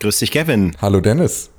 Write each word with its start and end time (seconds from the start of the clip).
Grüß 0.00 0.18
dich, 0.18 0.30
Kevin. 0.30 0.74
Hallo, 0.80 1.00
Dennis. 1.00 1.50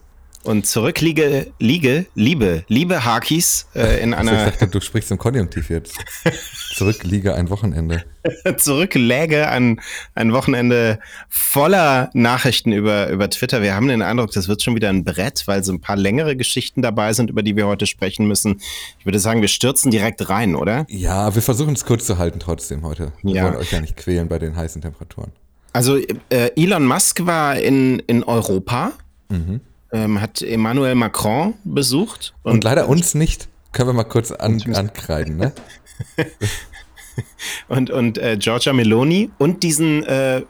Und 0.43 0.65
zurück 0.65 0.99
liege, 1.01 1.51
liege, 1.59 2.07
liebe, 2.15 2.63
liebe 2.67 3.05
Hakis 3.05 3.67
äh, 3.75 3.99
in 4.01 4.15
einer. 4.15 4.47
Ich 4.47 4.53
dachte, 4.53 4.67
du 4.67 4.81
sprichst 4.81 5.11
im 5.11 5.19
Konjunktiv 5.19 5.69
jetzt. 5.69 5.95
Zurück 6.73 7.03
liege 7.03 7.35
ein 7.35 7.51
Wochenende. 7.51 8.03
zurück 8.57 8.95
läge 8.95 9.47
ein, 9.49 9.79
ein 10.15 10.33
Wochenende 10.33 10.97
voller 11.29 12.09
Nachrichten 12.15 12.71
über, 12.71 13.09
über 13.09 13.29
Twitter. 13.29 13.61
Wir 13.61 13.75
haben 13.75 13.87
den 13.87 14.01
Eindruck, 14.01 14.31
das 14.31 14.47
wird 14.47 14.63
schon 14.63 14.73
wieder 14.73 14.89
ein 14.89 15.03
Brett, 15.03 15.43
weil 15.45 15.63
so 15.63 15.71
ein 15.73 15.79
paar 15.81 15.95
längere 15.95 16.35
Geschichten 16.35 16.81
dabei 16.81 17.13
sind, 17.13 17.29
über 17.29 17.43
die 17.43 17.55
wir 17.55 17.67
heute 17.67 17.85
sprechen 17.85 18.27
müssen. 18.27 18.59
Ich 18.97 19.05
würde 19.05 19.19
sagen, 19.19 19.41
wir 19.41 19.47
stürzen 19.49 19.91
direkt 19.91 20.27
rein, 20.29 20.55
oder? 20.55 20.87
Ja, 20.89 21.35
wir 21.35 21.43
versuchen 21.43 21.73
es 21.75 21.85
kurz 21.85 22.07
zu 22.07 22.17
halten 22.17 22.39
trotzdem 22.39 22.81
heute. 22.81 23.11
Wir 23.21 23.35
Ja. 23.35 23.43
wollen 23.43 23.57
euch 23.57 23.71
ja 23.71 23.81
nicht 23.81 23.95
quälen 23.95 24.27
bei 24.27 24.39
den 24.39 24.55
heißen 24.55 24.81
Temperaturen. 24.81 25.31
Also 25.73 25.97
äh, 25.97 26.51
Elon 26.55 26.85
Musk 26.85 27.25
war 27.25 27.57
in, 27.57 27.99
in 28.07 28.23
Europa, 28.23 28.91
ähm, 29.93 30.19
hat 30.21 30.41
Emmanuel 30.41 30.95
Macron 30.95 31.53
besucht. 31.63 32.33
Und, 32.43 32.63
leider 32.63 32.89
uns 32.89 33.13
nicht. 33.15 33.47
Können 33.71 33.89
wir 33.89 33.93
mal 33.93 34.03
kurz 34.03 34.31
an, 34.31 34.61
ankreiden, 34.73 35.37
ne? 35.37 35.53
und, 37.69 37.89
und 37.89 38.17
äh, 38.17 38.35
Giorgia 38.37 38.73
Meloni 38.73 39.29
und 39.37 39.63
diesen, 39.63 40.03
äh, 40.05 40.39
äh, 40.39 40.43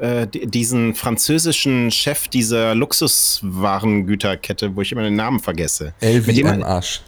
äh, 0.00 0.26
di- 0.28 0.46
diesen 0.46 0.94
französischen 0.94 1.90
Chef 1.90 2.28
dieser 2.28 2.74
Luxuswarengüterkette, 2.76 4.74
wo 4.76 4.82
ich 4.82 4.92
immer 4.92 5.02
den 5.02 5.16
Namen 5.16 5.40
vergesse. 5.40 5.94
Mit 6.00 6.26
dem 6.28 6.46
LV 6.46 6.46
er- 6.46 6.52
am 6.54 6.62
Arsch. 6.62 7.02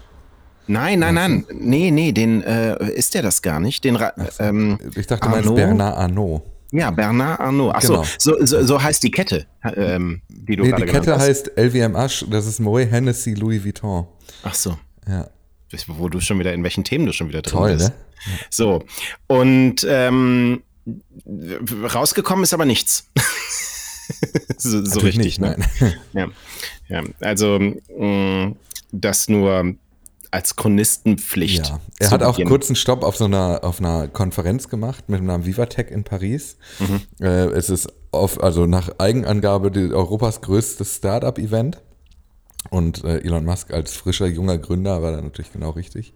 Nein, 0.69 1.01
nein, 1.01 1.15
nein. 1.15 1.45
Nee, 1.53 1.91
nee, 1.91 2.13
den 2.13 2.43
äh, 2.43 2.91
ist 2.93 3.15
der 3.15 3.23
das 3.23 3.43
gar 3.43 3.59
nicht. 3.61 3.85
Den 3.85 3.97
Ra 3.97 4.13
ähm, 4.39 4.79
Ich 4.95 5.07
dachte, 5.09 5.27
du 5.29 5.31
meinst? 5.31 5.55
Bernard 5.55 5.97
Arnault. 5.99 6.43
Ja, 6.73 6.91
Bernard 6.91 7.39
Arnault. 7.41 7.75
Achso, 7.77 7.93
Genau. 7.95 8.07
so, 8.19 8.45
so, 8.47 8.65
so 8.65 8.83
heißt 8.83 9.03
die 9.03 9.11
Kette, 9.11 9.47
ähm, 9.77 10.23
die 10.29 10.57
du 10.57 10.63
Nee, 10.65 10.71
gerade 10.71 10.87
die 10.87 10.91
Kette 10.93 11.13
hast. 11.13 11.21
heißt 11.23 11.53
LV 11.57 11.75
am 11.85 11.97
Arsch. 11.97 12.25
Das 12.31 12.47
ist 12.47 12.61
Moet 12.61 12.91
Hennessy 12.91 13.35
Louis 13.35 13.63
Vuitton. 13.65 14.07
Ach 14.43 14.55
so. 14.55 14.79
Ja, 15.07 15.29
Wo 15.87 16.09
du 16.09 16.21
schon 16.21 16.39
wieder, 16.39 16.53
in 16.55 16.63
welchen 16.65 16.83
Themen 16.85 17.05
du 17.07 17.13
schon 17.13 17.29
wieder 17.29 17.43
drin 17.43 17.53
toll, 17.59 17.73
bist. 17.77 17.89
ne? 17.91 17.95
So. 18.51 18.83
Und 19.27 19.87
ähm, 19.89 20.63
rausgekommen 21.95 22.43
ist 22.45 22.55
aber 22.55 22.65
nichts. 22.65 23.11
so 24.59 24.85
so 24.85 25.01
richtig, 25.01 25.25
nicht, 25.25 25.41
ne? 25.41 25.57
nein. 25.81 25.95
Ja. 26.13 26.29
ja. 26.89 27.03
Also, 27.21 27.59
mh, 27.59 28.53
das 28.93 29.29
nur 29.29 29.75
als 30.33 30.57
Chronistenpflicht. 30.57 31.69
Ja, 31.69 31.81
er 31.99 32.11
hat 32.11 32.23
auch 32.23 32.37
Beginn. 32.37 32.49
kurz 32.49 32.69
einen 32.69 32.77
Stopp 32.77 33.05
auf 33.05 33.17
so 33.17 33.27
einer, 33.27 33.61
auf 33.63 33.81
einer 33.81 34.09
Konferenz 34.09 34.69
gemacht 34.69 35.09
mit 35.09 35.21
dem 35.21 35.27
Namen 35.27 35.45
Vivatech 35.45 35.91
in 35.91 36.05
Paris. 36.05 36.57
Mhm. 36.79 37.01
Äh, 37.25 37.45
es 37.51 37.69
ist 37.69 37.93
auf, 38.13 38.43
also 38.43 38.67
nach 38.67 38.99
Eigenangabe 38.99 39.71
die, 39.71 39.93
Europas 39.93 40.41
größtes 40.41 40.97
Startup-Event. 40.97 41.83
Und 42.71 43.05
äh, 43.05 43.19
Elon 43.19 43.45
Musk 43.45 43.73
als 43.73 43.95
frischer, 43.95 44.27
junger 44.27 44.57
Gründer 44.57 45.03
war 45.03 45.13
da 45.13 45.21
natürlich 45.21 45.53
genau 45.53 45.71
richtig. 45.71 46.15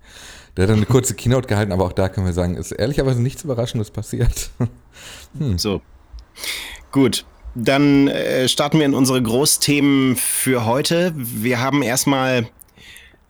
Der 0.57 0.63
hat 0.63 0.71
dann 0.71 0.79
eine 0.79 0.87
kurze 0.87 1.15
Keynote 1.15 1.49
gehalten, 1.49 1.73
aber 1.73 1.85
auch 1.85 1.93
da 1.93 2.09
können 2.09 2.25
wir 2.25 2.33
sagen, 2.33 2.57
ist 2.57 2.73
ehrlicherweise 2.73 3.21
nichts 3.21 3.45
Überraschendes 3.45 3.91
passiert. 3.91 4.51
So. 5.57 5.83
Gut. 6.91 7.27
Dann 7.55 8.09
äh, 8.09 8.49
starten 8.49 8.79
wir 8.79 8.87
in 8.87 8.95
unsere 8.95 9.23
Großthemen 9.23 10.17
für 10.17 10.65
heute. 10.65 11.13
Wir 11.15 11.61
haben 11.61 11.83
erstmal 11.83 12.49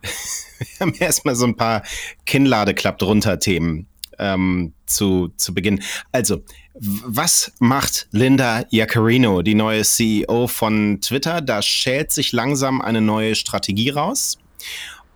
wir 0.57 0.79
haben 0.79 0.93
erstmal 0.99 1.35
so 1.35 1.45
ein 1.45 1.55
paar 1.55 1.83
Kinnladeklappt 2.25 3.03
runter 3.03 3.39
Themen 3.39 3.87
ähm, 4.19 4.73
zu, 4.85 5.29
zu 5.37 5.53
Beginn. 5.53 5.81
Also, 6.11 6.43
was 6.79 7.51
macht 7.59 8.07
Linda 8.11 8.63
Iaccarino, 8.69 9.41
die 9.41 9.55
neue 9.55 9.83
CEO 9.83 10.47
von 10.47 10.99
Twitter? 11.01 11.41
Da 11.41 11.61
schält 11.61 12.11
sich 12.11 12.31
langsam 12.31 12.81
eine 12.81 13.01
neue 13.01 13.35
Strategie 13.35 13.89
raus. 13.89 14.37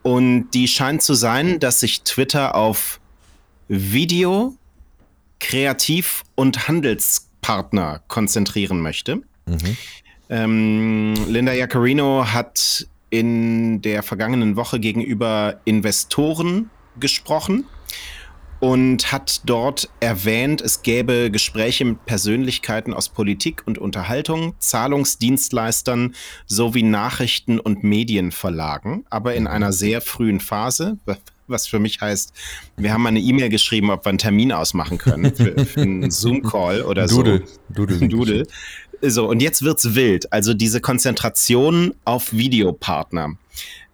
Und 0.02 0.50
die 0.52 0.68
scheint 0.68 1.04
zu 1.04 1.14
sein, 1.14 1.60
dass 1.60 1.80
sich 1.82 2.02
Twitter 2.02 2.56
auf 2.56 3.00
Video, 3.68 4.56
Kreativ- 5.40 6.24
und 6.36 6.68
Handelspartner 6.68 8.02
konzentrieren 8.08 8.82
möchte. 8.82 9.18
Mhm. 9.46 9.78
Ähm, 10.30 11.14
Linda 11.28 11.54
Iaccarino 11.54 12.26
hat 12.32 12.88
in 13.12 13.82
der 13.84 14.02
vergangenen 14.02 14.56
Woche 14.56 14.80
gegenüber 14.80 15.62
Investoren 15.66 16.72
gesprochen 17.00 17.66
und 18.62 19.12
hat 19.12 19.42
dort 19.46 19.90
erwähnt, 20.00 20.62
es 20.62 20.82
gäbe 20.84 21.30
Gespräche 21.32 21.84
mit 21.84 22.06
Persönlichkeiten 22.06 22.94
aus 22.94 23.10
Politik 23.10 23.64
und 23.66 23.78
Unterhaltung, 23.78 24.54
Zahlungsdienstleistern 24.60 26.16
sowie 26.46 26.84
Nachrichten- 26.84 27.60
und 27.60 27.84
Medienverlagen, 27.84 29.06
aber 29.10 29.34
in 29.36 29.48
einer 29.48 29.74
sehr 29.74 30.00
frühen 30.00 30.40
Phase, 30.40 30.98
was 31.48 31.68
für 31.68 31.80
mich 31.80 32.02
heißt, 32.02 32.34
wir 32.78 32.94
haben 32.94 33.06
eine 33.06 33.20
E-Mail 33.20 33.50
geschrieben, 33.50 33.90
ob 33.90 34.06
wir 34.06 34.10
einen 34.10 34.18
Termin 34.20 34.52
ausmachen 34.52 34.98
können 34.98 35.36
für, 35.36 35.66
für 35.66 35.82
einen 35.82 36.10
Zoom-Call 36.10 36.84
oder 36.84 37.08
Doodle. 37.08 37.44
so. 37.46 37.74
Doodle. 37.74 38.08
Doodle. 38.08 38.48
So, 39.02 39.28
und 39.28 39.42
jetzt 39.42 39.64
wird's 39.64 39.96
wild. 39.96 40.32
Also 40.32 40.54
diese 40.54 40.80
Konzentration 40.80 41.94
auf 42.06 42.34
Videopartner. 42.34 43.36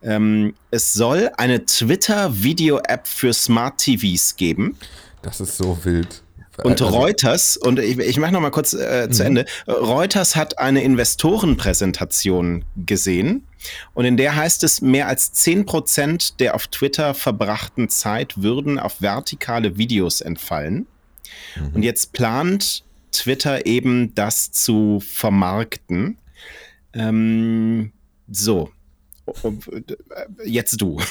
Ähm, 0.04 0.54
es 0.70 0.94
soll 0.94 1.32
eine 1.38 1.66
Twitter-Video-App 1.66 3.08
für 3.08 3.34
Smart 3.34 3.80
TVs 3.80 4.36
geben. 4.36 4.78
Das 5.22 5.40
ist 5.40 5.58
so 5.58 5.78
wild. 5.84 6.24
Und 6.64 6.82
Also, 6.82 6.88
Reuters, 6.88 7.58
und 7.58 7.80
ich, 7.80 8.00
ich 8.00 8.18
mache 8.18 8.32
noch 8.32 8.42
mal 8.42 8.50
kurz 8.50 8.74
äh, 8.74 9.10
zu 9.12 9.24
Ende, 9.24 9.46
Reuters 9.68 10.36
hat 10.36 10.58
eine 10.58 10.82
Investorenpräsentation 10.82 12.66
gesehen 12.86 13.46
und 13.94 14.06
in 14.06 14.18
der 14.18 14.36
heißt 14.36 14.64
es, 14.64 14.82
mehr 14.82 15.08
als 15.08 15.34
10% 15.36 16.38
der 16.40 16.56
auf 16.56 16.68
Twitter 16.68 17.14
verbrachten 17.14 17.90
Zeit 17.90 18.42
würden 18.42 18.80
auf 18.80 19.02
vertikale 19.02 19.78
Videos 19.78 20.22
entfallen. 20.22 20.88
Und 21.74 21.84
jetzt 21.84 22.14
plant 22.14 22.84
Twitter 23.12 23.66
eben 23.66 24.14
das 24.16 24.52
zu 24.52 25.00
vermarkten. 25.00 26.18
Ähm, 26.94 27.92
so. 28.30 28.72
Jetzt 30.46 30.82
du. 30.82 31.00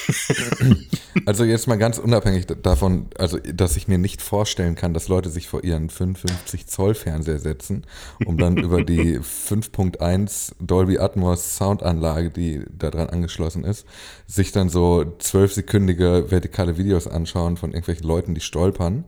Also 1.25 1.43
jetzt 1.43 1.67
mal 1.67 1.75
ganz 1.75 1.97
unabhängig 1.97 2.45
davon, 2.45 3.07
also 3.17 3.37
dass 3.39 3.75
ich 3.75 3.89
mir 3.89 3.97
nicht 3.97 4.21
vorstellen 4.21 4.75
kann, 4.75 4.93
dass 4.93 5.09
Leute 5.09 5.29
sich 5.29 5.49
vor 5.49 5.63
ihren 5.65 5.89
55 5.89 6.67
Zoll 6.67 6.93
Fernseher 6.93 7.39
setzen, 7.39 7.83
um 8.23 8.37
dann 8.37 8.55
über 8.63 8.81
die 8.83 9.19
5.1 9.19 10.53
Dolby 10.61 10.99
Atmos 10.99 11.57
Soundanlage, 11.57 12.29
die 12.29 12.63
da 12.71 12.91
dran 12.91 13.09
angeschlossen 13.09 13.65
ist, 13.65 13.85
sich 14.25 14.53
dann 14.53 14.69
so 14.69 15.15
zwölfsekündige 15.19 16.31
vertikale 16.31 16.77
Videos 16.77 17.07
anschauen 17.07 17.57
von 17.57 17.71
irgendwelchen 17.71 18.07
Leuten, 18.07 18.33
die 18.33 18.41
stolpern. 18.41 19.03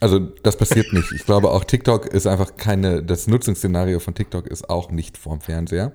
Also 0.00 0.18
das 0.18 0.56
passiert 0.56 0.92
nicht. 0.92 1.12
Ich 1.12 1.24
glaube 1.24 1.50
auch 1.50 1.64
TikTok 1.64 2.06
ist 2.06 2.26
einfach 2.26 2.56
keine, 2.56 3.02
das 3.02 3.26
Nutzungsszenario 3.26 3.98
von 3.98 4.14
TikTok 4.14 4.46
ist 4.46 4.68
auch 4.68 4.90
nicht 4.90 5.16
vorm 5.16 5.40
Fernseher. 5.40 5.92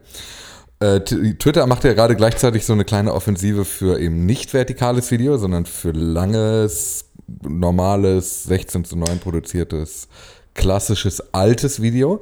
Äh, 0.79 1.01
Twitter 1.01 1.67
macht 1.67 1.84
ja 1.84 1.94
gerade 1.94 2.16
gleichzeitig 2.16 2.66
so 2.66 2.73
eine 2.73 2.85
kleine 2.85 3.13
Offensive 3.13 3.66
für 3.66 4.00
eben 4.00 4.25
nicht 4.25 4.53
vertikales 4.53 5.12
Video, 5.12 5.38
sondern 5.38 5.67
für 5.67 5.91
langes, 5.91 7.06
normales, 7.44 8.45
16 8.45 8.85
zu 8.85 8.97
9 8.97 9.19
produziertes, 9.19 10.07
klassisches, 10.56 11.33
altes 11.33 11.83
Video. 11.83 12.22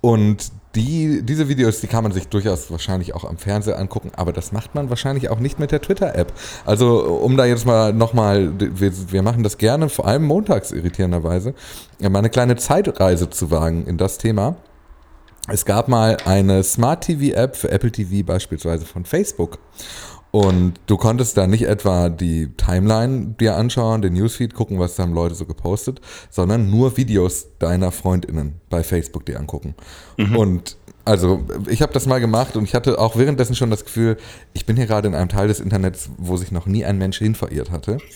Und 0.00 0.50
die, 0.74 1.22
diese 1.22 1.48
Videos, 1.48 1.80
die 1.80 1.86
kann 1.86 2.02
man 2.02 2.12
sich 2.12 2.28
durchaus 2.28 2.70
wahrscheinlich 2.70 3.14
auch 3.14 3.24
am 3.24 3.38
Fernseher 3.38 3.78
angucken, 3.78 4.10
aber 4.16 4.32
das 4.32 4.52
macht 4.52 4.74
man 4.74 4.90
wahrscheinlich 4.90 5.30
auch 5.30 5.40
nicht 5.40 5.58
mit 5.58 5.72
der 5.72 5.80
Twitter-App. 5.80 6.32
Also, 6.66 7.02
um 7.02 7.36
da 7.36 7.46
jetzt 7.46 7.66
mal 7.66 7.92
nochmal, 7.92 8.52
wir, 8.58 8.92
wir 9.12 9.22
machen 9.22 9.42
das 9.42 9.58
gerne, 9.58 9.88
vor 9.88 10.06
allem 10.06 10.24
montags 10.24 10.72
irritierenderweise, 10.72 11.54
mal 12.00 12.18
eine 12.18 12.30
kleine 12.30 12.56
Zeitreise 12.56 13.30
zu 13.30 13.50
wagen 13.50 13.86
in 13.86 13.96
das 13.96 14.18
Thema. 14.18 14.56
Es 15.50 15.64
gab 15.64 15.88
mal 15.88 16.18
eine 16.26 16.62
Smart 16.62 17.04
TV 17.04 17.34
App 17.34 17.56
für 17.56 17.70
Apple 17.70 17.90
TV 17.90 18.24
beispielsweise 18.26 18.84
von 18.84 19.06
Facebook. 19.06 19.58
Und 20.30 20.74
du 20.86 20.96
konntest 20.96 21.36
da 21.36 21.46
nicht 21.46 21.62
etwa 21.62 22.10
die 22.10 22.54
Timeline 22.56 23.34
dir 23.40 23.56
anschauen, 23.56 24.02
den 24.02 24.12
Newsfeed 24.12 24.54
gucken, 24.54 24.78
was 24.78 24.96
da 24.96 25.04
haben 25.04 25.14
Leute 25.14 25.34
so 25.34 25.46
gepostet, 25.46 26.00
sondern 26.30 26.70
nur 26.70 26.96
Videos 26.96 27.46
deiner 27.58 27.92
FreundInnen 27.92 28.60
bei 28.68 28.82
Facebook 28.82 29.24
dir 29.24 29.40
angucken. 29.40 29.74
Und 30.36 30.76
also 31.06 31.42
ich 31.68 31.80
habe 31.80 31.94
das 31.94 32.04
mal 32.04 32.20
gemacht 32.20 32.56
und 32.56 32.64
ich 32.64 32.74
hatte 32.74 32.98
auch 32.98 33.16
währenddessen 33.16 33.54
schon 33.54 33.70
das 33.70 33.86
Gefühl, 33.86 34.18
ich 34.52 34.66
bin 34.66 34.76
hier 34.76 34.86
gerade 34.86 35.08
in 35.08 35.14
einem 35.14 35.30
Teil 35.30 35.48
des 35.48 35.58
Internets, 35.58 36.10
wo 36.18 36.36
sich 36.36 36.52
noch 36.52 36.66
nie 36.66 36.84
ein 36.84 36.98
Mensch 36.98 37.18
hin 37.18 37.34
verirrt 37.34 37.70
hatte. 37.70 37.98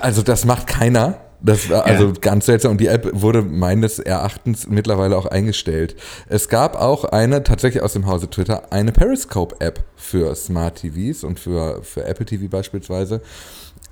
Also 0.00 0.22
das 0.22 0.46
macht 0.46 0.66
keiner. 0.66 1.20
Das 1.44 1.68
war 1.68 1.84
also 1.84 2.06
Ja. 2.06 2.12
ganz 2.20 2.46
seltsam. 2.46 2.72
Und 2.72 2.80
die 2.80 2.86
App 2.86 3.08
wurde 3.12 3.42
meines 3.42 3.98
Erachtens 3.98 4.68
mittlerweile 4.68 5.16
auch 5.16 5.26
eingestellt. 5.26 5.96
Es 6.28 6.48
gab 6.48 6.76
auch 6.80 7.04
eine, 7.04 7.42
tatsächlich 7.42 7.82
aus 7.82 7.94
dem 7.94 8.06
Hause 8.06 8.30
Twitter, 8.30 8.72
eine 8.72 8.92
Periscope-App 8.92 9.80
für 9.96 10.34
Smart 10.36 10.76
TVs 10.76 11.24
und 11.24 11.40
für, 11.40 11.82
für 11.82 12.04
Apple 12.04 12.26
TV 12.26 12.48
beispielsweise. 12.48 13.20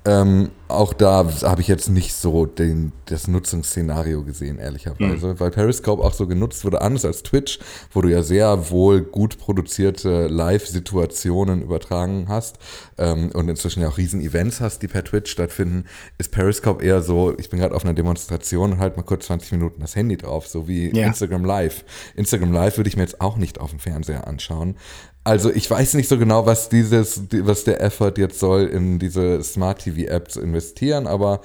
Ähm, 0.03 0.49
auch 0.67 0.93
da 0.93 1.29
habe 1.43 1.61
ich 1.61 1.67
jetzt 1.67 1.89
nicht 1.89 2.13
so 2.13 2.45
den, 2.47 2.91
das 3.05 3.27
Nutzungsszenario 3.27 4.23
gesehen, 4.23 4.57
ehrlicherweise, 4.57 5.27
mhm. 5.27 5.39
weil 5.39 5.51
Periscope 5.51 6.01
auch 6.03 6.13
so 6.13 6.25
genutzt 6.25 6.63
wurde, 6.65 6.81
anders 6.81 7.05
als 7.05 7.21
Twitch, 7.21 7.59
wo 7.91 8.01
du 8.01 8.09
ja 8.09 8.23
sehr 8.23 8.71
wohl 8.71 9.01
gut 9.01 9.37
produzierte 9.37 10.27
Live-Situationen 10.27 11.61
übertragen 11.61 12.25
hast 12.29 12.57
ähm, 12.97 13.31
und 13.33 13.47
inzwischen 13.47 13.81
ja 13.81 13.89
auch 13.89 13.97
riesen 13.97 14.21
Events 14.21 14.59
hast, 14.59 14.81
die 14.81 14.87
per 14.87 15.03
Twitch 15.03 15.29
stattfinden, 15.29 15.85
ist 16.17 16.31
Periscope 16.31 16.83
eher 16.83 17.01
so, 17.03 17.37
ich 17.37 17.49
bin 17.49 17.59
gerade 17.59 17.75
auf 17.75 17.83
einer 17.83 17.93
Demonstration 17.93 18.73
und 18.73 18.79
halt 18.79 18.97
mal 18.97 19.03
kurz 19.03 19.27
20 19.27 19.51
Minuten 19.51 19.81
das 19.81 19.95
Handy 19.95 20.17
drauf, 20.17 20.47
so 20.47 20.67
wie 20.67 20.95
ja. 20.97 21.05
Instagram 21.05 21.45
Live. 21.45 21.83
Instagram 22.15 22.53
Live 22.53 22.77
würde 22.77 22.87
ich 22.87 22.95
mir 22.95 23.03
jetzt 23.03 23.21
auch 23.21 23.37
nicht 23.37 23.59
auf 23.59 23.69
dem 23.69 23.79
Fernseher 23.79 24.25
anschauen. 24.25 24.77
Also 25.23 25.51
ich 25.53 25.69
weiß 25.69 25.93
nicht 25.93 26.09
so 26.09 26.17
genau, 26.17 26.45
was 26.45 26.69
dieses, 26.69 27.21
was 27.31 27.63
der 27.63 27.81
Effort 27.81 28.13
jetzt 28.17 28.39
soll, 28.39 28.65
in 28.65 28.97
diese 28.97 29.43
Smart 29.43 29.83
TV 29.83 30.09
App 30.09 30.31
zu 30.31 30.41
investieren, 30.41 31.05
aber 31.05 31.41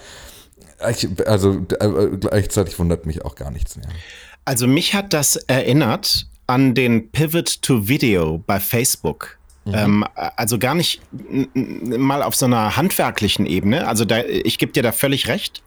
ich, 0.90 1.08
also 1.26 1.67
äh, 1.78 2.17
gleichzeitig 2.19 2.78
wundert 2.78 3.06
mich 3.06 3.25
auch 3.25 3.34
gar 3.34 3.50
nichts 3.50 3.76
mehr. 3.76 3.88
Also 4.44 4.67
mich 4.67 4.94
hat 4.94 5.12
das 5.12 5.37
erinnert 5.37 6.26
an 6.46 6.75
den 6.75 7.11
Pivot 7.11 7.61
to 7.62 7.88
Video 7.88 8.43
bei 8.46 8.61
Facebook. 8.61 9.38
Mhm. 9.64 9.75
Ähm, 9.75 10.05
also 10.14 10.58
gar 10.58 10.75
nicht 10.75 11.00
mal 11.12 12.23
auf 12.23 12.34
so 12.34 12.46
einer 12.46 12.76
handwerklichen 12.76 13.46
Ebene. 13.46 13.87
Also 13.88 14.05
da, 14.05 14.23
ich 14.25 14.58
gebe 14.58 14.73
dir 14.73 14.82
da 14.82 14.93
völlig 14.93 15.28
recht. 15.28 15.62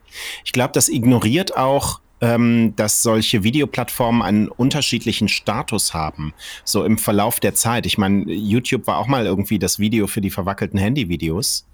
Ich 0.45 0.53
glaube, 0.53 0.71
das 0.73 0.89
ignoriert 0.89 1.57
auch 1.57 1.99
ähm, 2.21 2.73
dass 2.75 3.01
solche 3.03 3.43
Videoplattformen 3.43 4.21
einen 4.21 4.47
unterschiedlichen 4.47 5.27
Status 5.27 5.93
haben, 5.93 6.33
so 6.63 6.83
im 6.83 6.97
Verlauf 6.97 7.39
der 7.39 7.53
Zeit. 7.53 7.85
Ich 7.85 7.97
meine, 7.97 8.31
YouTube 8.31 8.87
war 8.87 8.97
auch 8.97 9.07
mal 9.07 9.25
irgendwie 9.25 9.59
das 9.59 9.79
Video 9.79 10.07
für 10.07 10.21
die 10.21 10.29
verwackelten 10.29 10.79
Handyvideos, 10.79 11.65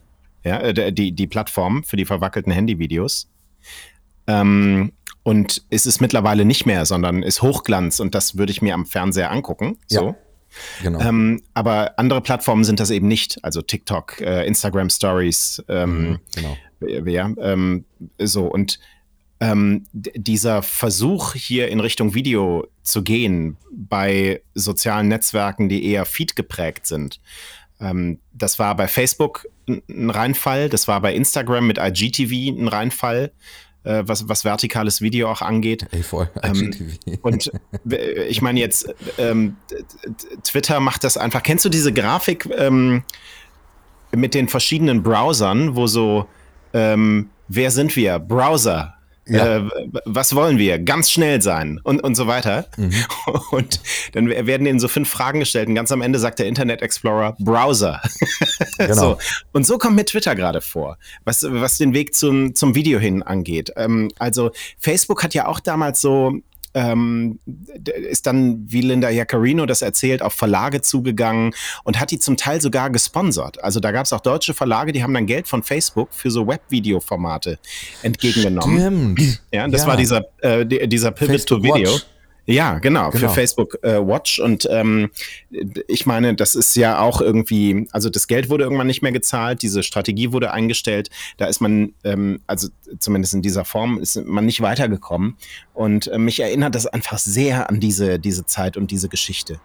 ja, 0.43 0.59
äh, 0.59 0.93
die, 0.93 1.11
die 1.11 1.27
Plattform 1.27 1.83
für 1.83 1.97
die 1.97 2.05
verwackelten 2.05 2.51
Handyvideos. 2.51 3.29
Ähm, 4.27 4.91
und 5.23 5.63
ist 5.71 5.87
es 5.87 5.99
mittlerweile 5.99 6.45
nicht 6.45 6.67
mehr, 6.67 6.85
sondern 6.85 7.23
ist 7.23 7.41
Hochglanz 7.41 7.99
und 7.99 8.13
das 8.13 8.37
würde 8.37 8.51
ich 8.51 8.61
mir 8.61 8.75
am 8.75 8.85
Fernseher 8.85 9.31
angucken. 9.31 9.77
So. 9.87 10.09
Ja. 10.09 10.15
Genau. 10.83 10.99
Ähm, 11.01 11.41
aber 11.53 11.93
andere 11.97 12.21
Plattformen 12.21 12.63
sind 12.63 12.79
das 12.79 12.89
eben 12.89 13.07
nicht. 13.07 13.43
Also 13.43 13.61
TikTok, 13.61 14.21
äh, 14.21 14.45
Instagram 14.45 14.89
Stories, 14.89 15.63
ähm, 15.67 16.09
mhm, 16.09 16.19
genau. 16.33 17.09
ja, 17.09 17.29
ähm, 17.39 17.85
so 18.19 18.45
und 18.45 18.79
ähm, 19.39 19.83
dieser 19.93 20.61
Versuch 20.61 21.33
hier 21.33 21.67
in 21.67 21.79
Richtung 21.79 22.13
Video 22.13 22.67
zu 22.83 23.03
gehen 23.03 23.57
bei 23.71 24.41
sozialen 24.53 25.07
Netzwerken, 25.07 25.69
die 25.69 25.85
eher 25.85 26.05
Feed 26.05 26.35
geprägt 26.35 26.87
sind, 26.87 27.19
ähm, 27.79 28.19
das 28.33 28.59
war 28.59 28.75
bei 28.75 28.87
Facebook 28.87 29.47
ein 29.67 30.09
Reinfall, 30.09 30.69
das 30.69 30.87
war 30.87 31.01
bei 31.01 31.13
Instagram 31.13 31.67
mit 31.67 31.77
IGTV 31.77 32.59
ein 32.59 32.67
Reinfall. 32.67 33.31
Äh, 33.83 34.07
was, 34.07 34.27
was 34.27 34.43
vertikales 34.43 34.99
Video 35.01 35.29
auch 35.29 35.43
angeht. 35.43 35.85
Ey, 35.91 36.01
voll, 36.01 36.27
ähm, 36.41 36.73
und 37.21 37.51
ich 38.27 38.41
meine 38.41 38.59
jetzt, 38.59 38.91
ähm, 39.19 39.57
Twitter 40.43 40.79
macht 40.79 41.03
das 41.03 41.17
einfach. 41.17 41.43
Kennst 41.43 41.65
du 41.65 41.69
diese 41.69 41.93
Grafik 41.93 42.49
ähm, 42.57 43.03
mit 44.11 44.33
den 44.33 44.47
verschiedenen 44.47 45.03
Browsern, 45.03 45.75
wo 45.75 45.85
so, 45.85 46.25
ähm, 46.73 47.29
wer 47.47 47.69
sind 47.69 47.95
wir? 47.95 48.17
Browser, 48.17 48.94
ja. 49.27 49.57
Äh, 49.57 49.69
was 50.05 50.35
wollen 50.35 50.57
wir? 50.57 50.79
Ganz 50.79 51.09
schnell 51.09 51.41
sein 51.41 51.79
und, 51.83 52.03
und 52.03 52.15
so 52.15 52.27
weiter. 52.27 52.67
Mhm. 52.77 52.93
Und 53.51 53.79
dann 54.13 54.29
werden 54.29 54.67
ihnen 54.67 54.79
so 54.79 54.87
fünf 54.87 55.09
Fragen 55.09 55.39
gestellt 55.39 55.67
und 55.67 55.75
ganz 55.75 55.91
am 55.91 56.01
Ende 56.01 56.19
sagt 56.19 56.39
der 56.39 56.47
Internet 56.47 56.81
Explorer 56.81 57.35
Browser. 57.39 58.01
Genau. 58.77 58.93
so. 58.93 59.17
Und 59.53 59.65
so 59.65 59.77
kommt 59.77 59.95
mir 59.95 60.05
Twitter 60.05 60.35
gerade 60.35 60.59
vor, 60.59 60.97
was, 61.23 61.45
was 61.49 61.77
den 61.77 61.93
Weg 61.93 62.13
zum, 62.13 62.55
zum 62.55 62.75
Video 62.75 62.99
hin 62.99 63.23
angeht. 63.23 63.71
Ähm, 63.77 64.11
also 64.19 64.51
Facebook 64.77 65.23
hat 65.23 65.33
ja 65.33 65.47
auch 65.47 65.59
damals 65.59 66.01
so 66.01 66.39
ähm, 66.75 67.39
ist 67.85 68.27
dann, 68.27 68.65
wie 68.67 68.81
Linda 68.81 69.09
Jaccarino 69.09 69.65
das 69.65 69.81
erzählt, 69.81 70.21
auf 70.21 70.33
Verlage 70.33 70.81
zugegangen 70.81 71.55
und 71.83 71.99
hat 71.99 72.11
die 72.11 72.19
zum 72.19 72.37
Teil 72.37 72.61
sogar 72.61 72.89
gesponsert. 72.89 73.63
Also 73.63 73.79
da 73.79 73.91
gab 73.91 74.05
es 74.05 74.13
auch 74.13 74.19
deutsche 74.19 74.53
Verlage, 74.53 74.91
die 74.91 75.01
haben 75.01 75.13
dann 75.13 75.25
Geld 75.25 75.47
von 75.47 75.63
Facebook 75.63 76.09
für 76.13 76.29
so 76.29 76.45
Webvideo-Formate 76.47 77.57
entgegengenommen. 78.03 79.15
Stimmt. 79.17 79.41
Ja, 79.51 79.67
das 79.67 79.81
ja. 79.81 79.87
war 79.87 79.97
dieser, 79.97 80.25
äh, 80.41 80.87
dieser 80.87 81.11
Pivot 81.11 81.49
Ja, 82.45 82.77
genau, 82.79 83.09
genau. 83.09 83.27
für 83.27 83.33
Facebook 83.33 83.77
äh, 83.81 83.97
Watch. 84.05 84.39
Und 84.39 84.67
ähm, 84.69 85.09
ich 85.87 86.05
meine, 86.05 86.35
das 86.35 86.55
ist 86.55 86.75
ja 86.75 86.99
auch 86.99 87.21
irgendwie, 87.21 87.87
also 87.91 88.09
das 88.09 88.27
Geld 88.27 88.49
wurde 88.49 88.63
irgendwann 88.63 88.87
nicht 88.87 89.01
mehr 89.01 89.11
gezahlt, 89.11 89.61
diese 89.61 89.81
Strategie 89.81 90.31
wurde 90.31 90.51
eingestellt. 90.51 91.09
Da 91.37 91.47
ist 91.47 91.59
man, 91.59 91.93
ähm, 92.03 92.41
also 92.45 92.67
zumindest 92.99 93.33
in 93.33 93.41
dieser 93.41 93.65
Form, 93.65 93.99
ist 93.99 94.23
man 94.25 94.45
nicht 94.45 94.61
weitergekommen. 94.61 95.37
Und 95.73 96.07
äh, 96.07 96.19
mich 96.19 96.39
erinnert 96.39 96.75
das 96.75 96.85
einfach 96.85 97.17
sehr 97.17 97.69
an 97.69 97.79
diese, 97.79 98.19
diese 98.19 98.45
Zeit 98.45 98.77
und 98.77 98.91
diese 98.91 99.09
Geschichte. 99.09 99.59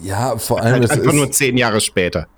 Ja, 0.00 0.36
vor 0.38 0.60
allem. 0.60 0.80
Halt 0.80 0.90
einfach 0.90 1.12
nur 1.12 1.30
zehn 1.30 1.56
Jahre 1.56 1.80
später. 1.80 2.28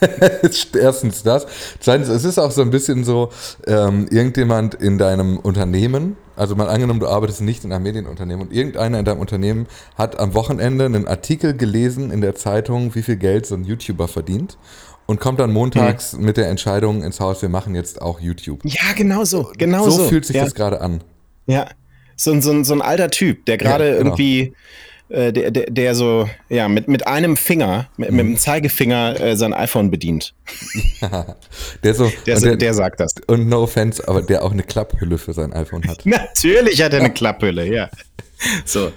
Erstens 0.80 1.22
das. 1.22 1.46
Zweitens, 1.80 2.08
es 2.08 2.24
ist 2.24 2.38
auch 2.38 2.50
so 2.50 2.62
ein 2.62 2.70
bisschen 2.70 3.04
so, 3.04 3.30
ähm, 3.66 4.06
irgendjemand 4.10 4.74
in 4.74 4.96
deinem 4.96 5.38
Unternehmen, 5.38 6.16
also 6.36 6.54
mal 6.54 6.68
angenommen, 6.68 7.00
du 7.00 7.08
arbeitest 7.08 7.40
nicht 7.40 7.64
in 7.64 7.72
einem 7.72 7.82
Medienunternehmen 7.82 8.46
und 8.46 8.54
irgendeiner 8.54 9.00
in 9.00 9.04
deinem 9.04 9.18
Unternehmen 9.18 9.66
hat 9.96 10.20
am 10.20 10.34
Wochenende 10.34 10.84
einen 10.84 11.08
Artikel 11.08 11.56
gelesen 11.56 12.12
in 12.12 12.20
der 12.20 12.36
Zeitung, 12.36 12.94
wie 12.94 13.02
viel 13.02 13.16
Geld 13.16 13.46
so 13.46 13.56
ein 13.56 13.64
YouTuber 13.64 14.06
verdient 14.06 14.56
und 15.06 15.20
kommt 15.20 15.40
dann 15.40 15.52
montags 15.52 16.12
mhm. 16.12 16.26
mit 16.26 16.36
der 16.36 16.48
Entscheidung 16.48 17.02
ins 17.02 17.18
Haus, 17.18 17.42
wir 17.42 17.48
machen 17.48 17.74
jetzt 17.74 18.00
auch 18.00 18.20
YouTube. 18.20 18.60
Ja, 18.64 18.92
genau 18.94 19.24
so. 19.24 19.50
Genau 19.56 19.84
so, 19.84 19.90
so 19.90 20.08
fühlt 20.08 20.26
sich 20.26 20.36
ja. 20.36 20.44
das 20.44 20.54
gerade 20.54 20.80
an. 20.80 21.02
Ja, 21.46 21.66
so, 22.14 22.38
so, 22.40 22.62
so 22.62 22.74
ein 22.74 22.82
alter 22.82 23.10
Typ, 23.10 23.46
der 23.46 23.56
gerade 23.56 23.88
ja, 23.88 23.98
genau. 23.98 24.10
irgendwie 24.10 24.52
äh, 25.08 25.32
der, 25.32 25.50
der, 25.50 25.66
der 25.66 25.94
so, 25.94 26.28
ja, 26.48 26.68
mit, 26.68 26.88
mit 26.88 27.06
einem 27.06 27.36
Finger, 27.36 27.88
mit, 27.96 28.10
mit 28.10 28.20
dem 28.20 28.30
mhm. 28.30 28.36
Zeigefinger 28.36 29.20
äh, 29.20 29.36
sein 29.36 29.54
iPhone 29.54 29.90
bedient. 29.90 30.34
Ja, 31.00 31.36
der 31.82 31.94
so, 31.94 32.10
der, 32.26 32.40
der, 32.40 32.56
der, 32.56 32.74
sagt 32.74 33.00
das. 33.00 33.14
Und 33.26 33.48
no 33.48 33.62
offense, 33.62 34.06
aber 34.06 34.22
der 34.22 34.44
auch 34.44 34.52
eine 34.52 34.62
Klapphülle 34.62 35.18
für 35.18 35.32
sein 35.32 35.52
iPhone 35.52 35.86
hat. 35.88 36.00
Natürlich 36.04 36.82
hat 36.82 36.92
er 36.92 37.00
eine 37.00 37.12
Klapphülle, 37.12 37.66
ja. 37.66 37.88
So. 38.64 38.92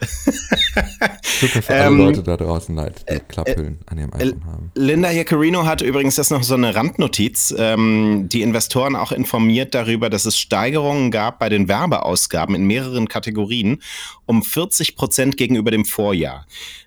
Tut 1.39 1.55
mir 1.55 1.61
für 1.61 1.73
alle 1.73 1.87
ähm, 1.87 1.97
Leute 1.97 2.23
da 2.23 2.37
draußen 2.37 2.75
leid, 2.75 3.03
die 3.09 3.13
äh, 3.13 3.19
Klapphüllen 3.19 3.79
an 3.87 3.97
ihrem 3.97 4.11
äh, 4.13 4.15
iPhone 4.17 4.45
haben. 4.45 4.71
Linda 4.75 5.11
Jaccarino 5.11 5.65
hat 5.65 5.81
übrigens 5.81 6.15
das 6.15 6.29
noch 6.29 6.43
so 6.43 6.53
eine 6.53 6.75
Randnotiz, 6.75 7.53
ähm, 7.57 8.27
die 8.29 8.41
Investoren 8.41 8.95
auch 8.95 9.11
informiert 9.11 9.73
darüber, 9.73 10.09
dass 10.09 10.25
es 10.25 10.37
Steigerungen 10.37 11.11
gab 11.11 11.39
bei 11.39 11.49
den 11.49 11.67
Werbeausgaben 11.67 12.55
in 12.55 12.65
mehreren 12.65 13.07
Kategorien 13.07 13.81
um 14.25 14.43
40 14.43 14.95
Prozent 14.95 15.37
gegenüber 15.37 15.71
dem 15.71 15.85
Vorjahr. 15.85 16.45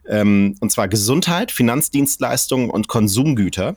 Ähm, 0.08 0.56
und 0.60 0.70
zwar 0.70 0.88
Gesundheit, 0.88 1.50
Finanzdienstleistungen 1.50 2.70
und 2.70 2.88
Konsumgüter. 2.88 3.76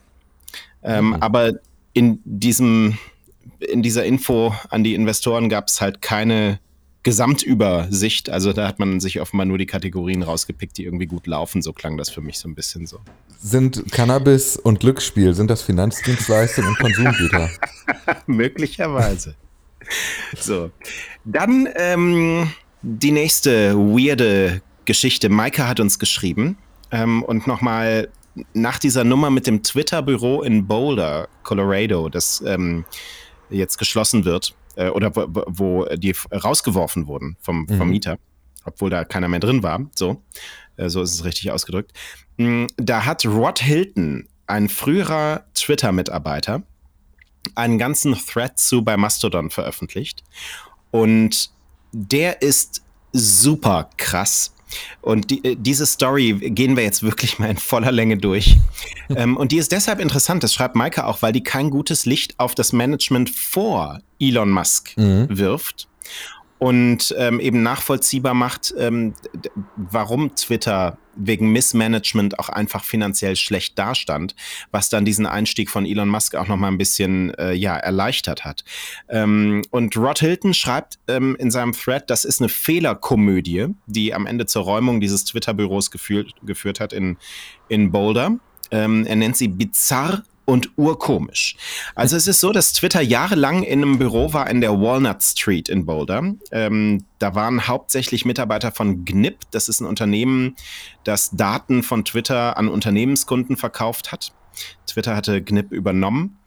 Ähm, 0.84 1.08
mhm. 1.08 1.14
Aber 1.16 1.54
in 1.94 2.20
diesem 2.26 2.98
in 3.60 3.82
dieser 3.82 4.06
Info 4.06 4.54
an 4.70 4.84
die 4.84 4.94
Investoren 4.94 5.50
gab 5.50 5.68
es 5.68 5.82
halt 5.82 6.02
keine 6.02 6.60
Gesamtübersicht. 7.08 8.30
Also 8.30 8.52
da 8.52 8.68
hat 8.68 8.80
man 8.80 9.00
sich 9.00 9.22
offenbar 9.22 9.46
nur 9.46 9.58
die 9.58 9.66
Kategorien 9.66 10.24
rausgepickt, 10.24 10.78
die 10.78 10.84
irgendwie 10.84 11.06
gut 11.06 11.26
laufen. 11.26 11.62
So 11.62 11.72
klang 11.72 11.96
das 11.96 12.10
für 12.10 12.20
mich 12.20 12.38
so 12.38 12.50
ein 12.50 12.54
bisschen 12.54 12.86
so. 12.86 13.00
Sind 13.40 13.94
Cannabis 13.94 14.58
und 14.58 14.82
Glücksspiel, 14.82 15.34
sind 15.34 15.50
das 15.50 15.62
Finanzdienstleistungen 15.62 16.72
und 16.72 16.80
Konsumgüter? 16.80 17.50
Möglicherweise. 18.28 19.36
So. 20.38 20.70
Dann 21.24 21.70
ähm, 21.78 22.52
die 22.82 23.12
nächste 23.12 23.74
weirde 23.78 24.62
Geschichte. 24.84 25.30
Maike 25.30 25.66
hat 25.66 25.80
uns 25.80 26.00
geschrieben 26.00 26.58
ähm, 26.92 27.24
und 27.24 27.48
nochmal 27.48 28.10
nach 28.54 28.80
dieser 28.80 29.06
Nummer 29.06 29.30
mit 29.30 29.48
dem 29.48 29.64
Twitter-Büro 29.64 30.42
in 30.42 30.68
Boulder, 30.68 31.30
Colorado, 31.44 32.10
das 32.10 32.44
ähm, 32.46 32.84
jetzt 33.50 33.78
geschlossen 33.78 34.26
wird, 34.26 34.57
äh, 34.78 34.90
oder 34.90 35.16
wo, 35.16 35.44
wo, 35.48 35.86
die 35.96 36.16
rausgeworfen 36.32 37.08
wurden 37.08 37.36
vom 37.42 37.62
mhm. 37.62 37.78
Vermieter, 37.78 38.18
obwohl 38.64 38.90
da 38.90 39.04
keiner 39.04 39.28
mehr 39.28 39.40
drin 39.40 39.64
war. 39.64 39.90
So, 39.96 40.24
äh, 40.78 40.90
so 40.90 41.02
ist 41.02 41.14
es 41.14 41.26
richtig 41.26 41.52
ausgedrückt. 41.52 41.92
Mm, 42.38 42.68
da 42.78 43.06
hat 43.06 43.26
Rod 43.26 43.60
Hilton, 43.60 44.30
ein 44.46 44.70
früherer 44.70 45.46
Twitter-Mitarbeiter, 45.56 46.64
einen 47.56 47.78
ganzen 47.78 48.14
Thread 48.14 48.58
zu 48.58 48.84
bei 48.84 48.96
Mastodon 48.96 49.50
veröffentlicht. 49.50 50.24
Und 50.92 51.50
der 51.92 52.42
ist 52.42 52.84
super 53.12 53.90
krass. 53.98 54.54
Und 55.02 55.30
die, 55.30 55.44
äh, 55.44 55.56
diese 55.58 55.86
Story 55.86 56.34
gehen 56.34 56.76
wir 56.76 56.84
jetzt 56.84 57.04
wirklich 57.04 57.40
mal 57.40 57.50
in 57.50 57.58
voller 57.58 57.92
Länge 57.92 58.18
durch. 58.18 58.58
ähm, 59.10 59.38
und 59.38 59.52
die 59.52 59.58
ist 59.58 59.72
deshalb 59.72 60.00
interessant, 60.00 60.44
das 60.44 60.54
schreibt 60.54 60.76
Maike 60.76 61.06
auch, 61.06 61.22
weil 61.22 61.34
die 61.34 61.44
kein 61.44 61.70
gutes 61.70 62.06
Licht 62.06 62.40
auf 62.40 62.56
das 62.56 62.74
Management 62.74 63.30
vor 63.30 64.00
Elon 64.20 64.52
Musk 64.52 64.96
mhm. 64.98 65.28
wirft. 65.30 65.88
Und 66.60 67.14
ähm, 67.18 67.40
eben 67.40 67.64
nachvollziehbar 67.64 68.34
macht, 68.34 68.74
ähm, 68.78 69.14
warum 69.76 70.36
Twitter 70.36 70.98
wegen 71.16 71.52
Missmanagement 71.52 72.40
auch 72.40 72.50
einfach 72.50 72.84
finanziell 72.84 73.36
schlecht 73.36 73.78
dastand, 73.78 74.36
was 74.72 74.90
dann 74.90 75.06
diesen 75.06 75.26
Einstieg 75.26 75.70
von 75.70 75.86
Elon 75.86 76.10
Musk 76.10 76.36
auch 76.36 76.48
noch 76.48 76.58
mal 76.58 76.68
ein 76.68 76.78
bisschen 76.78 77.34
äh, 77.36 77.54
ja 77.54 77.76
erleichtert 77.76 78.46
hat. 78.46 78.64
Ähm, 79.10 79.64
und 79.72 79.98
Rod 79.98 80.20
Hilton 80.20 80.54
schreibt 80.54 81.00
ähm, 81.08 81.36
in 81.40 81.52
seinem 81.52 81.74
Thread, 81.74 82.10
das 82.10 82.26
ist 82.26 82.42
eine 82.42 82.50
Fehlerkomödie, 82.50 83.68
die 83.88 84.14
am 84.14 84.26
Ende 84.26 84.46
zur 84.46 84.64
Räumung 84.64 85.00
dieses 85.00 85.26
Twitter-Büros 85.26 85.92
geführt, 85.92 86.34
geführt 86.44 86.80
hat 86.80 86.94
in, 86.94 87.18
in 87.68 87.92
Boulder. 87.92 88.38
Ähm, 88.70 89.06
er 89.06 89.16
nennt 89.16 89.38
sie 89.38 89.48
bizarr 89.48 90.24
und 90.48 90.70
urkomisch. 90.78 91.58
Also 91.94 92.16
es 92.16 92.26
ist 92.26 92.40
so, 92.40 92.54
dass 92.54 92.72
Twitter 92.72 93.02
jahrelang 93.02 93.64
in 93.64 93.84
einem 93.84 94.00
Büro 94.00 94.32
war 94.32 94.50
in 94.50 94.62
der 94.62 94.80
Walnut 94.80 95.22
Street 95.22 95.68
in 95.68 95.86
Boulder. 95.86 96.36
Ähm, 96.52 97.04
da 97.20 97.36
waren 97.36 97.68
hauptsächlich 97.68 98.24
Mitarbeiter 98.24 98.72
von 98.72 99.04
GNIP. 99.04 99.40
Das 99.52 99.68
ist 99.68 99.82
ein 99.82 99.86
Unternehmen, 99.86 100.56
das 101.04 101.32
Daten 101.32 101.84
von 101.84 102.06
Twitter 102.06 102.58
an 102.58 102.70
Unternehmenskunden 102.70 103.58
verkauft 103.58 104.14
hat. 104.14 104.32
Twitter 104.88 105.18
hatte 105.18 105.42
GNIP 105.42 105.74
übernommen. 105.74 106.38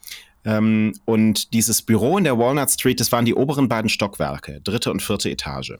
Ähm, 0.46 0.94
und 1.04 1.52
dieses 1.52 1.82
Büro 1.82 2.16
in 2.16 2.24
der 2.24 2.38
Walnut 2.38 2.70
Street, 2.70 3.00
das 3.00 3.12
waren 3.12 3.26
die 3.26 3.34
oberen 3.34 3.68
beiden 3.68 3.90
Stockwerke, 3.90 4.62
dritte 4.62 4.90
und 4.90 5.02
vierte 5.02 5.28
Etage. 5.28 5.74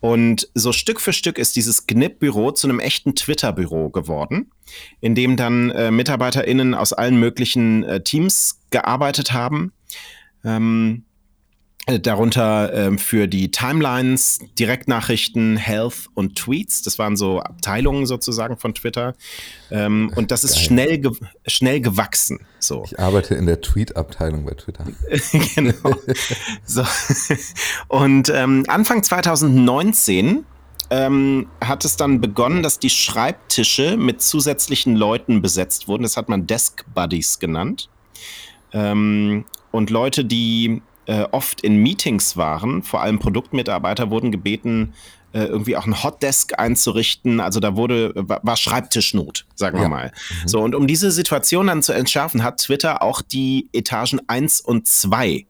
Und 0.00 0.48
so 0.54 0.72
Stück 0.72 1.00
für 1.00 1.12
Stück 1.12 1.38
ist 1.38 1.56
dieses 1.56 1.86
GNIP-Büro 1.86 2.52
zu 2.52 2.66
einem 2.66 2.80
echten 2.80 3.14
Twitter-Büro 3.14 3.90
geworden, 3.90 4.50
in 5.00 5.14
dem 5.14 5.36
dann 5.36 5.70
äh, 5.70 5.90
MitarbeiterInnen 5.90 6.74
aus 6.74 6.92
allen 6.92 7.20
möglichen 7.20 7.84
äh, 7.84 8.02
Teams 8.02 8.60
gearbeitet 8.70 9.32
haben. 9.32 9.72
Ähm, 10.42 11.04
äh, 11.04 11.09
darunter 11.98 12.72
ähm, 12.72 12.98
für 12.98 13.26
die 13.26 13.50
Timelines, 13.50 14.38
Direktnachrichten, 14.58 15.56
Health 15.56 16.08
und 16.14 16.36
Tweets. 16.36 16.82
Das 16.82 16.98
waren 16.98 17.16
so 17.16 17.40
Abteilungen 17.40 18.06
sozusagen 18.06 18.56
von 18.56 18.74
Twitter. 18.74 19.14
Ähm, 19.70 20.12
und 20.14 20.30
das 20.30 20.44
ist 20.44 20.60
schnell, 20.60 20.98
ge 20.98 21.12
schnell 21.46 21.80
gewachsen. 21.80 22.40
So. 22.58 22.84
Ich 22.84 23.00
arbeite 23.00 23.34
in 23.34 23.46
der 23.46 23.60
Tweet-Abteilung 23.60 24.44
bei 24.44 24.52
Twitter. 24.52 24.84
genau. 25.54 25.94
so. 26.64 26.84
Und 27.88 28.28
ähm, 28.28 28.64
Anfang 28.68 29.02
2019 29.02 30.44
ähm, 30.90 31.46
hat 31.60 31.84
es 31.84 31.96
dann 31.96 32.20
begonnen, 32.20 32.62
dass 32.62 32.78
die 32.78 32.90
Schreibtische 32.90 33.96
mit 33.96 34.20
zusätzlichen 34.20 34.96
Leuten 34.96 35.40
besetzt 35.40 35.88
wurden. 35.88 36.02
Das 36.02 36.16
hat 36.16 36.28
man 36.28 36.46
Desk 36.46 36.84
Buddies 36.94 37.38
genannt. 37.38 37.88
Ähm, 38.72 39.44
und 39.70 39.90
Leute, 39.90 40.24
die 40.24 40.82
äh, 41.06 41.24
oft 41.30 41.62
in 41.62 41.82
Meetings 41.82 42.36
waren, 42.36 42.82
vor 42.82 43.02
allem 43.02 43.18
Produktmitarbeiter 43.18 44.10
wurden 44.10 44.30
gebeten, 44.30 44.94
äh, 45.32 45.44
irgendwie 45.44 45.76
auch 45.76 45.86
ein 45.86 46.02
Hotdesk 46.02 46.58
einzurichten. 46.58 47.40
Also 47.40 47.60
da 47.60 47.76
wurde, 47.76 48.12
war 48.14 48.56
Schreibtischnot, 48.56 49.46
sagen 49.54 49.78
wir 49.78 49.84
ja. 49.84 49.88
mal. 49.88 50.12
Mhm. 50.42 50.48
So, 50.48 50.60
und 50.60 50.74
um 50.74 50.86
diese 50.86 51.10
Situation 51.10 51.68
dann 51.68 51.82
zu 51.82 51.92
entschärfen, 51.92 52.42
hat 52.42 52.58
Twitter 52.58 53.02
auch 53.02 53.22
die 53.22 53.68
Etagen 53.72 54.20
1 54.26 54.60
und 54.60 54.86
2 54.88 55.46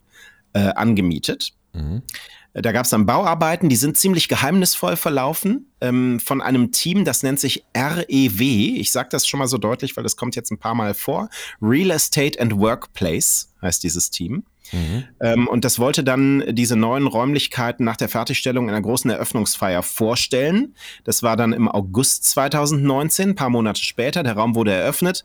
äh, 0.53 0.59
angemietet. 0.59 1.53
Mhm. 1.73 2.03
Da 2.53 2.73
gab 2.73 2.85
es 2.85 2.91
dann 2.91 3.07
Bauarbeiten, 3.07 3.69
die 3.69 3.77
sind 3.77 3.97
ziemlich 3.97 4.29
geheimnisvoll 4.29 4.97
verlaufen 4.97 5.67
ähm, 5.81 6.19
von 6.19 6.43
einem 6.43 6.73
Team, 6.73 7.05
das 7.05 7.23
nennt 7.23 7.39
sich 7.39 7.65
REW. 7.77 8.77
Ich 8.77 8.91
sage 8.91 9.09
das 9.13 9.27
schon 9.27 9.39
mal 9.39 9.47
so 9.47 9.57
deutlich, 9.57 9.97
weil 9.97 10.03
das 10.03 10.17
kommt 10.17 10.35
jetzt 10.35 10.51
ein 10.51 10.59
paar 10.59 10.75
Mal 10.75 10.95
vor. 10.95 11.29
Real 11.63 11.91
Estate 11.91 12.41
and 12.41 12.59
Workplace 12.59 13.55
heißt 13.63 13.85
dieses 13.85 14.11
Team. 14.11 14.43
Mhm. 14.73 15.05
Ähm, 15.21 15.49
und 15.49 15.65
das 15.65 15.79
wollte 15.79 16.05
dann 16.05 16.45
diese 16.49 16.77
neuen 16.77 17.07
Räumlichkeiten 17.07 17.85
nach 17.85 17.97
der 17.97 18.09
Fertigstellung 18.09 18.65
in 18.65 18.71
einer 18.71 18.83
großen 18.83 19.11
Eröffnungsfeier 19.11 19.83
vorstellen. 19.83 20.75
Das 21.05 21.23
war 21.23 21.37
dann 21.37 21.53
im 21.53 21.69
August 21.69 22.25
2019, 22.25 23.31
ein 23.31 23.35
paar 23.35 23.51
Monate 23.51 23.83
später. 23.83 24.23
Der 24.23 24.35
Raum 24.35 24.55
wurde 24.55 24.73
eröffnet 24.73 25.25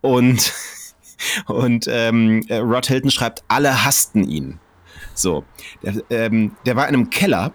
und, 0.00 0.52
und 1.46 1.86
ähm, 1.88 2.44
Rod 2.50 2.86
Hilton 2.86 3.10
schreibt, 3.10 3.42
alle 3.48 3.84
hassten 3.84 4.28
ihn. 4.28 4.58
So, 5.14 5.44
der, 5.82 6.02
ähm, 6.10 6.56
der 6.66 6.76
war 6.76 6.88
in 6.88 6.94
einem 6.94 7.10
Keller 7.10 7.52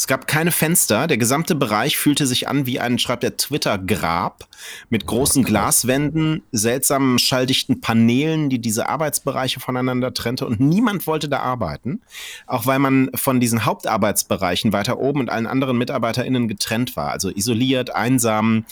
es 0.00 0.06
gab 0.06 0.26
keine 0.26 0.50
Fenster. 0.50 1.06
Der 1.06 1.18
gesamte 1.18 1.54
Bereich 1.54 1.98
fühlte 1.98 2.26
sich 2.26 2.48
an 2.48 2.64
wie 2.64 2.80
ein, 2.80 2.98
schreibt 2.98 3.22
der 3.22 3.36
Twitter-Grab 3.36 4.48
mit 4.88 5.04
großen 5.04 5.44
Glaswänden, 5.44 6.42
seltsamen 6.52 7.18
schalldichten 7.18 7.82
Paneelen, 7.82 8.48
die 8.48 8.60
diese 8.60 8.88
Arbeitsbereiche 8.88 9.60
voneinander 9.60 10.14
trennte 10.14 10.46
und 10.46 10.58
niemand 10.58 11.06
wollte 11.06 11.28
da 11.28 11.40
arbeiten. 11.40 12.00
Auch 12.46 12.64
weil 12.64 12.78
man 12.78 13.10
von 13.14 13.40
diesen 13.40 13.66
Hauptarbeitsbereichen 13.66 14.72
weiter 14.72 14.98
oben 14.98 15.20
und 15.20 15.28
allen 15.28 15.46
anderen 15.46 15.76
MitarbeiterInnen 15.76 16.48
getrennt 16.48 16.96
war. 16.96 17.10
Also 17.10 17.28
isoliert, 17.28 17.94
einsam. 17.94 18.64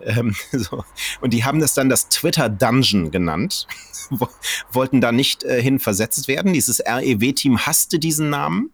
Ähm, 0.00 0.36
so. 0.52 0.84
Und 1.20 1.32
die 1.32 1.44
haben 1.44 1.58
das 1.58 1.74
dann 1.74 1.88
das 1.88 2.10
Twitter-Dungeon 2.10 3.10
genannt. 3.10 3.66
Wollten 4.70 5.00
da 5.00 5.10
nicht 5.10 5.42
äh, 5.42 5.60
hin 5.60 5.80
versetzt 5.80 6.28
werden. 6.28 6.52
Dieses 6.52 6.78
REW-Team 6.78 7.66
hasste 7.66 7.98
diesen 7.98 8.30
Namen 8.30 8.70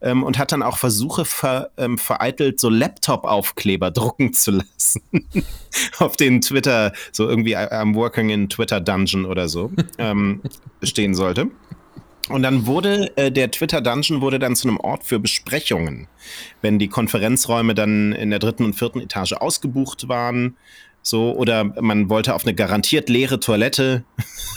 ähm, 0.00 0.22
und 0.22 0.38
hat 0.38 0.52
dann 0.52 0.62
auch 0.62 0.78
Versuche 0.78 1.24
ver, 1.24 1.70
ähm, 1.76 1.98
vereitelt, 1.98 2.60
so 2.60 2.68
Laptop-Aufkleber 2.68 3.90
drucken 3.90 4.32
zu 4.32 4.52
lassen. 4.52 5.02
auf 5.98 6.16
den 6.16 6.40
Twitter, 6.40 6.92
so 7.12 7.28
irgendwie 7.28 7.56
I'm 7.56 7.94
working 7.94 8.30
in 8.30 8.48
Twitter 8.48 8.80
Dungeon 8.80 9.24
oder 9.24 9.48
so, 9.48 9.70
ähm, 9.98 10.42
stehen 10.82 11.14
sollte. 11.14 11.50
Und 12.28 12.42
dann 12.42 12.66
wurde 12.66 13.16
äh, 13.16 13.30
der 13.30 13.50
Twitter 13.50 13.80
Dungeon 13.80 14.20
wurde 14.20 14.38
dann 14.38 14.56
zu 14.56 14.68
einem 14.68 14.78
Ort 14.78 15.04
für 15.04 15.20
Besprechungen, 15.20 16.08
wenn 16.60 16.78
die 16.78 16.88
Konferenzräume 16.88 17.74
dann 17.74 18.12
in 18.12 18.30
der 18.30 18.40
dritten 18.40 18.64
und 18.64 18.74
vierten 18.74 19.00
Etage 19.00 19.34
ausgebucht 19.34 20.08
waren. 20.08 20.56
So, 21.02 21.36
oder 21.36 21.62
man 21.80 22.10
wollte 22.10 22.34
auf 22.34 22.42
eine 22.42 22.52
garantiert 22.52 23.08
leere 23.08 23.38
Toilette, 23.38 24.02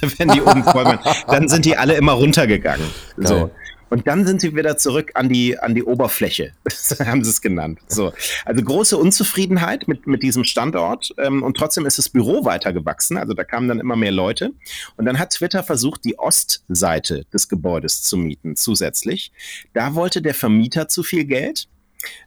wenn 0.18 0.30
die 0.30 0.42
oben 0.42 0.64
voll 0.64 0.84
waren, 0.84 1.00
dann 1.28 1.48
sind 1.48 1.66
die 1.66 1.78
alle 1.78 1.94
immer 1.94 2.14
runtergegangen. 2.14 2.88
Geil. 3.18 3.28
So. 3.28 3.52
Und 3.90 4.08
dann 4.08 4.26
sind 4.26 4.42
sie 4.42 4.56
wieder 4.56 4.78
zurück 4.78 5.12
an 5.16 5.30
die, 5.30 5.58
an 5.58 5.76
die 5.76 5.84
Oberfläche, 5.84 6.54
haben 7.00 7.24
sie 7.24 7.30
es 7.30 7.42
genannt. 7.42 7.80
So. 7.88 8.14
Also 8.46 8.64
große 8.64 8.98
Unzufriedenheit 8.98 9.88
mit, 9.88 10.08
mit 10.08 10.24
diesem 10.24 10.44
Standort 10.44 11.14
ähm, 11.18 11.44
und 11.44 11.58
trotzdem 11.58 11.86
ist 11.86 11.98
das 11.98 12.10
Büro 12.10 12.46
weiter 12.46 12.74
gewachsen. 12.74 13.18
Also 13.18 13.34
da 13.34 13.44
kamen 13.44 13.68
dann 13.68 13.80
immer 13.80 13.96
mehr 13.96 14.12
Leute. 14.12 14.52
Und 14.98 15.06
dann 15.06 15.20
hat 15.20 15.32
Twitter 15.32 15.64
versucht, 15.64 16.06
die 16.06 16.18
Ostseite 16.20 17.26
des 17.34 17.50
Gebäudes 17.50 18.04
zu 18.04 18.18
mieten 18.18 18.56
zusätzlich. 18.56 19.32
Da 19.74 19.96
wollte 19.96 20.22
der 20.22 20.34
Vermieter 20.34 20.88
zu 20.88 21.04
viel 21.04 21.26
Geld. 21.26 21.68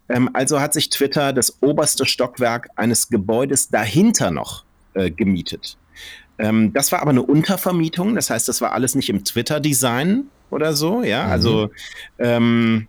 Ähm, 0.08 0.30
also 0.32 0.60
hat 0.60 0.74
sich 0.74 0.90
Twitter 0.90 1.32
das 1.32 1.62
oberste 1.62 2.06
Stockwerk 2.06 2.68
eines 2.76 3.08
Gebäudes 3.08 3.68
dahinter 3.68 4.30
noch 4.30 4.64
äh, 4.94 5.10
gemietet. 5.10 5.78
Ähm, 6.38 6.72
das 6.72 6.92
war 6.92 7.00
aber 7.00 7.10
eine 7.10 7.22
Untervermietung, 7.22 8.14
das 8.14 8.30
heißt, 8.30 8.48
das 8.48 8.60
war 8.60 8.72
alles 8.72 8.94
nicht 8.94 9.08
im 9.10 9.24
Twitter-Design 9.24 10.24
oder 10.52 10.74
so, 10.74 11.02
ja. 11.02 11.24
Mhm. 11.24 11.30
Also 11.30 11.70
ähm, 12.18 12.88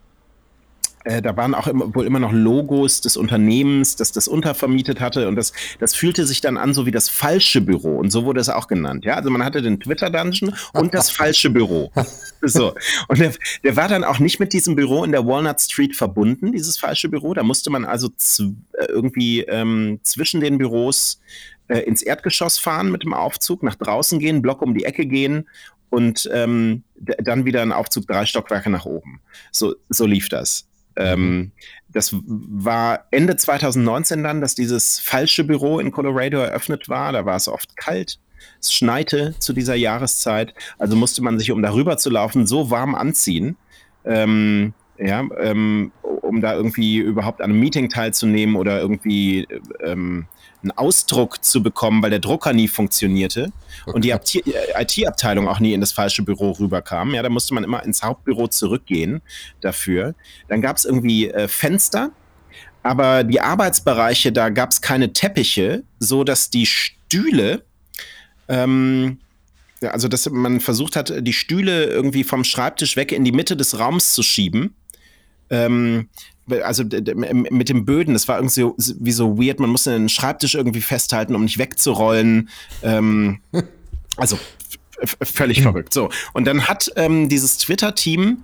äh, 1.06 1.22
da 1.22 1.36
waren 1.36 1.54
auch 1.54 1.68
immer, 1.68 1.94
wohl 1.94 2.06
immer 2.06 2.20
noch 2.20 2.32
Logos 2.32 3.02
des 3.02 3.18
Unternehmens, 3.18 3.96
das 3.96 4.12
das 4.12 4.28
untervermietet 4.28 5.02
hatte 5.02 5.28
und 5.28 5.36
das, 5.36 5.52
das 5.80 5.96
fühlte 5.96 6.26
sich 6.26 6.40
dann 6.40 6.58
an 6.58 6.74
so 6.74 6.86
wie 6.86 6.92
das 6.92 7.10
falsche 7.10 7.62
Büro 7.62 7.98
und 7.98 8.12
so 8.12 8.24
wurde 8.26 8.40
es 8.40 8.50
auch 8.50 8.68
genannt, 8.68 9.04
ja. 9.04 9.16
Also 9.16 9.30
man 9.30 9.44
hatte 9.44 9.62
den 9.62 9.80
Twitter-Dungeon 9.80 10.56
und 10.74 10.94
das 10.94 11.10
falsche 11.12 11.50
Büro. 11.50 11.92
so. 12.42 12.74
Und 13.08 13.20
der, 13.20 13.34
der 13.64 13.76
war 13.76 13.88
dann 13.88 14.04
auch 14.04 14.20
nicht 14.20 14.40
mit 14.40 14.54
diesem 14.54 14.76
Büro 14.76 15.04
in 15.04 15.12
der 15.12 15.26
Walnut 15.26 15.60
Street 15.60 15.96
verbunden, 15.96 16.52
dieses 16.52 16.78
falsche 16.78 17.10
Büro. 17.10 17.34
Da 17.34 17.44
musste 17.44 17.70
man 17.70 17.86
also 17.86 18.08
äh, 18.08 18.86
irgendwie 18.88 19.42
ähm, 19.42 20.00
zwischen 20.04 20.40
den 20.40 20.58
Büros 20.58 21.20
äh, 21.68 21.80
ins 21.80 22.02
Erdgeschoss 22.02 22.60
fahren 22.60 22.92
mit 22.92 23.04
dem 23.04 23.14
Aufzug, 23.14 23.64
nach 23.64 23.76
draußen 23.76 24.20
gehen, 24.20 24.42
Block 24.42 24.62
um 24.62 24.74
die 24.74 24.86
Ecke 24.86 25.06
gehen 25.06 25.48
und 25.94 26.28
ähm, 26.34 26.82
dann 26.96 27.46
wieder 27.46 27.62
ein 27.62 27.72
Aufzug 27.72 28.08
drei 28.08 28.26
Stockwerke 28.26 28.72
nach 28.72 28.86
oben. 28.88 29.22
So, 29.52 29.76
so 29.90 30.08
lief 30.08 30.28
das. 30.28 30.68
Ähm, 30.96 31.52
das 31.88 32.16
war 32.26 33.06
Ende 33.12 33.36
2019 33.36 34.24
dann, 34.24 34.42
dass 34.42 34.56
dieses 34.56 34.98
falsche 35.00 35.44
Büro 35.44 35.78
in 35.78 35.92
Colorado 35.92 36.40
eröffnet 36.40 36.90
war. 36.90 37.12
Da 37.12 37.28
war 37.28 37.36
es 37.36 37.48
oft 37.48 37.78
kalt. 37.78 38.18
Es 38.60 38.74
schneite 38.74 39.36
zu 39.38 39.54
dieser 39.54 39.76
Jahreszeit. 39.76 40.56
Also 40.80 40.96
musste 40.96 41.22
man 41.22 41.38
sich, 41.38 41.52
um 41.52 41.62
darüber 41.62 41.98
zu 41.98 42.10
laufen, 42.10 42.48
so 42.48 42.72
warm 42.72 42.96
anziehen. 42.96 43.56
Ähm, 44.04 44.74
ja, 44.98 45.24
ähm, 45.40 45.92
um 46.02 46.42
da 46.42 46.56
irgendwie 46.56 46.98
überhaupt 46.98 47.40
an 47.40 47.52
einem 47.52 47.60
Meeting 47.60 47.90
teilzunehmen 47.90 48.56
oder 48.56 48.82
irgendwie 48.82 49.48
ähm, 49.84 50.26
einen 50.64 50.72
Ausdruck 50.72 51.44
zu 51.44 51.62
bekommen, 51.62 52.02
weil 52.02 52.10
der 52.10 52.20
Drucker 52.20 52.54
nie 52.54 52.68
funktionierte 52.68 53.52
okay. 53.86 53.92
und 53.96 54.04
die 54.06 54.12
IT-Abteilung 54.12 55.48
auch 55.48 55.60
nie 55.60 55.74
in 55.74 55.82
das 55.82 55.92
falsche 55.92 56.24
Büro 56.24 56.52
rüberkam. 56.52 57.14
Ja, 57.14 57.22
da 57.22 57.30
musste 57.30 57.54
man 57.54 57.64
immer 57.64 57.84
ins 57.84 58.02
Hauptbüro 58.04 58.48
zurückgehen 58.48 59.22
dafür. 59.62 60.16
Dann 60.48 60.62
gab 60.62 60.78
es 60.78 60.86
irgendwie 60.86 61.30
äh, 61.30 61.48
Fenster, 61.48 62.12
aber 62.82 63.24
die 63.24 63.42
Arbeitsbereiche, 63.42 64.32
da 64.32 64.50
gab 64.50 64.72
es 64.72 64.82
keine 64.82 65.14
Teppiche, 65.14 65.84
so 66.00 66.24
dass 66.24 66.50
die 66.50 66.66
Stühle 66.66 67.64
ähm, 68.48 69.20
also 69.82 70.08
dass 70.08 70.30
man 70.30 70.62
versucht 70.62 70.96
hat, 70.96 71.14
die 71.28 71.34
Stühle 71.34 71.86
irgendwie 71.86 72.24
vom 72.24 72.46
Schreibtisch 72.46 72.96
weg 72.96 73.12
in 73.12 73.26
die 73.26 73.34
Mitte 73.34 73.58
des 73.58 73.78
Raums 73.80 74.14
zu 74.14 74.24
schieben 74.24 74.76
ähm, 75.50 76.10
also 76.64 76.84
mit 76.84 77.70
dem 77.70 77.86
Böden, 77.86 78.14
das 78.14 78.28
war 78.28 78.38
irgendwie 78.38 78.54
so, 78.54 78.76
wie 79.00 79.12
so 79.12 79.38
weird, 79.38 79.60
man 79.60 79.70
musste 79.70 79.92
den 79.92 80.10
Schreibtisch 80.10 80.56
irgendwie 80.56 80.82
festhalten, 80.82 81.36
um 81.36 81.44
nicht 81.44 81.58
wegzurollen. 81.58 82.50
Ähm, 82.82 83.40
also 84.18 84.38
völlig 85.22 85.60
mhm. 85.60 85.64
verrückt. 85.64 85.94
So, 85.94 86.10
und 86.34 86.46
dann 86.46 86.68
hat 86.68 86.92
ähm, 86.96 87.30
dieses 87.30 87.58
Twitter-Team 87.58 88.44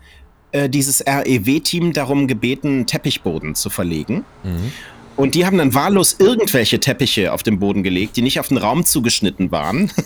äh, 0.52 0.70
dieses 0.70 1.06
REW-Team 1.06 1.94
darum 1.94 2.28
gebeten, 2.28 2.88
Teppichboden 2.88 3.54
zu 3.54 3.70
verlegen. 3.70 4.26
Mhm. 4.44 4.72
Und 5.16 5.36
die 5.36 5.46
haben 5.46 5.58
dann 5.58 5.74
wahllos 5.74 6.16
irgendwelche 6.18 6.80
Teppiche 6.80 7.34
auf 7.34 7.44
den 7.44 7.60
Boden 7.60 7.84
gelegt, 7.84 8.16
die 8.16 8.22
nicht 8.22 8.40
auf 8.40 8.48
den 8.48 8.58
Raum 8.58 8.86
zugeschnitten 8.86 9.52
waren. 9.52 9.92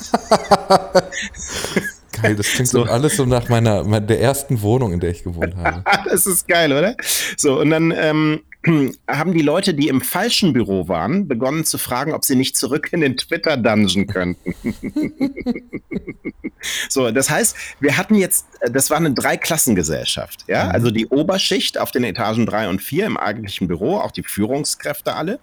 Geil, 2.23 2.35
das 2.35 2.47
klingt 2.47 2.69
so. 2.69 2.83
alles 2.83 3.17
so 3.17 3.25
nach 3.25 3.49
meiner, 3.49 3.99
der 3.99 4.21
ersten 4.21 4.61
Wohnung, 4.61 4.93
in 4.93 4.99
der 4.99 5.11
ich 5.11 5.23
gewohnt 5.23 5.55
habe. 5.57 5.83
das 6.09 6.25
ist 6.25 6.47
geil, 6.47 6.71
oder? 6.71 6.95
So, 7.37 7.59
und 7.59 7.69
dann 7.69 7.91
ähm, 7.91 8.41
haben 9.07 9.33
die 9.33 9.41
Leute, 9.41 9.73
die 9.73 9.89
im 9.89 10.01
falschen 10.01 10.53
Büro 10.53 10.87
waren, 10.87 11.27
begonnen 11.27 11.65
zu 11.65 11.77
fragen, 11.77 12.13
ob 12.13 12.23
sie 12.23 12.35
nicht 12.35 12.55
zurück 12.55 12.89
in 12.93 13.01
den 13.01 13.17
Twitter-Dungeon 13.17 14.07
könnten. 14.07 14.53
so, 16.89 17.11
das 17.11 17.29
heißt, 17.29 17.55
wir 17.81 17.97
hatten 17.97 18.15
jetzt, 18.15 18.45
das 18.71 18.89
war 18.89 18.97
eine 18.97 19.11
Dreiklassengesellschaft, 19.11 20.45
ja, 20.47 20.65
mhm. 20.65 20.71
also 20.71 20.91
die 20.91 21.07
Oberschicht 21.07 21.77
auf 21.77 21.91
den 21.91 22.05
Etagen 22.05 22.45
drei 22.45 22.69
und 22.69 22.81
vier 22.81 23.05
im 23.05 23.17
eigentlichen 23.17 23.67
Büro, 23.67 23.97
auch 23.97 24.11
die 24.11 24.23
Führungskräfte 24.23 25.13
alle. 25.13 25.39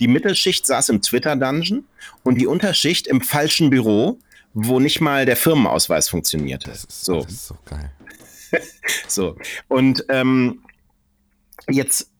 Die 0.00 0.08
Mittelschicht 0.08 0.66
saß 0.66 0.88
im 0.88 1.00
Twitter-Dungeon 1.00 1.84
und 2.24 2.40
die 2.40 2.46
Unterschicht 2.46 3.06
im 3.06 3.20
falschen 3.20 3.70
Büro, 3.70 4.18
wo 4.54 4.80
nicht 4.80 5.00
mal 5.00 5.26
der 5.26 5.36
Firmenausweis 5.36 6.08
funktionierte. 6.08 6.70
Das 6.70 6.84
ist 6.84 7.04
so, 7.04 7.22
das 7.22 7.32
ist 7.32 7.46
so 7.48 7.56
geil. 7.64 7.90
so, 9.08 9.36
und 9.68 10.04
ähm, 10.08 10.60
jetzt 11.68 12.10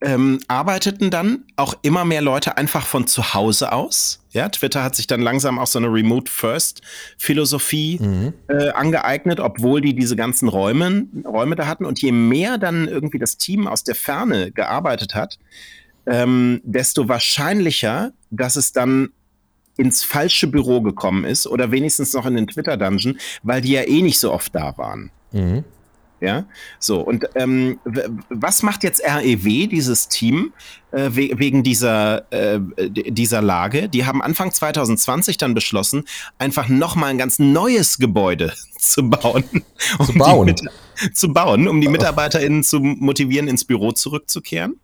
ähm, 0.00 0.40
arbeiteten 0.48 1.10
dann 1.10 1.44
auch 1.56 1.74
immer 1.82 2.04
mehr 2.04 2.22
Leute 2.22 2.56
einfach 2.56 2.86
von 2.86 3.06
zu 3.06 3.34
Hause 3.34 3.72
aus. 3.72 4.24
Ja, 4.30 4.48
Twitter 4.48 4.82
hat 4.82 4.94
sich 4.94 5.06
dann 5.06 5.20
langsam 5.20 5.58
auch 5.58 5.66
so 5.66 5.78
eine 5.78 5.92
Remote 5.92 6.30
First 6.30 6.82
Philosophie 7.18 7.98
mhm. 8.00 8.34
äh, 8.48 8.70
angeeignet, 8.70 9.40
obwohl 9.40 9.80
die 9.80 9.94
diese 9.94 10.16
ganzen 10.16 10.48
Räume, 10.48 11.06
Räume 11.24 11.56
da 11.56 11.66
hatten. 11.66 11.84
Und 11.84 12.00
je 12.00 12.12
mehr 12.12 12.58
dann 12.58 12.88
irgendwie 12.88 13.18
das 13.18 13.36
Team 13.36 13.66
aus 13.66 13.84
der 13.84 13.94
Ferne 13.94 14.52
gearbeitet 14.52 15.14
hat, 15.14 15.38
ähm, 16.06 16.60
desto 16.64 17.08
wahrscheinlicher, 17.08 18.12
dass 18.30 18.56
es 18.56 18.72
dann 18.72 19.10
ins 19.78 20.04
falsche 20.04 20.46
Büro 20.46 20.82
gekommen 20.82 21.24
ist 21.24 21.46
oder 21.46 21.70
wenigstens 21.70 22.12
noch 22.12 22.26
in 22.26 22.34
den 22.34 22.46
Twitter 22.46 22.76
Dungeon, 22.76 23.18
weil 23.42 23.60
die 23.62 23.72
ja 23.72 23.82
eh 23.82 24.02
nicht 24.02 24.18
so 24.18 24.32
oft 24.32 24.54
da 24.54 24.76
waren. 24.76 25.10
Mhm. 25.32 25.64
Ja, 26.20 26.46
so 26.80 27.00
und 27.00 27.26
ähm, 27.36 27.78
was 28.28 28.64
macht 28.64 28.82
jetzt 28.82 29.00
REW, 29.04 29.68
dieses 29.68 30.08
Team, 30.08 30.52
äh, 30.90 31.10
we 31.12 31.30
wegen 31.38 31.62
dieser, 31.62 32.26
äh, 32.32 32.58
dieser 32.88 33.40
Lage? 33.40 33.88
Die 33.88 34.04
haben 34.04 34.20
Anfang 34.20 34.50
2020 34.50 35.38
dann 35.38 35.54
beschlossen, 35.54 36.04
einfach 36.38 36.68
nochmal 36.68 37.10
ein 37.10 37.18
ganz 37.18 37.38
neues 37.38 37.98
Gebäude 37.98 38.52
zu 38.80 39.08
bauen. 39.08 39.44
Um 39.98 40.06
zu 40.06 40.14
bauen? 40.14 40.54
zu 41.12 41.32
bauen, 41.32 41.68
um 41.68 41.80
die 41.80 41.88
MitarbeiterInnen 41.88 42.64
zu 42.64 42.80
motivieren, 42.80 43.46
ins 43.46 43.64
Büro 43.64 43.92
zurückzukehren. 43.92 44.80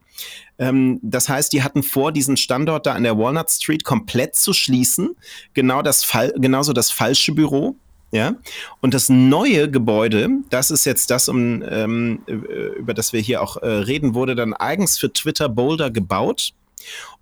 Ähm, 0.58 1.00
das 1.02 1.28
heißt, 1.28 1.52
die 1.52 1.62
hatten 1.62 1.82
vor, 1.82 2.12
diesen 2.12 2.36
Standort 2.36 2.86
da 2.86 2.92
an 2.92 3.02
der 3.02 3.18
Walnut 3.18 3.50
Street 3.50 3.84
komplett 3.84 4.36
zu 4.36 4.52
schließen. 4.52 5.16
Genau 5.52 5.82
das 5.82 6.04
Fall, 6.04 6.32
genauso 6.36 6.72
das 6.72 6.90
falsche 6.90 7.32
Büro. 7.32 7.76
Ja, 8.12 8.36
und 8.80 8.94
das 8.94 9.08
neue 9.08 9.68
Gebäude, 9.68 10.28
das 10.48 10.70
ist 10.70 10.84
jetzt 10.84 11.10
das, 11.10 11.28
um, 11.28 11.64
ähm, 11.68 12.20
über 12.26 12.94
das 12.94 13.12
wir 13.12 13.20
hier 13.20 13.42
auch 13.42 13.56
äh, 13.56 13.66
reden, 13.66 14.14
wurde 14.14 14.36
dann 14.36 14.54
eigens 14.54 14.98
für 14.98 15.12
Twitter 15.12 15.48
Boulder 15.48 15.90
gebaut 15.90 16.52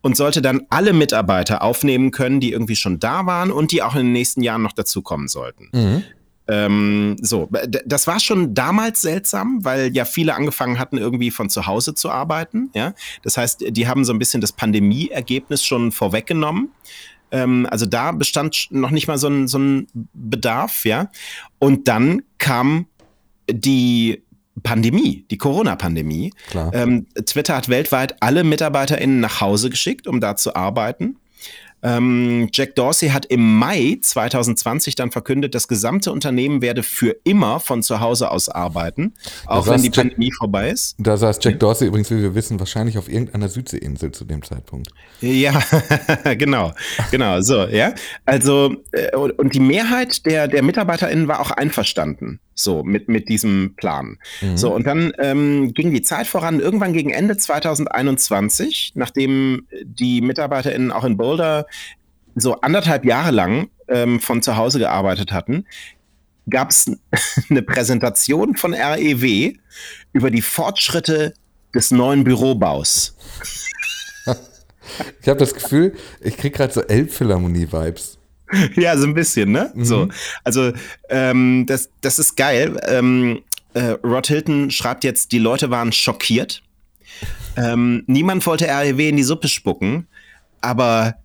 und 0.03 0.19
sollte 0.19 0.43
dann 0.43 0.67
alle 0.69 0.93
Mitarbeiter 0.93 1.63
aufnehmen 1.63 2.11
können, 2.11 2.41
die 2.41 2.53
irgendwie 2.53 2.77
schon 2.77 3.01
da 3.01 3.25
waren 3.25 3.51
und 3.51 3.73
die 3.73 3.83
auch 3.83 3.95
in 3.95 4.03
den 4.03 4.13
nächsten 4.13 4.43
Jahren 4.43 4.63
noch 4.63 4.75
dazukommen 4.75 5.29
sollten. 5.29 5.71
Mhm. 5.73 6.05
Ähm, 6.49 7.17
so, 7.21 7.49
das 7.85 8.07
war 8.07 8.19
schon 8.19 8.55
damals 8.55 9.01
seltsam, 9.01 9.65
weil 9.65 9.95
ja 9.95 10.05
viele 10.05 10.35
angefangen 10.35 10.79
hatten, 10.79 10.99
irgendwie 10.99 11.31
von 11.31 11.49
zu 11.49 11.67
Hause 11.67 11.95
zu 11.95 12.11
arbeiten. 12.11 12.71
Ja, 12.75 12.95
das 13.23 13.37
heißt, 13.37 13.65
die 13.71 13.87
haben 13.87 14.05
so 14.05 14.13
ein 14.13 14.19
bisschen 14.19 14.41
das 14.41 14.53
Pandemie-Ergebnis 14.53 15.65
schon 15.65 15.93
vorweggenommen. 15.93 16.71
Ähm, 17.31 17.67
also 17.71 17.87
da 17.87 18.13
bestand 18.13 18.69
noch 18.71 18.91
nicht 18.91 19.09
mal 19.09 19.19
so 19.19 19.29
ein, 19.29 19.49
so 19.49 19.59
ein 19.59 19.87
Bedarf, 20.13 20.85
ja. 20.85 21.11
Und 21.59 21.89
dann 21.89 22.23
kam 22.39 22.87
die 23.51 24.23
Pandemie, 24.63 25.25
die 25.31 25.39
Corona-Pandemie. 25.39 26.33
Ähm, 26.73 27.07
Twitter 27.25 27.57
hat 27.57 27.69
weltweit 27.69 28.23
alle 28.23 28.45
MitarbeiterInnen 28.45 29.21
nach 29.21 29.41
Hause 29.41 29.71
geschickt, 29.71 30.07
um 30.07 30.21
da 30.21 30.37
zu 30.37 30.55
arbeiten. 30.55 31.17
Ähm, 31.83 32.49
Jack 32.53 32.77
Dorsey 32.77 33.09
hat 33.09 33.27
im 33.27 33.59
Mai 33.59 33.99
2020 34.01 34.95
dann 34.95 35.11
verkündet, 35.11 35.55
das 35.55 35.67
gesamte 35.67 36.13
Unternehmen 36.13 36.63
werde 36.63 36.83
für 36.83 37.17
immer 37.25 37.59
von 37.61 37.83
zu 37.83 38.01
Hause 38.01 38.31
aus 38.31 38.49
arbeiten, 38.49 39.15
auch 39.47 39.67
wenn 39.67 39.83
die 39.83 39.89
Jack, 39.89 40.07
Pandemie 40.07 40.33
vorbei 40.33 40.71
ist. 40.71 40.95
Da 40.99 41.17
saß 41.17 41.39
Jack 41.43 41.59
Dorsey 41.59 41.89
übrigens, 41.89 42.11
wie 42.11 42.23
wir 42.23 42.35
wissen, 42.35 42.61
wahrscheinlich 42.61 42.99
auf 42.99 43.09
irgendeiner 43.09 43.49
Südseeinsel 43.49 44.13
zu 44.13 44.25
dem 44.25 44.43
Zeitpunkt. 44.43 44.91
Ja, 45.21 45.61
genau, 46.39 46.73
genau, 47.11 47.41
so, 47.41 47.67
ja. 47.67 47.95
Also, 48.25 48.77
äh, 48.93 49.17
und 49.17 49.55
die 49.55 49.61
Mehrheit 49.61 50.25
der, 50.27 50.49
der 50.49 50.63
MitarbeiterInnen 50.63 51.27
war 51.27 51.41
auch 51.41 51.51
einverstanden. 51.51 52.41
So, 52.63 52.83
mit, 52.83 53.09
mit 53.09 53.29
diesem 53.29 53.75
Plan. 53.77 54.19
Mhm. 54.41 54.57
So, 54.57 54.75
und 54.75 54.87
dann 54.87 55.13
ähm, 55.19 55.73
ging 55.75 55.93
die 55.93 56.03
Zeit 56.03 56.27
voran. 56.27 56.61
Irgendwann 56.61 56.93
gegen 56.93 57.11
Ende 57.11 57.37
2021, 57.37 58.93
nachdem 58.95 59.67
die 59.85 60.21
MitarbeiterInnen 60.21 60.93
auch 60.93 61.05
in 61.05 61.17
Boulder 61.17 61.67
so 62.35 62.61
anderthalb 62.61 63.05
Jahre 63.05 63.31
lang 63.31 63.69
ähm, 63.89 64.21
von 64.21 64.43
zu 64.43 64.57
Hause 64.57 64.79
gearbeitet 64.79 65.33
hatten, 65.33 65.67
gab 66.49 66.71
es 66.71 66.91
eine 67.51 67.63
Präsentation 67.63 68.57
von 68.57 68.75
REW 68.75 69.53
über 70.13 70.31
die 70.31 70.43
Fortschritte 70.43 71.35
des 71.75 71.91
neuen 71.91 72.25
Bürobaus. 72.25 73.17
ich 75.21 75.29
habe 75.29 75.39
das 75.39 75.55
Gefühl, 75.55 75.95
ich 76.21 76.37
kriege 76.37 76.57
gerade 76.57 76.73
so 76.73 76.83
Elbphilharmonie-Vibes. 76.83 78.19
ja, 78.77 78.97
so 78.97 79.07
ein 79.07 79.15
bisschen, 79.15 79.53
ne? 79.53 79.73
Mhm. 79.75 79.85
So. 79.85 80.09
Also, 80.45 80.73
ähm, 81.09 81.65
das, 81.67 81.91
das 82.01 82.19
ist 82.19 82.37
geil. 82.37 82.79
Ähm, 82.87 83.43
äh, 83.75 83.97
Rod 84.05 84.27
Hilton 84.27 84.71
schreibt 84.71 85.05
jetzt, 85.05 85.33
die 85.33 85.39
Leute 85.39 85.71
waren 85.71 85.93
schockiert. 85.93 86.63
Ähm, 87.57 88.05
niemand 88.07 88.47
wollte 88.47 88.67
REW 88.67 89.09
in 89.09 89.17
die 89.17 89.23
Suppe 89.23 89.49
spucken, 89.49 90.07
aber 90.61 91.17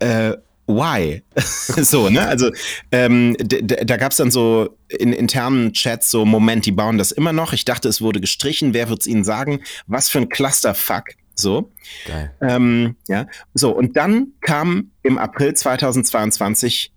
äh, 0.00 0.32
why? 0.66 1.22
so, 1.36 2.08
ne? 2.08 2.26
Also, 2.26 2.50
ähm, 2.90 3.36
da 3.38 3.96
gab 3.96 4.12
es 4.12 4.18
dann 4.18 4.30
so 4.30 4.76
in 4.88 5.12
internen 5.12 5.72
Chats 5.72 6.10
so, 6.10 6.24
Moment, 6.24 6.66
die 6.66 6.72
bauen 6.72 6.98
das 6.98 7.12
immer 7.12 7.32
noch. 7.32 7.52
Ich 7.52 7.64
dachte, 7.64 7.88
es 7.88 8.00
wurde 8.00 8.20
gestrichen. 8.20 8.74
Wer 8.74 8.88
wird 8.88 9.00
es 9.00 9.06
ihnen 9.06 9.24
sagen? 9.24 9.60
Was 9.86 10.08
für 10.08 10.18
ein 10.18 10.28
Clusterfuck. 10.28 11.04
So. 11.36 11.72
Geil. 12.06 12.34
Ähm, 12.40 12.96
ja. 13.08 13.26
So, 13.54 13.70
und 13.70 13.96
dann 13.96 14.32
kam 14.40 14.90
im 15.02 15.18
April 15.18 15.54
2022, 15.54 16.92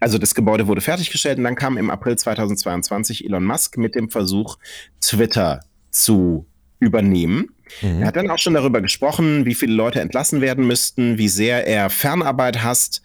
also 0.00 0.18
das 0.18 0.34
Gebäude 0.34 0.66
wurde 0.66 0.80
fertiggestellt 0.80 1.38
und 1.38 1.44
dann 1.44 1.54
kam 1.54 1.78
im 1.78 1.90
April 1.90 2.18
2022 2.18 3.24
Elon 3.24 3.44
Musk 3.44 3.78
mit 3.78 3.94
dem 3.94 4.10
Versuch, 4.10 4.58
Twitter 5.00 5.60
zu 5.90 6.46
übernehmen. 6.80 7.54
Mhm. 7.82 8.00
Er 8.02 8.08
hat 8.08 8.16
dann 8.16 8.30
auch 8.30 8.38
schon 8.38 8.54
darüber 8.54 8.80
gesprochen, 8.80 9.44
wie 9.44 9.54
viele 9.54 9.74
Leute 9.74 10.00
entlassen 10.00 10.40
werden 10.40 10.66
müssten, 10.66 11.18
wie 11.18 11.28
sehr 11.28 11.66
er 11.66 11.90
Fernarbeit 11.90 12.62
hasst. 12.62 13.02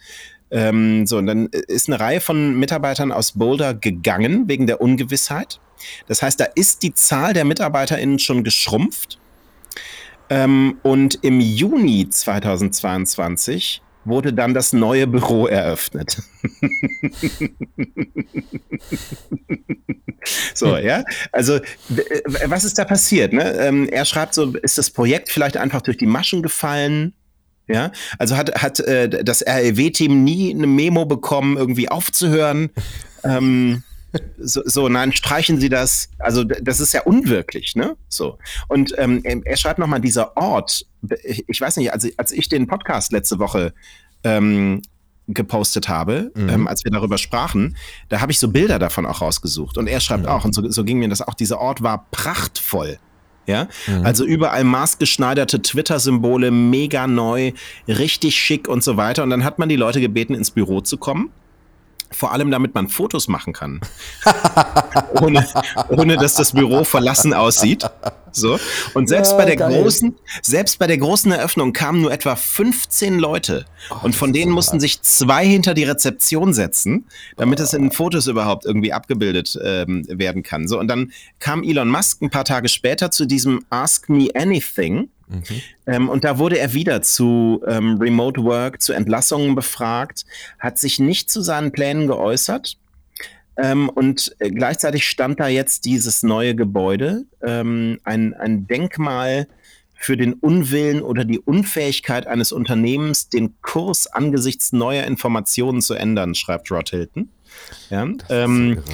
Ähm, 0.52 1.08
so, 1.08 1.18
und 1.18 1.28
dann 1.28 1.48
ist 1.48 1.90
eine 1.90 2.00
Reihe 2.00 2.22
von 2.22 2.60
Mitarbeitern 2.60 3.12
aus 3.12 3.34
Boulder 3.34 3.74
gegangen 3.74 4.48
wegen 4.48 4.68
der 4.68 4.82
Ungewissheit. 4.82 5.60
Das 6.08 6.22
heißt, 6.22 6.40
da 6.40 6.46
ist 6.46 6.84
die 6.84 6.94
Zahl 6.94 7.34
der 7.34 7.46
MitarbeiterInnen 7.46 8.20
schon 8.20 8.44
geschrumpft. 8.44 9.20
Ähm, 10.34 10.80
und 10.82 11.20
im 11.22 11.40
Juni 11.40 12.10
2022 12.10 13.84
wurde 14.04 14.34
dann 14.34 14.56
das 14.56 14.74
neue 14.74 15.06
Büro 15.06 15.46
eröffnet. 15.46 16.24
so, 20.56 20.76
ja. 20.78 21.04
Also, 21.32 21.60
was 22.48 22.64
ist 22.64 22.80
da 22.80 22.86
passiert? 22.86 23.32
Ne? 23.32 23.44
Ähm, 23.60 23.88
er 23.90 24.06
schreibt 24.06 24.34
so, 24.34 24.56
ist 24.58 24.80
das 24.80 24.90
Projekt 24.90 25.30
vielleicht 25.30 25.58
einfach 25.58 25.84
durch 25.84 25.98
die 25.98 26.08
Maschen 26.08 26.42
gefallen? 26.42 27.14
Ja, 27.68 27.92
also 28.18 28.36
hat, 28.36 28.60
hat 28.62 28.80
äh, 28.80 29.24
das 29.24 29.46
REW-Team 29.46 30.24
nie 30.24 30.52
eine 30.52 30.66
Memo 30.66 31.06
bekommen, 31.06 31.58
irgendwie 31.58 31.90
aufzuhören. 31.90 32.72
ähm, 33.24 33.84
so, 34.38 34.62
so, 34.66 34.90
nein, 34.90 35.12
streichen 35.12 35.60
Sie 35.60 35.70
das. 35.70 36.10
Also 36.20 36.44
das 36.44 36.80
ist 36.80 36.94
ja 36.94 37.02
unwirklich, 37.04 37.76
ne? 37.76 37.96
So. 38.10 38.38
Und 38.68 38.94
ähm, 38.98 39.22
er 39.24 39.58
schreibt 39.58 39.80
nochmal, 39.80 40.02
dieser 40.02 40.38
Ort, 40.38 40.86
ich 41.48 41.60
weiß 41.60 41.78
nicht, 41.78 41.92
als, 41.94 42.08
als 42.18 42.32
ich 42.32 42.50
den 42.50 42.68
Podcast 42.68 43.12
letzte 43.12 43.40
Woche 43.40 43.74
ähm, 44.24 44.82
gepostet 45.28 45.88
habe, 45.88 46.32
mhm. 46.36 46.50
ähm, 46.50 46.68
als 46.68 46.84
wir 46.84 46.92
darüber 46.92 47.18
sprachen, 47.18 47.78
da 48.10 48.22
habe 48.22 48.32
ich 48.32 48.40
so 48.40 48.50
Bilder 48.50 48.80
davon 48.80 49.06
auch 49.06 49.22
rausgesucht. 49.22 49.78
Und 49.78 49.88
er 49.88 50.00
schreibt 50.00 50.24
mhm. 50.24 50.30
auch, 50.30 50.46
und 50.46 50.54
so, 50.54 50.70
so 50.70 50.84
ging 50.84 51.00
mir 51.00 51.10
das 51.10 51.22
auch, 51.22 51.34
dieser 51.34 51.60
Ort 51.60 51.82
war 51.82 52.08
prachtvoll. 52.12 53.00
Ja, 53.46 53.68
mhm. 53.88 54.06
also 54.06 54.24
überall 54.24 54.64
maßgeschneiderte 54.64 55.62
Twitter-Symbole, 55.62 56.50
mega 56.50 57.08
neu, 57.08 57.52
richtig 57.90 58.38
schick 58.38 58.70
und 58.70 58.84
so 58.84 58.96
weiter. 58.96 59.24
Und 59.24 59.32
dann 59.32 59.44
hat 59.44 59.60
man 59.60 59.68
die 59.68 59.76
Leute 59.76 60.00
gebeten, 60.00 60.34
ins 60.34 60.52
Büro 60.52 60.80
zu 60.80 60.98
kommen. 60.98 61.30
Vor 62.14 62.32
allem, 62.32 62.52
damit 62.52 62.74
man 62.74 62.88
Fotos 62.88 63.28
machen 63.28 63.54
kann. 63.54 63.82
ohne, 65.22 65.48
ohne 65.90 66.18
dass 66.18 66.36
das 66.36 66.54
Büro 66.54 66.84
verlassen 66.84 67.34
aussieht. 67.34 67.90
So. 68.32 68.60
Und 68.94 69.08
selbst 69.08 69.32
ja, 69.32 69.38
bei 69.38 69.46
der 69.46 69.56
geil. 69.56 69.82
großen, 69.82 70.16
selbst 70.42 70.80
bei 70.80 70.88
der 70.88 70.98
großen 70.98 71.32
Eröffnung 71.32 71.72
kamen 71.74 72.02
nur 72.02 72.12
etwa 72.12 72.36
15 72.36 73.20
Leute. 73.20 73.66
Oh, 73.90 74.06
und 74.06 74.16
von 74.16 74.34
denen 74.34 74.52
so 74.52 74.56
mussten 74.56 74.80
sich 74.80 75.02
zwei 75.02 75.46
hinter 75.46 75.74
die 75.74 75.84
Rezeption 75.84 76.54
setzen, 76.54 77.06
damit 77.38 77.60
oh. 77.60 77.64
es 77.64 77.74
in 77.74 77.92
Fotos 77.92 78.28
überhaupt 78.28 78.66
irgendwie 78.66 78.94
abgebildet 78.94 79.58
ähm, 79.64 80.06
werden 80.10 80.44
kann. 80.44 80.68
So. 80.68 80.80
Und 80.80 80.88
dann 80.88 81.12
kam 81.40 81.64
Elon 81.64 81.90
Musk 81.90 82.22
ein 82.22 82.30
paar 82.30 82.46
Tage 82.46 82.70
später 82.70 83.12
zu 83.12 83.26
diesem 83.26 83.64
Ask 83.70 84.10
Me 84.10 84.30
Anything. 84.34 85.10
Mhm. 85.34 85.62
Ähm, 85.88 86.10
und 86.10 86.24
da 86.24 86.38
wurde 86.38 86.60
er 86.60 86.74
wieder 86.74 87.02
zu 87.02 87.62
ähm, 87.68 87.98
Remote 87.98 88.44
Work, 88.44 88.82
zu 88.82 88.94
Entlassungen 88.94 89.56
befragt, 89.56 90.26
hat 90.60 90.78
sich 90.80 91.00
nicht 91.00 91.30
zu 91.30 91.42
seinen 91.42 91.72
Plänen 91.72 92.08
geäußert. 92.08 92.78
Ähm, 93.56 93.90
und 93.90 94.36
äh, 94.40 94.50
gleichzeitig 94.50 95.08
stand 95.08 95.40
da 95.40 95.48
jetzt 95.48 95.86
dieses 95.86 96.24
neue 96.24 96.56
Gebäude, 96.56 97.26
ähm, 97.44 98.00
ein, 98.04 98.34
ein 98.34 98.68
Denkmal 98.68 99.48
für 99.94 100.18
den 100.18 100.34
Unwillen 100.34 101.02
oder 101.02 101.24
die 101.24 101.40
Unfähigkeit 101.40 102.28
eines 102.28 102.52
Unternehmens, 102.52 103.30
den 103.30 103.54
Kurs 103.62 104.08
angesichts 104.08 104.74
neuer 104.74 105.06
Informationen 105.06 105.82
zu 105.82 105.94
ändern, 105.94 106.36
schreibt 106.36 106.70
Rod 106.72 106.90
Hilton. 106.90 107.30
Ja, 107.90 108.08
ähm, 108.30 108.82
so 108.86 108.94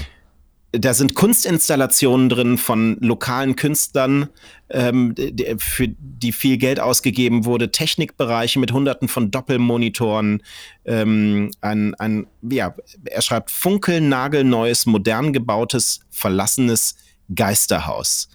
da 0.72 0.94
sind 0.94 1.16
Kunstinstallationen 1.16 2.30
drin 2.30 2.58
von 2.58 2.98
lokalen 3.02 3.56
Künstlern, 3.56 4.30
ähm, 4.70 5.16
die, 5.16 5.56
für 5.58 5.88
die 5.88 6.32
viel 6.32 6.58
Geld 6.58 6.80
ausgegeben 6.80 7.46
wurde, 7.46 7.72
Technikbereiche 7.72 8.60
mit 8.60 8.72
hunderten 8.72 9.08
von 9.08 9.32
Doppelmonitoren, 9.32 10.44
ähm, 10.86 11.52
ein, 11.62 11.96
ein, 11.96 12.28
ja, 12.42 12.76
er 13.06 13.22
schreibt 13.22 13.50
funkelnagelneues, 13.50 14.86
modern 14.86 15.34
gebautes, 15.34 16.02
verlassenes 16.12 16.96
Geisterhaus. 17.34 18.30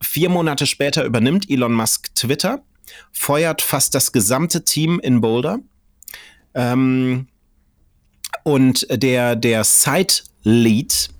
Vier 0.00 0.28
Monate 0.28 0.66
später 0.66 1.04
übernimmt 1.04 1.48
Elon 1.48 1.72
Musk 1.72 2.14
Twitter, 2.16 2.62
feuert 3.12 3.62
fast 3.62 3.94
das 3.94 4.10
gesamte 4.10 4.64
Team 4.64 4.98
in 5.00 5.20
Boulder. 5.20 5.60
Ähm, 6.54 7.28
und 8.42 8.86
der, 8.90 9.36
der 9.36 9.64
Site-Lead, 9.64 11.10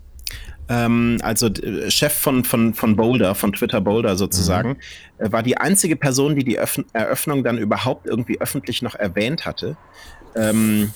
ähm, 0.69 1.19
also 1.23 1.47
äh, 1.47 1.91
Chef 1.91 2.13
von, 2.13 2.45
von, 2.45 2.75
von 2.75 2.97
Boulder, 2.97 3.35
von 3.35 3.53
Twitter 3.53 3.81
Boulder 3.81 4.17
sozusagen, 4.17 4.71
mhm. 4.71 5.27
äh, 5.27 5.33
war 5.33 5.43
die 5.43 5.57
einzige 5.57 5.97
Person, 5.97 6.37
die 6.37 6.45
die 6.45 6.59
Öff 6.59 6.83
Eröffnung 6.93 7.45
dann 7.45 7.59
überhaupt 7.59 8.07
irgendwie 8.07 8.41
öffentlich 8.41 8.83
noch 8.83 8.95
erwähnt 8.95 9.47
hatte. 9.47 9.77
Ähm, 10.35 10.93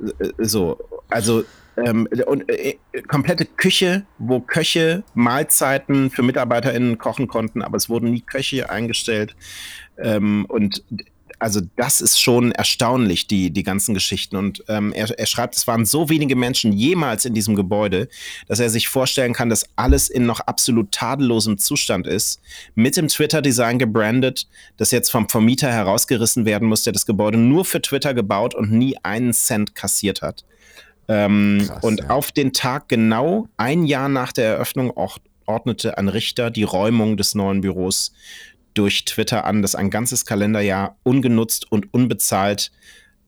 äh, 0.00 0.28
so, 0.38 0.78
also 1.08 1.44
ähm, 1.76 2.06
und 2.26 2.48
äh, 2.50 2.76
komplette 3.08 3.46
Küche, 3.46 4.04
wo 4.18 4.40
Köche 4.40 5.04
Mahlzeiten 5.14 6.10
für 6.10 6.22
MitarbeiterInnen 6.22 6.98
kochen 6.98 7.28
konnten, 7.28 7.62
aber 7.62 7.76
es 7.76 7.88
wurden 7.88 8.10
nie 8.10 8.20
Köche 8.20 8.68
eingestellt. 8.70 9.34
Ähm, 9.98 10.44
und 10.48 10.84
also 11.42 11.60
das 11.74 12.00
ist 12.00 12.22
schon 12.22 12.52
erstaunlich, 12.52 13.26
die, 13.26 13.50
die 13.50 13.64
ganzen 13.64 13.94
Geschichten. 13.94 14.36
Und 14.36 14.62
ähm, 14.68 14.92
er, 14.92 15.10
er 15.18 15.26
schreibt, 15.26 15.56
es 15.56 15.66
waren 15.66 15.84
so 15.84 16.08
wenige 16.08 16.36
Menschen 16.36 16.72
jemals 16.72 17.24
in 17.24 17.34
diesem 17.34 17.56
Gebäude, 17.56 18.08
dass 18.46 18.60
er 18.60 18.70
sich 18.70 18.88
vorstellen 18.88 19.32
kann, 19.32 19.48
dass 19.48 19.66
alles 19.74 20.08
in 20.08 20.24
noch 20.24 20.38
absolut 20.38 20.92
tadellosem 20.92 21.58
Zustand 21.58 22.06
ist. 22.06 22.40
Mit 22.76 22.96
dem 22.96 23.08
Twitter-Design 23.08 23.80
gebrandet, 23.80 24.46
das 24.76 24.92
jetzt 24.92 25.10
vom 25.10 25.28
Vermieter 25.28 25.72
herausgerissen 25.72 26.44
werden 26.44 26.68
muss, 26.68 26.84
der 26.84 26.92
das 26.92 27.06
Gebäude 27.06 27.38
nur 27.38 27.64
für 27.64 27.82
Twitter 27.82 28.14
gebaut 28.14 28.54
und 28.54 28.70
nie 28.70 28.96
einen 29.02 29.32
Cent 29.32 29.74
kassiert 29.74 30.22
hat. 30.22 30.44
Ähm, 31.08 31.64
Krass, 31.66 31.82
und 31.82 32.00
ja. 32.02 32.10
auf 32.10 32.30
den 32.30 32.52
Tag 32.52 32.88
genau 32.88 33.48
ein 33.56 33.84
Jahr 33.84 34.08
nach 34.08 34.30
der 34.30 34.46
Eröffnung 34.46 34.92
ordnete 35.46 35.98
ein 35.98 36.08
Richter 36.08 36.50
die 36.50 36.62
Räumung 36.62 37.16
des 37.16 37.34
neuen 37.34 37.60
Büros 37.62 38.12
durch 38.74 39.04
Twitter 39.04 39.44
an, 39.44 39.62
dass 39.62 39.74
ein 39.74 39.90
ganzes 39.90 40.24
Kalenderjahr 40.26 40.96
ungenutzt 41.02 41.70
und 41.70 41.92
unbezahlt 41.92 42.70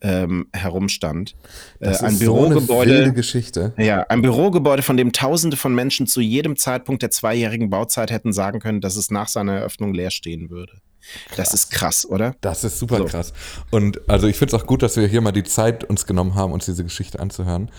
ähm, 0.04 0.48
herumstand. 0.52 1.34
Das 1.80 2.02
äh, 2.02 2.06
ein 2.06 2.12
ist 2.12 2.18
Bürogebäude, 2.20 2.96
so 2.96 3.02
eine 3.04 3.12
Geschichte. 3.14 3.72
Ja, 3.78 4.02
ein 4.08 4.22
Bürogebäude, 4.22 4.82
von 4.82 4.96
dem 4.96 5.12
Tausende 5.12 5.56
von 5.56 5.74
Menschen 5.74 6.06
zu 6.06 6.20
jedem 6.20 6.56
Zeitpunkt 6.56 7.02
der 7.02 7.10
zweijährigen 7.10 7.70
Bauzeit 7.70 8.10
hätten 8.10 8.32
sagen 8.32 8.60
können, 8.60 8.80
dass 8.82 8.96
es 8.96 9.10
nach 9.10 9.28
seiner 9.28 9.54
Eröffnung 9.54 9.94
leer 9.94 10.10
stehen 10.10 10.50
würde. 10.50 10.74
Krass. 11.28 11.36
Das 11.36 11.54
ist 11.54 11.70
krass, 11.70 12.06
oder? 12.06 12.34
Das 12.40 12.64
ist 12.64 12.78
super 12.78 12.98
so. 12.98 13.04
krass. 13.04 13.32
Und 13.70 14.08
also 14.08 14.26
ich 14.26 14.36
finde 14.36 14.54
es 14.54 14.62
auch 14.62 14.66
gut, 14.66 14.82
dass 14.82 14.96
wir 14.96 15.06
hier 15.06 15.20
mal 15.20 15.32
die 15.32 15.42
Zeit 15.42 15.84
uns 15.84 16.06
genommen 16.06 16.34
haben, 16.34 16.52
uns 16.52 16.66
diese 16.66 16.84
Geschichte 16.84 17.18
anzuhören, 17.20 17.70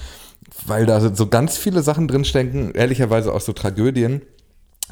weil 0.65 0.85
da 0.85 1.13
so 1.13 1.27
ganz 1.27 1.57
viele 1.57 1.81
Sachen 1.81 2.07
drinstecken, 2.07 2.73
ehrlicherweise 2.73 3.33
auch 3.33 3.41
so 3.41 3.53
Tragödien 3.53 4.21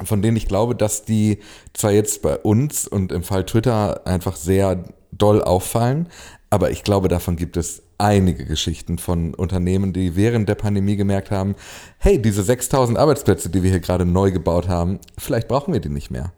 von 0.03 0.21
denen 0.21 0.37
ich 0.37 0.47
glaube, 0.47 0.75
dass 0.75 1.05
die 1.05 1.39
zwar 1.73 1.91
jetzt 1.91 2.21
bei 2.21 2.37
uns 2.37 2.87
und 2.87 3.11
im 3.11 3.23
Fall 3.23 3.45
Twitter 3.45 4.05
einfach 4.07 4.35
sehr 4.35 4.83
doll 5.11 5.41
auffallen, 5.41 6.09
aber 6.49 6.71
ich 6.71 6.83
glaube, 6.83 7.07
davon 7.07 7.35
gibt 7.35 7.57
es 7.57 7.83
einige 7.97 8.45
Geschichten 8.45 8.97
von 8.97 9.33
Unternehmen, 9.33 9.93
die 9.93 10.15
während 10.15 10.49
der 10.49 10.55
Pandemie 10.55 10.95
gemerkt 10.95 11.31
haben, 11.31 11.55
hey, 11.97 12.21
diese 12.21 12.43
6000 12.43 12.97
Arbeitsplätze, 12.97 13.49
die 13.49 13.63
wir 13.63 13.71
hier 13.71 13.79
gerade 13.79 14.05
neu 14.05 14.31
gebaut 14.31 14.67
haben, 14.67 14.99
vielleicht 15.17 15.47
brauchen 15.47 15.73
wir 15.73 15.79
die 15.79 15.89
nicht 15.89 16.11
mehr. 16.11 16.33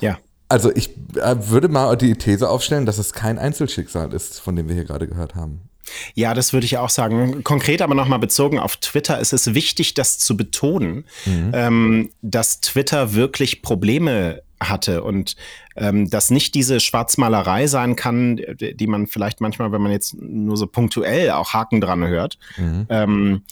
Ja. 0.00 0.18
Also 0.48 0.72
ich 0.74 0.96
äh, 1.16 1.36
würde 1.38 1.68
mal 1.68 1.96
die 1.96 2.14
These 2.14 2.48
aufstellen, 2.48 2.86
dass 2.86 2.98
es 2.98 3.12
kein 3.12 3.38
Einzelschicksal 3.38 4.12
ist, 4.12 4.40
von 4.40 4.56
dem 4.56 4.66
wir 4.66 4.74
hier 4.74 4.84
gerade 4.84 5.06
gehört 5.06 5.36
haben. 5.36 5.69
Ja, 6.14 6.34
das 6.34 6.52
würde 6.52 6.66
ich 6.66 6.78
auch 6.78 6.90
sagen. 6.90 7.42
Konkret 7.44 7.82
aber 7.82 7.94
nochmal 7.94 8.18
bezogen 8.18 8.58
auf 8.58 8.76
Twitter 8.76 9.18
ist 9.18 9.32
es 9.32 9.54
wichtig, 9.54 9.94
das 9.94 10.18
zu 10.18 10.36
betonen, 10.36 11.04
mhm. 11.24 11.50
ähm, 11.52 12.10
dass 12.22 12.60
Twitter 12.60 13.14
wirklich 13.14 13.62
Probleme 13.62 14.42
hatte 14.62 15.02
und 15.02 15.36
ähm, 15.76 16.10
dass 16.10 16.30
nicht 16.30 16.54
diese 16.54 16.80
Schwarzmalerei 16.80 17.66
sein 17.66 17.96
kann, 17.96 18.36
die 18.36 18.86
man 18.86 19.06
vielleicht 19.06 19.40
manchmal, 19.40 19.72
wenn 19.72 19.80
man 19.80 19.92
jetzt 19.92 20.14
nur 20.20 20.56
so 20.56 20.66
punktuell 20.66 21.30
auch 21.30 21.54
Haken 21.54 21.80
dran 21.80 22.06
hört, 22.06 22.38
mhm. 22.58 22.86
ähm, 22.90 23.42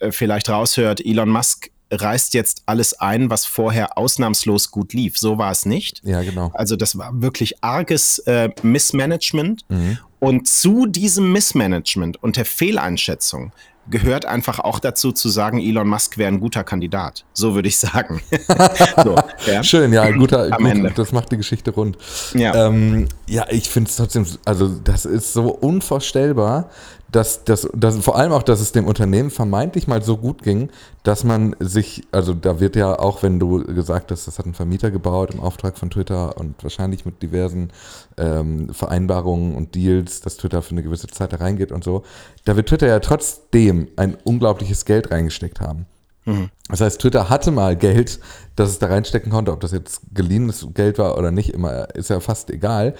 äh, 0.00 0.10
vielleicht 0.10 0.48
raushört, 0.48 1.04
Elon 1.04 1.28
Musk 1.28 1.70
reißt 1.90 2.34
jetzt 2.34 2.62
alles 2.66 2.94
ein, 2.94 3.30
was 3.30 3.46
vorher 3.46 3.96
ausnahmslos 3.96 4.70
gut 4.70 4.92
lief. 4.92 5.18
So 5.18 5.38
war 5.38 5.52
es 5.52 5.66
nicht. 5.66 6.02
Ja, 6.04 6.22
genau. 6.22 6.50
Also 6.54 6.76
das 6.76 6.98
war 6.98 7.10
wirklich 7.22 7.62
arges 7.62 8.18
äh, 8.20 8.50
Missmanagement. 8.62 9.64
Mhm. 9.68 9.98
Und 10.18 10.48
zu 10.48 10.86
diesem 10.86 11.32
Missmanagement 11.32 12.22
und 12.22 12.36
der 12.36 12.46
Fehleinschätzung 12.46 13.52
gehört 13.88 14.24
einfach 14.24 14.58
auch 14.58 14.80
dazu 14.80 15.12
zu 15.12 15.28
sagen, 15.28 15.60
Elon 15.60 15.88
Musk 15.88 16.18
wäre 16.18 16.28
ein 16.28 16.40
guter 16.40 16.64
Kandidat. 16.64 17.24
So 17.32 17.54
würde 17.54 17.68
ich 17.68 17.76
sagen. 17.76 18.20
so, 19.04 19.16
ja. 19.46 19.62
Schön, 19.62 19.92
ja, 19.92 20.10
guter, 20.10 20.52
Am 20.52 20.62
gut, 20.62 20.70
Ende. 20.70 20.92
das 20.94 21.12
macht 21.12 21.30
die 21.32 21.36
Geschichte 21.36 21.70
rund. 21.70 21.96
Ja, 22.34 22.66
ähm, 22.66 23.08
ja 23.28 23.46
ich 23.50 23.68
finde 23.68 23.88
es 23.90 23.96
trotzdem, 23.96 24.26
also 24.44 24.68
das 24.68 25.04
ist 25.04 25.32
so 25.32 25.50
unvorstellbar, 25.50 26.70
dass, 27.16 27.44
dass, 27.44 27.66
dass 27.72 27.96
vor 27.96 28.16
allem 28.16 28.32
auch, 28.32 28.42
dass 28.42 28.60
es 28.60 28.72
dem 28.72 28.86
Unternehmen 28.86 29.30
vermeintlich 29.30 29.86
mal 29.86 30.02
so 30.02 30.18
gut 30.18 30.42
ging, 30.42 30.68
dass 31.02 31.24
man 31.24 31.56
sich, 31.60 32.02
also 32.12 32.34
da 32.34 32.60
wird 32.60 32.76
ja 32.76 32.98
auch, 32.98 33.22
wenn 33.22 33.40
du 33.40 33.64
gesagt 33.64 34.10
hast, 34.10 34.26
das 34.26 34.38
hat 34.38 34.44
ein 34.44 34.52
Vermieter 34.52 34.90
gebaut 34.90 35.32
im 35.32 35.40
Auftrag 35.40 35.78
von 35.78 35.88
Twitter 35.88 36.36
und 36.36 36.62
wahrscheinlich 36.62 37.06
mit 37.06 37.22
diversen 37.22 37.72
ähm, 38.18 38.68
Vereinbarungen 38.68 39.54
und 39.54 39.74
Deals, 39.74 40.20
dass 40.20 40.36
Twitter 40.36 40.60
für 40.60 40.72
eine 40.72 40.82
gewisse 40.82 41.06
Zeit 41.06 41.32
da 41.32 41.38
reingeht 41.38 41.72
und 41.72 41.84
so, 41.84 42.02
da 42.44 42.54
wird 42.54 42.68
Twitter 42.68 42.86
ja 42.86 43.00
trotzdem 43.00 43.88
ein 43.96 44.18
unglaubliches 44.24 44.84
Geld 44.84 45.10
reingesteckt 45.10 45.62
haben. 45.62 45.86
Mhm. 46.26 46.50
Das 46.68 46.82
heißt, 46.82 47.00
Twitter 47.00 47.30
hatte 47.30 47.50
mal 47.50 47.76
Geld, 47.76 48.20
das 48.56 48.68
es 48.68 48.78
da 48.78 48.88
reinstecken 48.88 49.32
konnte, 49.32 49.52
ob 49.52 49.60
das 49.60 49.72
jetzt 49.72 50.02
geliehenes 50.12 50.66
Geld 50.74 50.98
war 50.98 51.16
oder 51.16 51.30
nicht, 51.30 51.54
immer 51.54 51.94
ist 51.94 52.10
ja 52.10 52.20
fast 52.20 52.50
egal. 52.50 52.94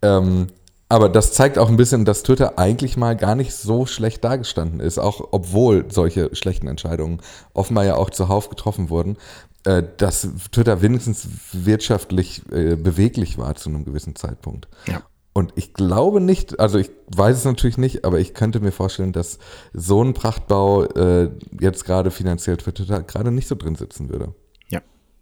Ähm, 0.00 0.46
aber 0.88 1.08
das 1.08 1.32
zeigt 1.32 1.58
auch 1.58 1.68
ein 1.68 1.76
bisschen, 1.76 2.04
dass 2.04 2.22
Twitter 2.22 2.58
eigentlich 2.58 2.96
mal 2.96 3.14
gar 3.16 3.34
nicht 3.34 3.52
so 3.52 3.84
schlecht 3.84 4.24
dargestanden 4.24 4.80
ist, 4.80 4.98
auch 4.98 5.28
obwohl 5.32 5.90
solche 5.90 6.34
schlechten 6.34 6.66
Entscheidungen 6.66 7.20
offenbar 7.52 7.84
ja 7.84 7.96
auch 7.96 8.10
zuhauf 8.10 8.48
getroffen 8.48 8.88
wurden, 8.88 9.18
äh, 9.64 9.82
dass 9.98 10.28
Twitter 10.50 10.80
wenigstens 10.80 11.28
wirtschaftlich 11.52 12.42
äh, 12.52 12.76
beweglich 12.76 13.36
war 13.36 13.54
zu 13.54 13.68
einem 13.68 13.84
gewissen 13.84 14.16
Zeitpunkt. 14.16 14.68
Ja. 14.86 15.02
Und 15.34 15.52
ich 15.56 15.74
glaube 15.74 16.20
nicht, 16.20 16.58
also 16.58 16.78
ich 16.78 16.90
weiß 17.14 17.36
es 17.36 17.44
natürlich 17.44 17.76
nicht, 17.76 18.04
aber 18.04 18.18
ich 18.18 18.34
könnte 18.34 18.60
mir 18.60 18.72
vorstellen, 18.72 19.12
dass 19.12 19.38
so 19.72 20.02
ein 20.02 20.14
Prachtbau 20.14 20.84
äh, 20.84 21.30
jetzt 21.60 21.84
gerade 21.84 22.10
finanziell 22.10 22.58
für 22.60 22.72
Twitter 22.72 23.02
gerade 23.02 23.30
nicht 23.30 23.46
so 23.46 23.54
drin 23.54 23.76
sitzen 23.76 24.08
würde. 24.08 24.34
Ja, 24.68 24.80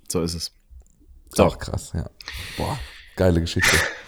so 0.09 0.23
ist 0.23 0.35
es. 0.35 0.53
So. 1.35 1.45
Ist 1.45 1.55
auch 1.55 1.59
krass, 1.59 1.93
ja. 1.93 2.09
Boah, 2.57 2.79
geile 3.17 3.41
Geschichte. 3.41 3.77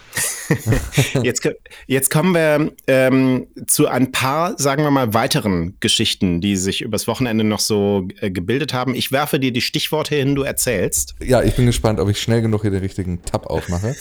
jetzt, 1.22 1.48
jetzt 1.86 2.10
kommen 2.10 2.34
wir 2.34 2.72
ähm, 2.86 3.46
zu 3.66 3.86
ein 3.88 4.12
paar, 4.12 4.58
sagen 4.58 4.82
wir 4.82 4.90
mal, 4.90 5.14
weiteren 5.14 5.76
Geschichten, 5.80 6.40
die 6.40 6.56
sich 6.56 6.80
übers 6.80 7.06
Wochenende 7.06 7.44
noch 7.44 7.60
so 7.60 8.08
äh, 8.20 8.30
gebildet 8.30 8.72
haben. 8.72 8.94
Ich 8.94 9.12
werfe 9.12 9.40
dir 9.40 9.52
die 9.52 9.60
Stichworte 9.60 10.14
hin, 10.14 10.34
du 10.34 10.42
erzählst. 10.42 11.14
Ja, 11.22 11.42
ich 11.42 11.54
bin 11.54 11.66
gespannt, 11.66 12.00
ob 12.00 12.08
ich 12.08 12.20
schnell 12.20 12.42
genug 12.42 12.62
hier 12.62 12.70
den 12.70 12.80
richtigen 12.80 13.22
Tab 13.22 13.46
aufmache. 13.46 13.94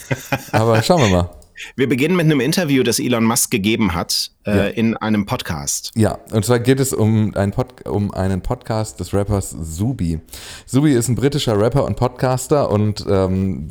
Aber 0.52 0.82
schauen 0.84 1.02
wir 1.02 1.10
mal. 1.10 1.47
Wir 1.76 1.90
beginnen 1.90 2.16
mit 2.16 2.26
einem 2.26 2.40
Interview, 2.40 2.84
das 2.84 3.00
Elon 3.00 3.24
Musk 3.24 3.52
gegeben 3.52 3.94
hat 3.94 4.32
äh, 4.46 4.58
ja. 4.58 4.66
in 4.68 4.96
einem 4.98 5.26
Podcast. 5.26 5.92
Ja, 5.96 6.20
und 6.32 6.46
zwar 6.46 6.60
geht 6.60 6.80
es 6.80 6.94
um, 6.94 7.36
ein 7.36 7.52
Pod, 7.52 7.88
um 7.88 8.14
einen 8.14 8.42
Podcast 8.42 9.00
des 9.00 9.14
Rappers 9.14 9.56
Zubi. 9.76 10.20
Zubi 10.66 10.94
ist 10.94 11.08
ein 11.08 11.16
britischer 11.16 11.60
Rapper 11.60 11.86
und 11.86 11.96
Podcaster 11.96 12.70
und 12.70 13.06
ähm, 13.10 13.68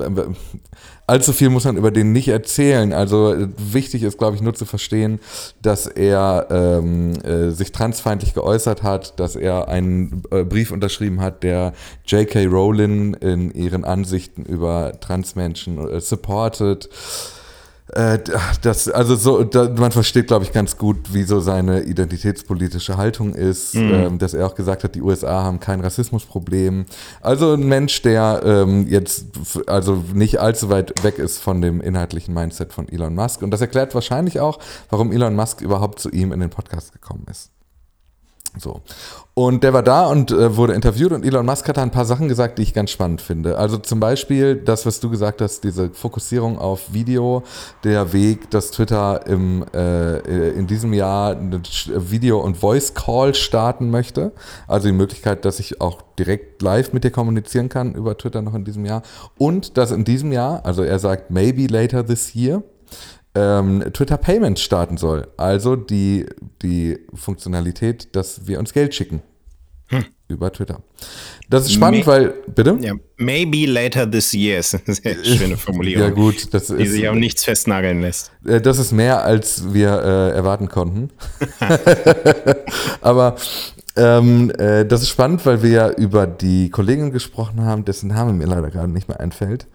allzu 1.07 1.33
viel 1.33 1.49
muss 1.49 1.65
man 1.65 1.77
über 1.77 1.91
den 1.91 2.13
nicht 2.13 2.29
erzählen. 2.29 2.93
Also 2.93 3.35
wichtig 3.57 4.03
ist, 4.03 4.19
glaube 4.19 4.37
ich, 4.37 4.43
nur 4.43 4.55
zu 4.55 4.65
verstehen, 4.65 5.21
dass 5.63 5.87
er 5.87 6.47
ähm, 6.51 7.15
äh, 7.23 7.51
sich 7.51 7.73
transfeindlich 7.73 8.35
geäußert 8.35 8.83
hat, 8.83 9.19
dass 9.21 9.37
er 9.37 9.69
einen 9.69 10.23
äh, 10.31 10.45
Brief 10.45 10.73
unterschrieben 10.73 11.21
hat, 11.21 11.43
der 11.43 11.73
J.K. 12.07 12.47
Rowling 12.47 13.15
in 13.15 13.51
ihren 13.53 13.85
Ansichten 13.85 14.45
über 14.45 14.93
Transmenschen 15.01 15.79
äh, 15.89 16.01
supportet. 16.01 16.89
Äh, 17.93 18.19
das, 18.63 18.89
also 18.89 19.15
so, 19.15 19.45
da, 19.45 19.69
man 19.69 19.93
versteht, 19.93 20.27
glaube 20.27 20.45
ich, 20.45 20.53
ganz 20.53 20.77
gut, 20.77 21.15
wie 21.15 21.23
so 21.23 21.39
seine 21.41 21.83
identitätspolitische 21.83 22.97
Haltung 22.97 23.35
ist, 23.35 23.75
mhm. 23.75 23.95
ähm, 23.95 24.19
dass 24.19 24.35
er 24.35 24.47
auch 24.47 24.57
gesagt 24.57 24.83
hat, 24.83 24.95
die 24.97 25.03
USA 25.03 25.45
haben 25.45 25.61
kein 25.61 25.81
Rassismusproblem. 25.81 26.87
Also 27.21 27.55
ein 27.55 27.67
Mensch, 27.67 28.03
der 28.03 28.43
ähm, 28.45 28.87
jetzt 28.89 29.27
also 29.67 30.03
nicht 30.13 30.41
allzu 30.41 30.69
weit 30.69 31.05
weg 31.05 31.19
ist 31.19 31.39
von 31.39 31.63
dem 31.63 31.81
inhaltlichen 31.81 32.35
Mindset 32.35 32.73
von 32.73 32.89
Elon 32.89 33.15
Musk. 33.15 33.43
Und 33.43 33.53
das 33.53 33.61
erklärt 33.61 33.95
wahrscheinlich 33.95 34.41
auch, 34.41 34.59
warum 34.91 35.13
Elon 35.13 35.37
Musk 35.37 35.61
überhaupt 35.61 36.01
zu 36.01 36.11
ihm 36.11 36.33
in 36.33 36.41
den 36.41 36.51
Podcast 36.51 36.93
gekommen 36.93 37.27
ist. 37.31 37.51
So. 38.59 38.81
Und 39.35 39.65
der 39.65 39.75
war 39.75 39.83
da 39.83 40.07
und 40.07 40.31
äh, 40.31 40.57
wurde 40.57 40.73
interviewt 40.73 41.13
und 41.13 41.23
Elon 41.23 41.45
Musk 41.45 41.69
hat 41.69 41.77
da 41.77 41.83
ein 41.83 41.91
paar 41.91 42.07
Sachen 42.07 42.27
gesagt, 42.27 42.59
die 42.59 42.63
ich 42.63 42.73
ganz 42.73 42.91
spannend 42.91 43.21
finde. 43.21 43.59
Also 43.59 43.77
zum 43.77 44.01
Beispiel 44.01 44.57
das, 44.57 44.87
was 44.87 44.99
du 44.99 45.11
gesagt 45.11 45.43
hast, 45.43 45.63
diese 45.63 45.91
Fokussierung 45.91 46.59
auf 46.59 46.95
Video, 46.95 47.43
der 47.85 48.15
Weg, 48.15 48.51
dass 48.51 48.71
Twitter 48.71 49.27
im, 49.27 49.65
äh, 49.75 50.51
in 50.53 50.67
diesem 50.67 50.95
Jahr 50.95 51.37
Video- 51.39 52.41
und 52.41 52.57
Voice-Call 52.57 53.35
starten 53.35 53.91
möchte. 53.91 54.33
Also 54.67 54.89
die 54.89 54.95
Möglichkeit, 54.95 55.45
dass 55.45 55.61
ich 55.61 55.83
auch 55.83 56.01
direkt 56.19 56.63
live 56.63 56.95
mit 56.95 57.05
dir 57.05 57.11
kommunizieren 57.11 57.69
kann 57.69 57.95
über 57.95 58.17
Twitter 58.17 58.41
noch 58.41 58.55
in 58.55 58.65
diesem 58.65 58.87
Jahr. 58.87 59.03
Und 59.37 59.77
dass 59.77 59.91
in 59.91 60.05
diesem 60.05 60.33
Jahr, 60.33 60.65
also 60.65 60.83
er 60.83 60.99
sagt 60.99 61.31
maybe 61.31 61.67
later 61.67 62.07
this 62.07 62.35
year, 62.35 62.63
ähm, 63.37 63.85
Twitter 63.93 64.17
Payments 64.17 64.63
starten 64.63 64.97
soll. 64.97 65.29
Also 65.37 65.77
die, 65.77 66.27
die 66.63 66.99
Funktionalität, 67.15 68.17
dass 68.17 68.47
wir 68.47 68.59
uns 68.59 68.73
Geld 68.73 68.95
schicken. 68.95 69.23
Hm. 69.89 70.05
Über 70.29 70.53
Twitter. 70.53 70.81
Das 71.49 71.67
ist 71.67 71.75
spannend, 71.75 72.05
May 72.05 72.25
weil, 72.25 72.35
bitte? 72.53 72.77
Ja, 72.81 72.95
maybe 73.19 73.71
later 73.71 74.11
this 74.11 74.33
year 74.33 74.59
ist 74.59 74.75
eine 74.75 74.95
sehr 74.97 75.25
schöne 75.25 75.57
Formulierung. 75.57 76.03
ja, 76.03 76.11
gut. 76.11 76.53
Das 76.53 76.67
die 76.67 76.83
ist, 76.83 76.93
sich 76.93 77.09
auch 77.09 77.15
nichts 77.15 77.45
festnageln 77.45 78.01
lässt. 78.01 78.33
Äh, 78.45 78.61
das 78.61 78.79
ist 78.81 78.91
mehr, 78.91 79.23
als 79.23 79.73
wir 79.73 79.91
äh, 79.91 80.31
erwarten 80.35 80.69
konnten. 80.69 81.11
Aber 83.01 83.37
ähm, 83.95 84.51
äh, 84.59 84.85
das 84.85 85.03
ist 85.03 85.11
spannend, 85.11 85.47
weil 85.47 85.63
wir 85.63 85.71
ja 85.71 85.91
über 85.91 86.27
die 86.27 86.71
Kollegin 86.71 87.13
gesprochen 87.13 87.61
haben, 87.63 87.85
dessen 87.85 88.09
Name 88.09 88.33
mir 88.33 88.47
leider 88.47 88.71
gerade 88.71 88.91
nicht 88.91 89.07
mehr 89.07 89.21
einfällt 89.21 89.69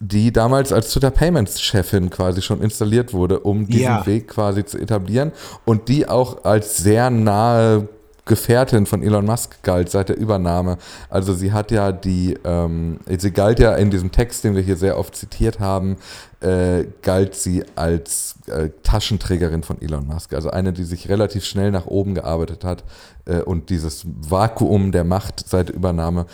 die 0.00 0.32
damals 0.32 0.72
als 0.72 0.90
Twitter 0.90 1.10
Payments 1.10 1.60
Chefin 1.60 2.10
quasi 2.10 2.40
schon 2.42 2.62
installiert 2.62 3.12
wurde, 3.12 3.40
um 3.40 3.66
diesen 3.66 3.82
ja. 3.82 4.06
Weg 4.06 4.28
quasi 4.28 4.64
zu 4.64 4.78
etablieren 4.78 5.32
und 5.64 5.88
die 5.88 6.08
auch 6.08 6.44
als 6.44 6.76
sehr 6.76 7.10
nahe 7.10 7.88
Gefährtin 8.28 8.86
von 8.86 9.02
Elon 9.02 9.24
Musk 9.24 9.62
galt 9.62 9.90
seit 9.90 10.10
der 10.10 10.18
Übernahme. 10.18 10.76
Also 11.08 11.32
sie 11.32 11.52
hat 11.52 11.70
ja 11.72 11.90
die, 11.90 12.38
ähm, 12.44 13.00
sie 13.08 13.32
galt 13.32 13.58
ja 13.58 13.74
in 13.74 13.90
diesem 13.90 14.12
Text, 14.12 14.44
den 14.44 14.54
wir 14.54 14.62
hier 14.62 14.76
sehr 14.76 14.98
oft 14.98 15.16
zitiert 15.16 15.58
haben, 15.58 15.96
äh, 16.40 16.84
galt 17.02 17.34
sie 17.34 17.64
als 17.74 18.36
äh, 18.46 18.68
Taschenträgerin 18.82 19.62
von 19.62 19.80
Elon 19.80 20.06
Musk. 20.06 20.34
Also 20.34 20.50
eine, 20.50 20.72
die 20.72 20.84
sich 20.84 21.08
relativ 21.08 21.44
schnell 21.44 21.70
nach 21.70 21.86
oben 21.86 22.14
gearbeitet 22.14 22.64
hat 22.64 22.84
äh, 23.24 23.40
und 23.40 23.70
dieses 23.70 24.04
Vakuum 24.06 24.92
der 24.92 25.04
Macht 25.04 25.48
seit 25.48 25.70
der 25.70 25.74
Übernahme, 25.74 26.26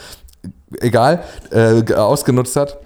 egal, 0.81 1.22
äh, 1.50 1.94
ausgenutzt 1.94 2.57
hat. 2.57 2.79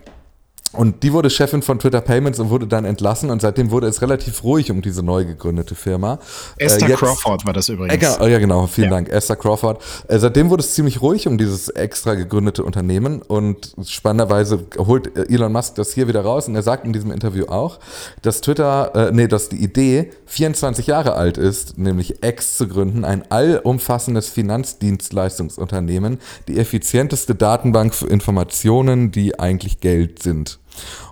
Und 0.72 1.02
die 1.02 1.14
wurde 1.14 1.31
Chefin 1.31 1.62
von 1.62 1.78
Twitter 1.78 2.02
Payments 2.02 2.38
und 2.38 2.50
wurde 2.50 2.66
dann 2.66 2.85
entlassen 2.85 3.31
und 3.31 3.40
seitdem 3.40 3.70
wurde 3.70 3.87
es 3.87 4.02
relativ 4.02 4.44
ruhig 4.44 4.70
um 4.70 4.83
diese 4.83 5.02
neu 5.02 5.24
gegründete 5.24 5.74
Firma. 5.74 6.18
Esther 6.59 6.88
äh, 6.88 6.90
jetzt, 6.90 6.98
Crawford 6.98 7.46
war 7.46 7.54
das 7.54 7.70
übrigens. 7.70 8.02
Äh, 8.02 8.18
oh 8.20 8.26
ja, 8.26 8.38
genau, 8.38 8.66
vielen 8.66 8.90
ja. 8.90 8.96
Dank, 8.96 9.09
Esther 9.09 9.37
Crawford. 9.37 9.83
Äh, 10.09 10.18
seitdem 10.18 10.50
wurde 10.50 10.62
es 10.62 10.74
ziemlich 10.74 11.00
ruhig 11.00 11.26
um 11.26 11.38
dieses 11.38 11.70
extra 11.70 12.14
gegründete 12.14 12.64
Unternehmen 12.64 13.22
und 13.22 13.74
spannenderweise 13.87 14.66
holt 14.76 15.16
Elon 15.16 15.52
Musk 15.52 15.76
das 15.76 15.94
hier 15.94 16.07
wieder 16.07 16.20
raus 16.20 16.48
und 16.48 16.54
er 16.54 16.62
sagt 16.62 16.85
in 16.85 16.92
diesem 16.92 17.12
Interview 17.12 17.46
auch, 17.46 17.78
dass 18.20 18.42
Twitter, 18.42 18.94
äh, 18.94 19.11
nee, 19.12 19.26
dass 19.26 19.48
die 19.48 19.57
Idee 19.57 20.11
24 20.26 20.87
Jahre 20.87 21.14
alt 21.14 21.38
ist, 21.38 21.78
nämlich 21.78 22.22
X 22.22 22.59
zu 22.59 22.68
gründen, 22.68 23.07
ein 23.07 23.24
allumfassendes 23.31 24.28
Finanzdienstleistungsunternehmen, 24.28 26.18
die 26.46 26.59
effizienteste 26.59 27.35
Datenbank 27.35 27.94
für 27.94 28.07
Informationen, 28.07 29.11
die 29.11 29.40
eigentlich 29.40 29.81
Geld 29.81 30.22
sind. 30.22 30.59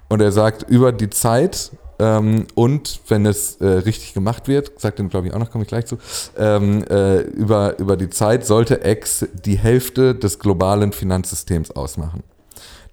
Und 0.09 0.21
er 0.21 0.33
sagt, 0.33 0.69
über 0.69 0.93
die 0.93 1.11
Zeit 1.11 1.73
ähm, 1.99 2.47
und 2.55 3.01
wenn 3.09 3.25
es 3.27 3.57
äh, 3.57 3.67
richtig 3.67 4.15
gemacht 4.15 4.49
wird, 4.49 4.81
sagt 4.81 4.99
er 4.99 5.07
glaube 5.07 5.29
ich 5.29 5.35
auch 5.35 5.39
noch, 5.39 5.51
komme 5.51 5.63
ich 5.65 5.69
gleich 5.69 5.87
zu, 5.87 5.99
ähm, 6.37 6.85
äh, 6.91 7.21
über, 7.21 7.79
über 7.79 7.97
die 7.97 8.11
Zeit 8.11 8.45
sollte 8.47 8.81
X 8.85 9.27
die 9.33 9.57
Hälfte 9.57 10.15
des 10.15 10.39
globalen 10.39 10.93
Finanzsystems 10.93 11.71
ausmachen. 11.71 12.23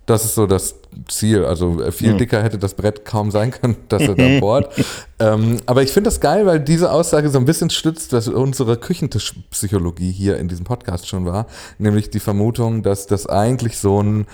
Das 0.05 0.25
ist 0.25 0.35
so 0.35 0.47
das 0.47 0.75
Ziel. 1.07 1.45
Also 1.45 1.81
äh, 1.81 1.91
viel 1.91 2.17
dicker 2.17 2.43
hätte 2.43 2.57
das 2.57 2.73
Brett 2.73 3.05
kaum 3.05 3.31
sein 3.31 3.51
können, 3.51 3.77
dass 3.89 4.01
er 4.03 4.15
da 4.15 4.27
bohrt. 4.39 4.73
ähm, 5.19 5.57
aber 5.65 5.81
ich 5.81 5.91
finde 5.91 6.09
das 6.09 6.19
geil, 6.19 6.45
weil 6.45 6.59
diese 6.59 6.91
Aussage 6.91 7.29
so 7.29 7.37
ein 7.37 7.45
bisschen 7.45 7.69
stützt, 7.69 8.11
was 8.11 8.27
unsere 8.27 8.77
Küchentischpsychologie 8.77 10.11
hier 10.11 10.37
in 10.37 10.49
diesem 10.49 10.65
Podcast 10.65 11.07
schon 11.07 11.25
war. 11.25 11.47
Nämlich 11.77 12.09
die 12.09 12.19
Vermutung, 12.19 12.83
dass 12.83 13.07
das 13.07 13.27
eigentlich 13.27 13.77
so 13.77 14.01
ein 14.01 14.27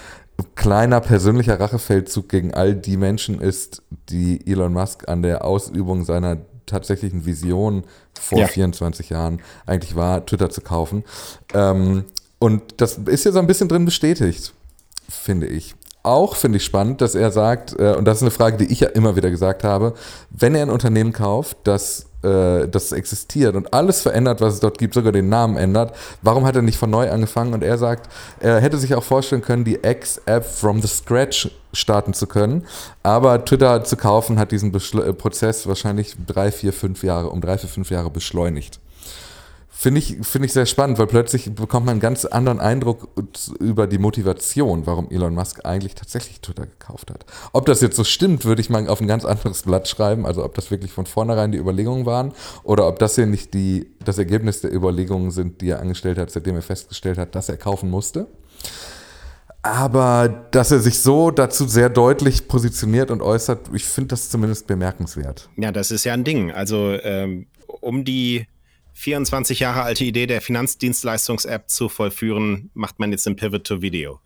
kleiner 0.56 1.02
persönlicher 1.02 1.60
Rachefeldzug 1.60 2.30
gegen 2.30 2.54
all 2.54 2.76
die 2.76 2.98
Menschen 2.98 3.40
ist, 3.40 3.82
die 4.10 4.46
Elon 4.50 4.74
Musk 4.74 5.08
an 5.08 5.22
der 5.22 5.46
Ausübung 5.46 6.06
seiner 6.06 6.38
tatsächlichen 6.66 7.26
Vision 7.26 7.84
vor 8.20 8.40
ja. 8.40 8.48
24 8.48 9.10
Jahren 9.10 9.42
eigentlich 9.66 9.96
war, 9.96 10.26
Twitter 10.26 10.50
zu 10.50 10.62
kaufen. 10.62 11.04
Ähm, 11.54 12.06
und 12.38 12.76
das 12.78 12.98
ist 12.98 13.26
ja 13.26 13.32
so 13.32 13.40
ein 13.40 13.48
bisschen 13.48 13.68
drin 13.68 13.86
bestätigt, 13.86 14.54
finde 15.10 15.48
ich. 15.48 15.76
Auch 16.04 16.36
finde 16.36 16.58
ich 16.58 16.66
spannend, 16.66 17.02
dass 17.02 17.16
er 17.16 17.32
sagt, 17.32 17.78
äh, 17.80 17.96
und 17.96 18.06
das 18.06 18.18
ist 18.18 18.24
eine 18.24 18.32
Frage, 18.32 18.58
die 18.58 18.72
ich 18.72 18.80
ja 18.80 18.88
immer 18.90 19.16
wieder 19.16 19.30
gesagt 19.30 19.64
habe, 19.64 19.94
wenn 20.30 20.56
er 20.56 20.64
ein 20.64 20.70
Unternehmen 20.70 21.14
kauft, 21.14 21.58
das 21.66 22.10
äh, 22.22 22.68
das 22.68 22.92
existiert 22.92 23.56
und 23.56 23.74
alles 23.74 24.02
verändert, 24.02 24.42
was 24.42 24.56
es 24.56 24.60
dort 24.60 24.78
gibt, 24.78 24.94
sogar 24.94 25.12
den 25.12 25.30
Namen 25.30 25.56
ändert. 25.56 25.96
Warum 26.22 26.46
hat 26.46 26.56
er 26.56 26.62
nicht 26.62 26.78
von 26.78 26.90
neu 26.90 27.10
angefangen? 27.10 27.54
Und 27.54 27.64
er 27.64 27.78
sagt, 27.78 28.12
er 28.42 28.60
hätte 28.60 28.78
sich 28.78 28.94
auch 28.96 29.04
vorstellen 29.04 29.42
können, 29.42 29.64
die 29.64 29.80
X-App 29.82 30.46
from 30.46 30.82
the 30.82 30.88
scratch 30.88 31.50
starten 31.72 32.14
zu 32.14 32.28
können. 32.28 32.66
Aber 33.04 33.46
Twitter 33.46 33.84
zu 33.86 33.96
kaufen 33.96 34.38
hat 34.38 34.52
diesen 34.52 34.72
Beschle 34.72 35.06
äh, 35.06 35.14
Prozess 35.14 35.66
wahrscheinlich 35.68 36.16
drei, 36.28 36.52
vier, 36.52 36.74
fünf 36.74 37.04
Jahre, 37.04 37.30
um 37.30 37.40
drei, 37.40 37.58
vier, 37.58 37.70
fünf 37.70 37.90
Jahre 37.90 38.10
beschleunigt. 38.10 38.80
Finde 39.82 40.00
ich, 40.00 40.18
finde 40.24 40.46
ich 40.46 40.52
sehr 40.52 40.66
spannend, 40.66 41.00
weil 41.00 41.08
plötzlich 41.08 41.56
bekommt 41.56 41.86
man 41.86 41.94
einen 41.94 42.00
ganz 42.02 42.26
anderen 42.26 42.60
Eindruck 42.60 43.08
über 43.62 43.88
die 43.88 43.98
Motivation, 43.98 44.86
warum 44.86 45.10
Elon 45.10 45.34
Musk 45.34 45.64
eigentlich 45.64 45.96
tatsächlich 45.96 46.42
Twitter 46.42 46.66
gekauft 46.66 47.10
hat. 47.10 47.26
Ob 47.54 47.66
das 47.66 47.80
jetzt 47.80 47.96
so 47.96 48.04
stimmt, 48.04 48.44
würde 48.44 48.60
ich 48.60 48.70
mal 48.70 48.90
auf 48.90 49.00
ein 49.00 49.08
ganz 49.08 49.24
anderes 49.24 49.62
Blatt 49.62 49.88
schreiben, 49.88 50.26
also 50.26 50.44
ob 50.44 50.54
das 50.56 50.70
wirklich 50.70 50.92
von 50.92 51.06
vornherein 51.06 51.54
die 51.54 51.58
Überlegungen 51.58 52.06
waren 52.06 52.34
oder 52.64 52.90
ob 52.90 53.00
das 53.00 53.16
hier 53.16 53.26
nicht 53.26 53.54
die, 53.54 53.90
das 54.04 54.18
Ergebnis 54.18 54.60
der 54.60 54.74
Überlegungen 54.74 55.32
sind, 55.32 55.62
die 55.62 55.70
er 55.70 55.80
angestellt 55.80 56.18
hat, 56.18 56.30
seitdem 56.30 56.58
er 56.58 56.62
festgestellt 56.62 57.18
hat, 57.18 57.34
dass 57.34 57.48
er 57.48 57.56
kaufen 57.56 57.90
musste. 57.90 58.28
Aber 59.62 60.28
dass 60.52 60.72
er 60.72 60.80
sich 60.80 61.00
so 61.00 61.32
dazu 61.32 61.66
sehr 61.70 61.88
deutlich 61.88 62.50
positioniert 62.50 63.12
und 63.12 63.22
äußert, 63.22 63.70
ich 63.74 63.86
finde 63.86 64.10
das 64.10 64.30
zumindest 64.30 64.68
bemerkenswert. 64.68 65.48
Ja, 65.56 65.72
das 65.72 65.90
ist 65.90 66.04
ja 66.04 66.12
ein 66.12 66.26
Ding. 66.26 66.52
Also 66.52 66.98
ähm, 67.02 67.48
um 67.80 68.04
die 68.04 68.46
24 69.00 69.62
Jahre 69.62 69.84
alte 69.84 70.04
Idee 70.04 70.28
der 70.28 70.42
Finanzdienstleistungs-App 70.42 71.70
zu 71.70 71.88
vollführen, 71.88 72.70
macht 72.74 73.00
man 73.00 73.12
jetzt 73.14 73.26
ein 73.28 73.38
Pivot 73.38 73.66
to 73.66 73.82
Video. 73.82 74.20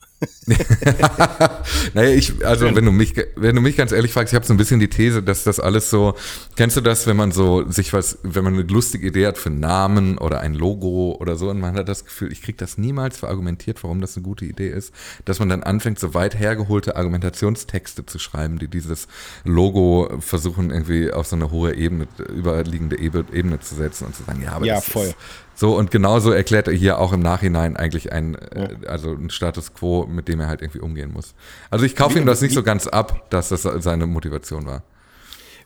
naja, 1.93 2.09
ich, 2.09 2.45
also 2.45 2.75
wenn 2.75 2.85
du 2.85 2.91
mich, 2.91 3.13
wenn 3.35 3.55
du 3.55 3.61
mich 3.61 3.77
ganz 3.77 3.91
ehrlich 3.91 4.11
fragst, 4.13 4.33
ich 4.33 4.35
habe 4.35 4.45
so 4.45 4.53
ein 4.53 4.57
bisschen 4.57 4.79
die 4.79 4.89
These, 4.89 5.23
dass 5.23 5.43
das 5.43 5.59
alles 5.59 5.89
so, 5.89 6.15
kennst 6.55 6.77
du 6.77 6.81
das, 6.81 7.07
wenn 7.07 7.15
man 7.17 7.31
so 7.31 7.69
sich 7.69 7.93
was, 7.93 8.17
wenn 8.23 8.43
man 8.43 8.53
eine 8.53 8.63
lustige 8.63 9.07
Idee 9.07 9.27
hat 9.27 9.37
für 9.37 9.49
einen 9.49 9.59
Namen 9.59 10.17
oder 10.17 10.41
ein 10.41 10.53
Logo 10.53 11.17
oder 11.19 11.35
so 11.35 11.49
und 11.49 11.59
man 11.59 11.75
hat 11.75 11.87
das 11.87 12.05
Gefühl, 12.05 12.31
ich 12.31 12.41
kriege 12.41 12.57
das 12.57 12.77
niemals 12.77 13.17
verargumentiert, 13.17 13.83
warum 13.83 14.01
das 14.01 14.15
eine 14.15 14.23
gute 14.23 14.45
Idee 14.45 14.69
ist, 14.69 14.93
dass 15.25 15.39
man 15.39 15.49
dann 15.49 15.63
anfängt, 15.63 15.99
so 15.99 16.13
weit 16.13 16.37
hergeholte 16.37 16.95
Argumentationstexte 16.95 18.05
zu 18.05 18.19
schreiben, 18.19 18.59
die 18.59 18.67
dieses 18.67 19.07
Logo 19.43 20.09
versuchen 20.19 20.71
irgendwie 20.71 21.11
auf 21.11 21.27
so 21.27 21.35
eine 21.35 21.51
hohe 21.51 21.75
Ebene, 21.75 22.07
überliegende 22.29 22.97
Ebene 22.99 23.59
zu 23.59 23.75
setzen 23.75 24.05
und 24.05 24.15
zu 24.15 24.23
sagen, 24.23 24.41
ja, 24.43 24.53
aber 24.53 24.65
ja, 24.65 24.75
das 24.75 24.85
voll. 24.85 25.07
ist 25.07 25.15
so, 25.55 25.75
und 25.77 25.91
genauso 25.91 26.31
erklärt 26.31 26.67
er 26.67 26.73
hier 26.73 26.97
auch 26.99 27.13
im 27.13 27.19
Nachhinein 27.21 27.77
eigentlich 27.77 28.11
ein, 28.11 28.35
äh, 28.35 28.75
also 28.87 29.11
ein 29.11 29.29
Status 29.29 29.73
quo, 29.73 30.05
mit 30.07 30.27
dem 30.27 30.39
er 30.39 30.47
halt 30.47 30.61
irgendwie 30.61 30.79
umgehen 30.79 31.11
muss. 31.13 31.35
Also 31.69 31.85
ich 31.85 31.95
kaufe 31.95 32.17
ihm 32.19 32.25
das 32.25 32.41
nicht 32.41 32.53
so 32.53 32.63
ganz 32.63 32.87
ab, 32.87 33.29
dass 33.29 33.49
das 33.49 33.61
seine 33.61 34.07
Motivation 34.07 34.65
war. 34.65 34.83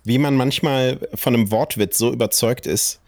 Wie 0.03 0.17
man 0.17 0.35
manchmal 0.35 0.99
von 1.15 1.33
einem 1.33 1.51
Wortwitz 1.51 1.97
so 1.97 2.11
überzeugt 2.11 2.65
ist, 2.67 2.99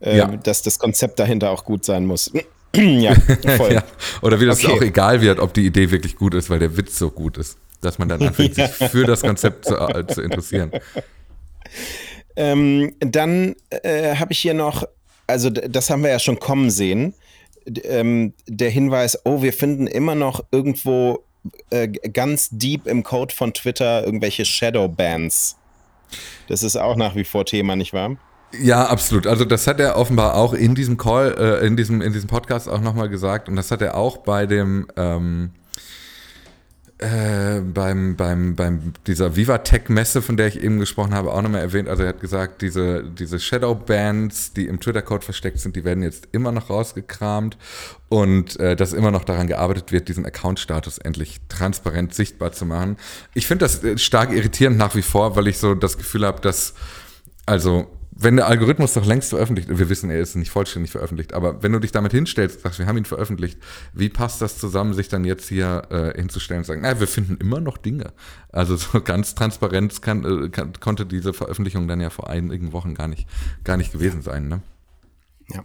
äh, 0.00 0.18
Ja. 0.18 0.26
dass 0.26 0.62
das 0.62 0.78
Konzept 0.78 1.18
dahinter 1.18 1.50
auch 1.50 1.64
gut 1.64 1.84
sein 1.84 2.04
muss. 2.06 2.32
ja, 2.74 3.14
voll. 3.56 3.72
Ja. 3.72 3.84
Oder 4.22 4.40
wie 4.40 4.46
das 4.46 4.64
Okay. 4.64 4.72
auch 4.76 4.82
egal 4.82 5.20
wird, 5.20 5.38
ob 5.38 5.54
die 5.54 5.64
Idee 5.66 5.90
wirklich 5.90 6.16
gut 6.16 6.34
ist, 6.34 6.50
weil 6.50 6.58
der 6.58 6.76
Witz 6.76 6.98
so 6.98 7.10
gut 7.10 7.38
ist. 7.38 7.58
Dass 7.80 7.98
man 7.98 8.08
dann 8.08 8.20
anfängt, 8.26 8.54
sich 8.56 8.70
für 8.70 9.04
das 9.04 9.20
Konzept 9.22 9.66
zu, 9.66 9.76
äh, 9.76 10.06
zu 10.06 10.20
interessieren. 10.22 10.72
Ähm, 12.36 12.94
dann 13.00 13.54
äh, 13.70 14.16
habe 14.16 14.32
ich 14.32 14.38
hier 14.40 14.54
noch, 14.54 14.84
also 15.26 15.50
das 15.50 15.90
haben 15.90 16.02
wir 16.02 16.10
ja 16.10 16.18
schon 16.18 16.38
kommen 16.38 16.70
sehen, 16.70 17.14
ähm, 17.84 18.34
der 18.46 18.70
Hinweis, 18.70 19.18
oh, 19.24 19.42
wir 19.42 19.52
finden 19.52 19.86
immer 19.86 20.14
noch 20.14 20.44
irgendwo 20.50 21.24
äh, 21.70 21.88
ganz 21.88 22.48
deep 22.50 22.86
im 22.86 23.02
Code 23.02 23.34
von 23.34 23.52
Twitter 23.52 24.04
irgendwelche 24.04 24.44
Shadow 24.44 24.88
Bans. 24.88 25.56
Das 26.48 26.62
ist 26.62 26.76
auch 26.76 26.96
nach 26.96 27.16
wie 27.16 27.24
vor 27.24 27.44
Thema, 27.44 27.76
nicht 27.76 27.92
wahr? 27.92 28.16
Ja, 28.60 28.86
absolut. 28.86 29.26
Also 29.26 29.44
das 29.44 29.66
hat 29.66 29.80
er 29.80 29.96
offenbar 29.96 30.36
auch 30.36 30.52
in 30.52 30.74
diesem 30.74 30.96
Call, 30.96 31.34
äh, 31.38 31.66
in 31.66 31.76
diesem 31.76 32.00
in 32.00 32.12
diesem 32.12 32.28
Podcast 32.28 32.68
auch 32.68 32.80
nochmal 32.80 33.08
gesagt 33.08 33.48
und 33.48 33.56
das 33.56 33.70
hat 33.70 33.82
er 33.82 33.96
auch 33.96 34.18
bei 34.18 34.46
dem 34.46 34.86
ähm, 34.96 35.50
äh, 36.98 37.60
beim, 37.60 38.16
beim, 38.16 38.54
beim 38.54 38.92
dieser 39.06 39.36
Vivatech-Messe, 39.36 40.22
von 40.22 40.36
der 40.36 40.46
ich 40.46 40.62
eben 40.62 40.78
gesprochen 40.78 41.14
habe, 41.14 41.32
auch 41.32 41.42
nochmal 41.42 41.60
erwähnt. 41.60 41.88
Also 41.88 42.04
er 42.04 42.10
hat 42.10 42.20
gesagt, 42.20 42.62
diese, 42.62 43.02
diese 43.02 43.40
Shadow-Bands, 43.40 44.52
die 44.52 44.66
im 44.66 44.78
Twitter-Code 44.78 45.24
versteckt 45.24 45.58
sind, 45.58 45.74
die 45.74 45.84
werden 45.84 46.02
jetzt 46.02 46.28
immer 46.32 46.52
noch 46.52 46.70
rausgekramt 46.70 47.58
und 48.08 48.58
äh, 48.60 48.76
dass 48.76 48.92
immer 48.92 49.10
noch 49.10 49.24
daran 49.24 49.48
gearbeitet 49.48 49.90
wird, 49.90 50.08
diesen 50.08 50.24
Account-Status 50.24 50.98
endlich 50.98 51.40
transparent 51.48 52.14
sichtbar 52.14 52.52
zu 52.52 52.64
machen. 52.64 52.96
Ich 53.34 53.46
finde 53.46 53.64
das 53.64 53.82
äh, 53.82 53.98
stark 53.98 54.32
irritierend 54.32 54.78
nach 54.78 54.94
wie 54.94 55.02
vor, 55.02 55.34
weil 55.34 55.48
ich 55.48 55.58
so 55.58 55.74
das 55.74 55.98
Gefühl 55.98 56.24
habe, 56.24 56.40
dass 56.40 56.74
also, 57.46 57.86
wenn 58.24 58.36
der 58.36 58.48
Algorithmus 58.48 58.94
doch 58.94 59.06
längst 59.06 59.30
veröffentlicht, 59.30 59.68
wir 59.68 59.88
wissen, 59.88 60.10
er 60.10 60.18
ist 60.18 60.34
nicht 60.34 60.50
vollständig 60.50 60.90
veröffentlicht, 60.90 61.34
aber 61.34 61.62
wenn 61.62 61.72
du 61.72 61.78
dich 61.78 61.92
damit 61.92 62.12
hinstellst, 62.12 62.62
sagst, 62.62 62.78
wir 62.78 62.86
haben 62.86 62.96
ihn 62.96 63.04
veröffentlicht, 63.04 63.58
wie 63.92 64.08
passt 64.08 64.42
das 64.42 64.58
zusammen, 64.58 64.94
sich 64.94 65.08
dann 65.08 65.24
jetzt 65.24 65.48
hier 65.48 65.82
äh, 65.90 66.18
hinzustellen 66.18 66.60
und 66.60 66.64
sagen, 66.64 66.80
na, 66.82 66.98
wir 66.98 67.06
finden 67.06 67.36
immer 67.36 67.60
noch 67.60 67.76
Dinge. 67.76 68.12
Also 68.50 68.76
so 68.76 69.00
ganz 69.00 69.34
transparent 69.34 70.02
kann, 70.02 70.24
äh, 70.24 70.48
kann, 70.48 70.72
konnte 70.80 71.06
diese 71.06 71.32
Veröffentlichung 71.32 71.86
dann 71.86 72.00
ja 72.00 72.10
vor 72.10 72.28
einigen 72.28 72.72
Wochen 72.72 72.94
gar 72.94 73.08
nicht, 73.08 73.28
gar 73.62 73.76
nicht 73.76 73.92
gewesen 73.92 74.22
sein. 74.22 74.48
Ne? 74.48 74.60
Ja. 75.50 75.64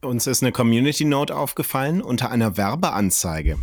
Uns 0.00 0.26
ist 0.26 0.42
eine 0.42 0.52
Community 0.52 1.04
Note 1.04 1.36
aufgefallen 1.36 2.02
unter 2.02 2.30
einer 2.30 2.56
Werbeanzeige. 2.56 3.58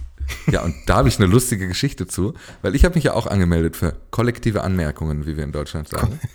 Ja, 0.48 0.62
und 0.62 0.76
da 0.86 0.98
habe 0.98 1.10
ich 1.10 1.18
eine 1.18 1.28
lustige 1.28 1.68
Geschichte 1.68 2.08
zu, 2.08 2.34
weil 2.62 2.76
ich 2.76 2.86
habe 2.86 2.96
mich 2.96 3.04
ja 3.04 3.14
auch 3.14 3.28
angemeldet 3.28 3.76
für 3.76 3.96
kollektive 4.12 4.64
Anmerkungen, 4.64 5.26
wie 5.26 5.36
wir 5.36 5.44
in 5.44 5.52
Deutschland 5.52 5.90
sagen. 5.90 6.20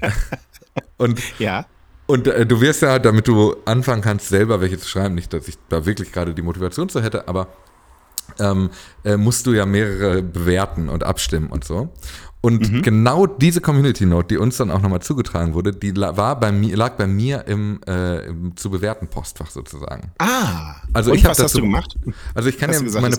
und 0.96 1.20
Ja. 1.38 1.66
Und 2.06 2.26
äh, 2.26 2.46
du 2.46 2.60
wirst 2.62 2.80
ja, 2.80 2.98
damit 2.98 3.28
du 3.28 3.54
anfangen 3.66 4.00
kannst, 4.00 4.28
selber 4.28 4.60
welche 4.62 4.78
zu 4.78 4.88
schreiben, 4.88 5.14
nicht, 5.14 5.30
dass 5.34 5.46
ich 5.46 5.56
da 5.68 5.84
wirklich 5.84 6.10
gerade 6.10 6.32
die 6.32 6.40
Motivation 6.42 6.88
zu 6.88 7.02
hätte, 7.02 7.28
aber 7.28 7.48
ähm, 8.38 8.70
äh, 9.04 9.16
musst 9.18 9.46
du 9.46 9.52
ja 9.52 9.66
mehrere 9.66 10.22
bewerten 10.22 10.88
und 10.88 11.04
abstimmen 11.04 11.48
und 11.48 11.64
so. 11.64 11.90
Und 12.40 12.82
genau 12.84 13.26
diese 13.26 13.60
Community 13.60 14.06
Note, 14.06 14.28
die 14.28 14.38
uns 14.38 14.56
dann 14.58 14.70
auch 14.70 14.80
nochmal 14.80 15.00
zugetragen 15.02 15.54
wurde, 15.54 15.72
die 15.72 15.94
war 15.96 16.38
bei 16.38 16.52
mir, 16.52 16.76
lag 16.76 16.92
bei 16.96 17.06
mir 17.08 17.44
im, 17.48 17.80
äh, 17.86 18.26
im 18.26 18.56
zu 18.56 18.70
bewerten 18.70 19.08
Postfach 19.08 19.50
sozusagen. 19.50 20.12
Ah. 20.18 20.76
Also 20.94 21.10
Und 21.10 21.16
ich 21.18 21.24
was 21.24 21.30
hast 21.30 21.40
dazu- 21.40 21.58
du 21.58 21.64
gemacht? 21.64 21.96
Also 22.34 22.48
ich 22.48 22.56
kann 22.56 22.70
Hast 22.70 22.76
ja 22.78 22.82
gesagt, 22.84 23.02
meine. 23.02 23.16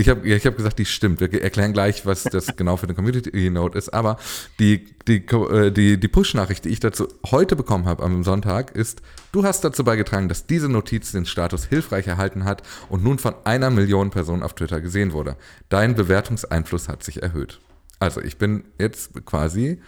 Ich 0.00 0.08
habe 0.08 0.26
ich 0.26 0.46
hab 0.46 0.56
gesagt, 0.56 0.78
die 0.78 0.84
stimmt. 0.84 1.20
Wir 1.20 1.42
erklären 1.42 1.72
gleich, 1.72 2.06
was 2.06 2.24
das 2.24 2.46
genau 2.56 2.76
für 2.76 2.86
eine 2.86 2.94
Community 2.94 3.50
Note 3.50 3.76
ist. 3.76 3.92
Aber 3.92 4.18
die, 4.58 4.86
die, 5.06 5.26
äh, 5.26 5.70
die, 5.70 6.00
die 6.00 6.08
Push-Nachricht, 6.08 6.64
die 6.64 6.70
ich 6.70 6.80
dazu 6.80 7.08
heute 7.30 7.56
bekommen 7.56 7.86
habe 7.86 8.02
am 8.02 8.24
Sonntag, 8.24 8.70
ist, 8.72 9.02
du 9.32 9.44
hast 9.44 9.62
dazu 9.62 9.84
beigetragen, 9.84 10.28
dass 10.28 10.46
diese 10.46 10.68
Notiz 10.68 11.12
den 11.12 11.26
Status 11.26 11.66
hilfreich 11.66 12.06
erhalten 12.06 12.44
hat 12.44 12.62
und 12.88 13.04
nun 13.04 13.18
von 13.18 13.34
einer 13.44 13.70
Million 13.70 14.10
Personen 14.10 14.42
auf 14.42 14.54
Twitter 14.54 14.80
gesehen 14.80 15.12
wurde. 15.12 15.36
Dein 15.68 15.94
Bewertungseinfluss 15.94 16.88
hat 16.88 17.02
sich 17.02 17.22
erhöht. 17.22 17.60
Also 17.98 18.22
ich 18.22 18.38
bin 18.38 18.64
jetzt 18.78 19.26
quasi 19.26 19.80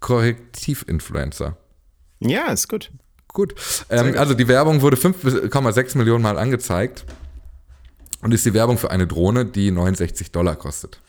Korrektiv-Influencer. 0.00 1.56
Ja, 2.20 2.50
ist 2.50 2.68
gut. 2.68 2.90
Gut. 3.28 3.54
Ähm, 3.90 4.14
also 4.16 4.34
die 4.34 4.48
Werbung 4.48 4.80
wurde 4.80 4.96
5,6 4.96 5.98
Millionen 5.98 6.22
Mal 6.22 6.38
angezeigt 6.38 7.04
und 8.22 8.34
ist 8.34 8.46
die 8.46 8.54
Werbung 8.54 8.78
für 8.78 8.90
eine 8.90 9.06
Drohne, 9.06 9.44
die 9.44 9.70
69 9.70 10.32
Dollar 10.32 10.56
kostet. 10.56 11.00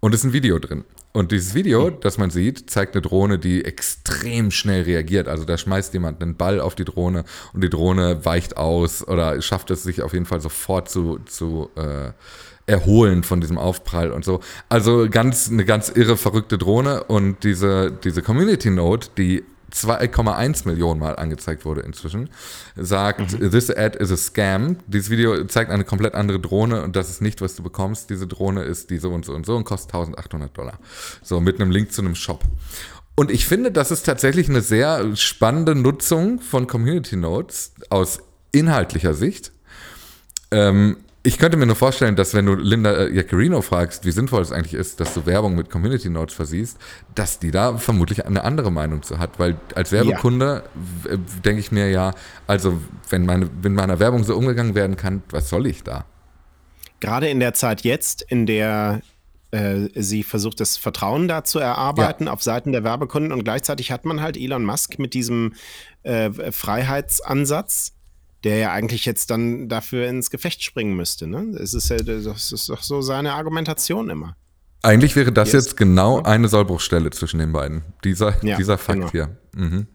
Und 0.00 0.14
es 0.14 0.20
ist 0.20 0.24
ein 0.24 0.32
Video 0.32 0.58
drin. 0.58 0.84
Und 1.12 1.30
dieses 1.30 1.54
Video, 1.54 1.90
das 1.90 2.16
man 2.16 2.30
sieht, 2.30 2.70
zeigt 2.70 2.94
eine 2.94 3.02
Drohne, 3.02 3.38
die 3.38 3.64
extrem 3.64 4.50
schnell 4.50 4.82
reagiert. 4.82 5.28
Also 5.28 5.44
da 5.44 5.58
schmeißt 5.58 5.92
jemand 5.92 6.22
einen 6.22 6.36
Ball 6.36 6.58
auf 6.58 6.74
die 6.74 6.86
Drohne 6.86 7.24
und 7.52 7.62
die 7.62 7.68
Drohne 7.68 8.24
weicht 8.24 8.56
aus 8.56 9.06
oder 9.06 9.40
schafft 9.42 9.70
es 9.70 9.82
sich 9.82 10.00
auf 10.02 10.14
jeden 10.14 10.24
Fall 10.24 10.40
sofort 10.40 10.88
zu, 10.88 11.18
zu 11.26 11.68
äh, 11.76 12.12
erholen 12.66 13.24
von 13.24 13.42
diesem 13.42 13.58
Aufprall 13.58 14.10
und 14.10 14.24
so. 14.24 14.40
Also 14.70 15.06
ganz 15.10 15.50
eine 15.50 15.66
ganz 15.66 15.90
irre, 15.90 16.16
verrückte 16.16 16.56
Drohne 16.56 17.04
und 17.04 17.44
diese, 17.44 17.92
diese 17.92 18.22
Community 18.22 18.70
Note, 18.70 19.08
die 19.18 19.44
2,1 19.72 20.66
Millionen 20.66 21.00
Mal 21.00 21.16
angezeigt 21.16 21.64
wurde 21.64 21.80
inzwischen, 21.82 22.30
sagt, 22.76 23.38
this 23.38 23.70
ad 23.70 23.98
is 23.98 24.10
a 24.12 24.16
scam. 24.16 24.76
Dieses 24.86 25.10
Video 25.10 25.44
zeigt 25.44 25.70
eine 25.70 25.84
komplett 25.84 26.14
andere 26.14 26.40
Drohne 26.40 26.82
und 26.82 26.96
das 26.96 27.10
ist 27.10 27.22
nicht, 27.22 27.40
was 27.40 27.56
du 27.56 27.62
bekommst. 27.62 28.10
Diese 28.10 28.26
Drohne 28.26 28.62
ist 28.62 28.90
die 28.90 28.98
so 28.98 29.10
und 29.10 29.24
so 29.24 29.34
und 29.34 29.46
so 29.46 29.56
und 29.56 29.64
kostet 29.64 29.94
1800 29.94 30.56
Dollar. 30.56 30.78
So, 31.22 31.40
mit 31.40 31.60
einem 31.60 31.70
Link 31.70 31.92
zu 31.92 32.02
einem 32.02 32.14
Shop. 32.14 32.44
Und 33.14 33.30
ich 33.30 33.46
finde, 33.46 33.70
das 33.70 33.90
ist 33.90 34.04
tatsächlich 34.04 34.48
eine 34.48 34.62
sehr 34.62 35.16
spannende 35.16 35.74
Nutzung 35.74 36.40
von 36.40 36.66
Community 36.66 37.16
Notes 37.16 37.74
aus 37.90 38.20
inhaltlicher 38.52 39.14
Sicht. 39.14 39.52
Ähm, 40.50 40.98
ich 41.24 41.38
könnte 41.38 41.56
mir 41.56 41.66
nur 41.66 41.76
vorstellen, 41.76 42.16
dass 42.16 42.34
wenn 42.34 42.46
du 42.46 42.54
Linda 42.54 42.92
äh, 42.92 43.14
Jaccarino 43.14 43.62
fragst, 43.62 44.04
wie 44.04 44.10
sinnvoll 44.10 44.42
es 44.42 44.50
eigentlich 44.50 44.74
ist, 44.74 44.98
dass 44.98 45.14
du 45.14 45.24
Werbung 45.24 45.54
mit 45.54 45.70
Community 45.70 46.10
Notes 46.10 46.34
versiehst, 46.34 46.78
dass 47.14 47.38
die 47.38 47.50
da 47.50 47.78
vermutlich 47.78 48.26
eine 48.26 48.42
andere 48.44 48.72
Meinung 48.72 49.02
zu 49.02 49.18
hat. 49.18 49.38
Weil 49.38 49.56
als 49.74 49.92
Werbekunde 49.92 50.64
w- 50.74 51.10
äh, 51.10 51.18
denke 51.44 51.60
ich 51.60 51.70
mir 51.70 51.90
ja, 51.90 52.12
also 52.46 52.80
wenn 53.08 53.24
meine, 53.24 53.48
wenn 53.62 53.74
meiner 53.74 54.00
Werbung 54.00 54.24
so 54.24 54.36
umgegangen 54.36 54.74
werden 54.74 54.96
kann, 54.96 55.22
was 55.30 55.48
soll 55.48 55.66
ich 55.66 55.84
da? 55.84 56.06
Gerade 57.00 57.28
in 57.28 57.40
der 57.40 57.54
Zeit 57.54 57.82
jetzt, 57.82 58.22
in 58.22 58.46
der 58.46 59.00
äh, 59.52 59.88
sie 59.94 60.22
versucht, 60.22 60.60
das 60.60 60.76
Vertrauen 60.76 61.28
da 61.28 61.44
zu 61.44 61.58
erarbeiten 61.58 62.26
auf 62.26 62.42
Seiten 62.42 62.72
der 62.72 62.84
Werbekunden 62.84 63.32
und 63.32 63.44
gleichzeitig 63.44 63.92
hat 63.92 64.04
man 64.04 64.20
halt 64.22 64.36
Elon 64.36 64.64
Musk 64.64 64.98
mit 64.98 65.14
diesem 65.14 65.54
äh, 66.04 66.30
Freiheitsansatz, 66.50 67.92
der 68.44 68.56
ja 68.58 68.72
eigentlich 68.72 69.04
jetzt 69.04 69.30
dann 69.30 69.68
dafür 69.68 70.08
ins 70.08 70.30
Gefecht 70.30 70.62
springen 70.62 70.96
müsste. 70.96 71.26
Ne? 71.26 71.52
Das, 71.58 71.74
ist 71.74 71.88
ja, 71.90 71.98
das 71.98 72.52
ist 72.52 72.68
doch 72.68 72.82
so 72.82 73.00
seine 73.00 73.34
Argumentation 73.34 74.10
immer. 74.10 74.36
Eigentlich 74.84 75.14
wäre 75.14 75.30
das 75.30 75.52
Yes. 75.52 75.66
jetzt 75.66 75.76
genau 75.76 76.22
eine 76.22 76.48
Sollbruchstelle 76.48 77.10
zwischen 77.10 77.38
den 77.38 77.52
beiden. 77.52 77.82
Dieser, 78.02 78.34
Ja, 78.44 78.56
dieser 78.56 78.78
Fakt 78.78 78.98
genau. 78.98 79.10
hier. 79.12 79.36
Mhm. 79.54 79.86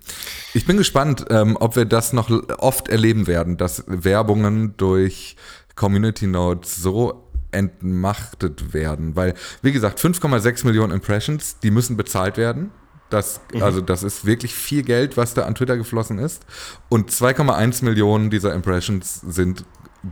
Ich 0.53 0.65
bin 0.65 0.77
gespannt, 0.77 1.25
ähm, 1.29 1.57
ob 1.59 1.75
wir 1.75 1.83
das 1.83 2.13
noch 2.13 2.29
oft 2.57 2.87
erleben 2.87 3.27
werden, 3.27 3.57
dass 3.57 3.83
Werbungen 3.87 4.77
durch 4.77 5.35
Community 5.75 6.25
Notes 6.27 6.77
so 6.77 7.27
entmachtet 7.51 8.73
werden. 8.73 9.15
Weil, 9.15 9.33
wie 9.61 9.73
gesagt, 9.73 9.99
5,6 9.99 10.65
Millionen 10.65 10.93
Impressions, 10.93 11.59
die 11.59 11.71
müssen 11.71 11.97
bezahlt 11.97 12.37
werden. 12.37 12.71
Das, 13.09 13.39
Also 13.59 13.81
das 13.81 14.03
ist 14.03 14.25
wirklich 14.25 14.53
viel 14.53 14.83
Geld, 14.83 15.17
was 15.17 15.33
da 15.33 15.45
an 15.45 15.55
Twitter 15.55 15.77
geflossen 15.77 16.19
ist. 16.19 16.45
Und 16.89 17.11
2,1 17.11 17.83
Millionen 17.83 18.29
dieser 18.29 18.53
Impressions 18.53 19.21
sind 19.21 19.63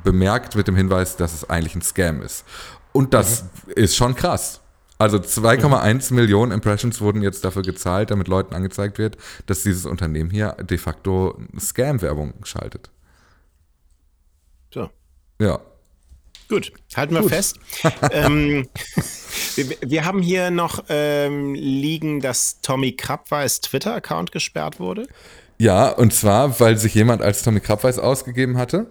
bemerkt 0.03 0.55
mit 0.55 0.67
dem 0.67 0.75
Hinweis, 0.75 1.17
dass 1.17 1.33
es 1.33 1.49
eigentlich 1.49 1.75
ein 1.75 1.81
Scam 1.81 2.21
ist. 2.21 2.45
Und 2.93 3.13
das 3.13 3.45
ist 3.75 3.95
schon 3.95 4.15
krass. 4.15 4.61
Also 4.97 5.17
2,1 5.17 6.13
Millionen 6.13 6.53
Impressions 6.53 7.01
wurden 7.01 7.21
jetzt 7.21 7.43
dafür 7.43 7.63
gezahlt, 7.63 8.11
damit 8.11 8.29
Leuten 8.29 8.55
angezeigt 8.55 8.97
wird, 8.97 9.17
dass 9.45 9.63
dieses 9.63 9.85
Unternehmen 9.85 10.29
hier 10.29 10.53
de 10.53 10.77
facto 10.77 11.37
Scam-Werbung 11.59 12.33
schaltet. 12.43 12.89
So. 14.73 14.89
Ja. 15.39 15.59
Gut, 16.47 16.71
halten 16.95 17.13
wir 17.15 17.21
Gut. 17.21 17.31
fest. 17.31 17.59
ähm, 18.11 18.67
wir, 19.55 19.65
wir, 19.81 20.05
haben 20.05 20.21
hier 20.21 20.51
noch 20.51 20.83
ähm, 20.89 21.55
liegen, 21.55 22.21
dass 22.21 22.61
Tommy 22.61 22.91
Krabweis 22.93 23.61
Twitter-Account 23.61 24.31
gesperrt 24.31 24.79
wurde. 24.79 25.07
Ja, 25.57 25.89
und 25.89 26.13
zwar, 26.13 26.59
weil 26.59 26.77
sich 26.77 26.93
jemand 26.93 27.21
als 27.21 27.43
Tommy 27.43 27.61
Krabweis 27.61 27.97
ausgegeben 27.97 28.57
hatte 28.57 28.87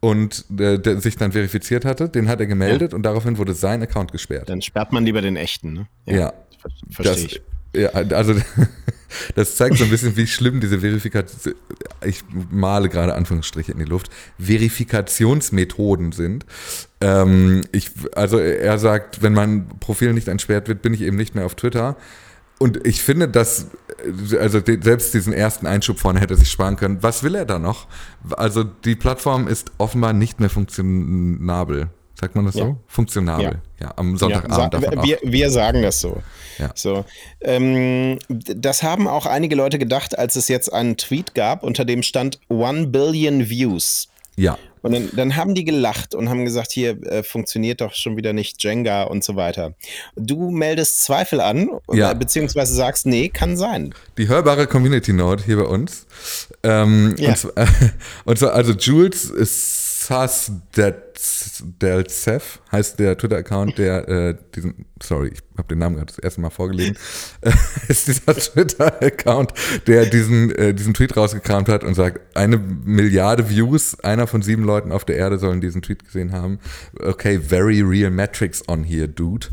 und 0.00 0.44
äh, 0.58 0.78
der 0.78 1.00
sich 1.00 1.16
dann 1.16 1.32
verifiziert 1.32 1.84
hatte, 1.84 2.08
den 2.08 2.28
hat 2.28 2.40
er 2.40 2.46
gemeldet 2.46 2.92
ja. 2.92 2.96
und 2.96 3.02
daraufhin 3.02 3.38
wurde 3.38 3.54
sein 3.54 3.82
Account 3.82 4.12
gesperrt. 4.12 4.48
Dann 4.48 4.62
sperrt 4.62 4.92
man 4.92 5.04
lieber 5.04 5.22
den 5.22 5.36
echten, 5.36 5.72
ne? 5.72 5.88
Ja. 6.06 6.16
ja 6.16 6.32
Verstehe 6.90 7.26
ich. 7.26 7.42
Ja, 7.74 7.90
also 7.90 8.34
das 9.34 9.56
zeigt 9.56 9.76
so 9.76 9.84
ein 9.84 9.90
bisschen, 9.90 10.16
wie 10.16 10.26
schlimm 10.26 10.60
diese 10.60 10.80
Verifikation, 10.80 11.54
ich 12.04 12.22
male 12.50 12.88
gerade 12.88 13.14
Anführungsstriche 13.14 13.72
in 13.72 13.78
die 13.78 13.84
Luft, 13.84 14.10
Verifikationsmethoden 14.38 16.12
sind. 16.12 16.46
Ähm, 17.00 17.62
ich, 17.72 17.90
also 18.14 18.38
er 18.38 18.78
sagt, 18.78 19.22
wenn 19.22 19.32
mein 19.32 19.68
Profil 19.80 20.12
nicht 20.12 20.28
entsperrt 20.28 20.68
wird, 20.68 20.82
bin 20.82 20.94
ich 20.94 21.02
eben 21.02 21.16
nicht 21.16 21.34
mehr 21.34 21.46
auf 21.46 21.54
Twitter. 21.54 21.96
Und 22.58 22.84
ich 22.86 23.02
finde, 23.02 23.28
dass, 23.28 23.68
also 24.38 24.60
selbst 24.64 25.14
diesen 25.14 25.32
ersten 25.32 25.66
Einschub 25.66 26.00
vorne 26.00 26.20
hätte 26.20 26.36
sich 26.36 26.50
sparen 26.50 26.76
können. 26.76 27.02
Was 27.02 27.22
will 27.22 27.36
er 27.36 27.44
da 27.44 27.60
noch? 27.60 27.86
Also 28.36 28.64
die 28.64 28.96
Plattform 28.96 29.46
ist 29.46 29.70
offenbar 29.78 30.12
nicht 30.12 30.40
mehr 30.40 30.50
funktionabel. 30.50 31.90
Sagt 32.20 32.34
man 32.34 32.46
das 32.46 32.56
ja. 32.56 32.64
so? 32.64 32.76
Funktionabel. 32.88 33.60
Ja, 33.78 33.86
ja 33.86 33.92
am 33.94 34.16
Sonntagabend. 34.16 34.82
Ja, 34.82 35.04
wir, 35.04 35.18
wir, 35.22 35.50
sagen 35.50 35.82
das 35.82 36.00
so. 36.00 36.20
Ja. 36.58 36.72
so. 36.74 37.04
Ähm, 37.40 38.18
das 38.28 38.82
haben 38.82 39.06
auch 39.06 39.26
einige 39.26 39.54
Leute 39.54 39.78
gedacht, 39.78 40.18
als 40.18 40.34
es 40.34 40.48
jetzt 40.48 40.72
einen 40.72 40.96
Tweet 40.96 41.36
gab, 41.36 41.62
unter 41.62 41.84
dem 41.84 42.02
stand 42.02 42.40
One 42.48 42.88
Billion 42.88 43.48
Views. 43.48 44.08
Ja. 44.34 44.58
Und 44.82 44.92
dann, 44.92 45.08
dann, 45.14 45.36
haben 45.36 45.54
die 45.54 45.64
gelacht 45.64 46.14
und 46.14 46.28
haben 46.28 46.44
gesagt, 46.44 46.72
hier 46.72 47.02
äh, 47.04 47.22
funktioniert 47.22 47.80
doch 47.80 47.94
schon 47.94 48.16
wieder 48.16 48.32
nicht 48.32 48.62
Jenga 48.62 49.04
und 49.04 49.24
so 49.24 49.36
weiter. 49.36 49.74
Du 50.16 50.50
meldest 50.50 51.04
Zweifel 51.04 51.40
an, 51.40 51.70
ja. 51.92 52.12
beziehungsweise 52.14 52.74
sagst, 52.74 53.06
nee, 53.06 53.28
kann 53.28 53.56
sein. 53.56 53.94
Die 54.16 54.28
hörbare 54.28 54.66
Community 54.66 55.12
Note 55.12 55.44
hier 55.44 55.56
bei 55.56 55.64
uns. 55.64 56.06
Ähm, 56.62 57.14
ja. 57.18 57.30
und, 57.30 57.56
äh, 57.56 57.66
und 58.24 58.38
so, 58.38 58.48
also 58.48 58.72
Jules 58.72 59.24
ist 59.26 60.06
Sas 61.20 61.64
Delcev 61.82 62.60
heißt 62.70 63.00
der 63.00 63.18
Twitter-Account, 63.18 63.76
der 63.76 64.08
äh, 64.08 64.36
diesen, 64.54 64.86
sorry, 65.02 65.32
ich 65.34 65.40
habe 65.56 65.66
den 65.66 65.78
Namen 65.78 65.96
gerade 65.96 66.06
das 66.06 66.20
erste 66.20 66.40
Mal 66.40 66.50
vorgelesen, 66.50 66.96
äh, 67.40 67.50
ist 67.88 68.06
dieser 68.06 68.36
Twitter-Account, 68.36 69.52
der 69.88 70.06
diesen, 70.06 70.52
äh, 70.52 70.72
diesen 70.72 70.94
Tweet 70.94 71.16
rausgekramt 71.16 71.68
hat 71.68 71.82
und 71.82 71.94
sagt, 71.94 72.36
eine 72.36 72.56
Milliarde 72.56 73.50
Views, 73.50 73.98
einer 73.98 74.28
von 74.28 74.42
sieben 74.42 74.62
Leuten 74.62 74.92
auf 74.92 75.04
der 75.04 75.16
Erde 75.16 75.38
sollen 75.38 75.60
diesen 75.60 75.82
Tweet 75.82 76.04
gesehen 76.04 76.30
haben. 76.30 76.60
Okay, 77.00 77.40
very 77.40 77.80
real 77.80 78.12
metrics 78.12 78.68
on 78.68 78.84
here, 78.84 79.08
dude. 79.08 79.48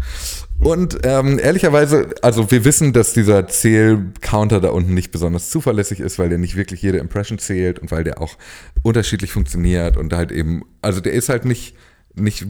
Und 0.59 0.99
ähm, 1.03 1.37
ehrlicherweise, 1.37 2.15
also 2.21 2.49
wir 2.49 2.63
wissen, 2.63 2.93
dass 2.93 3.13
dieser 3.13 3.47
Zähl-Counter 3.47 4.61
da 4.61 4.69
unten 4.69 4.93
nicht 4.93 5.11
besonders 5.11 5.49
zuverlässig 5.49 5.99
ist, 5.99 6.17
weil 6.17 6.29
der 6.29 6.37
nicht 6.37 6.55
wirklich 6.55 6.81
jede 6.81 6.99
Impression 6.99 7.39
zählt 7.39 7.79
und 7.79 7.91
weil 7.91 8.03
der 8.03 8.21
auch 8.21 8.37
unterschiedlich 8.81 9.31
funktioniert 9.31 9.97
und 9.97 10.13
halt 10.13 10.31
eben, 10.31 10.63
also 10.85 11.01
der 11.01 11.13
ist 11.13 11.29
halt 11.29 11.45
nicht, 11.45 11.75
nicht 12.13 12.45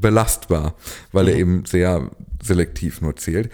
belastbar, 0.00 0.74
weil 1.12 1.24
mhm. 1.24 1.30
er 1.30 1.36
eben 1.36 1.64
sehr 1.64 2.10
selektiv 2.42 3.00
nur 3.00 3.16
zählt. 3.16 3.50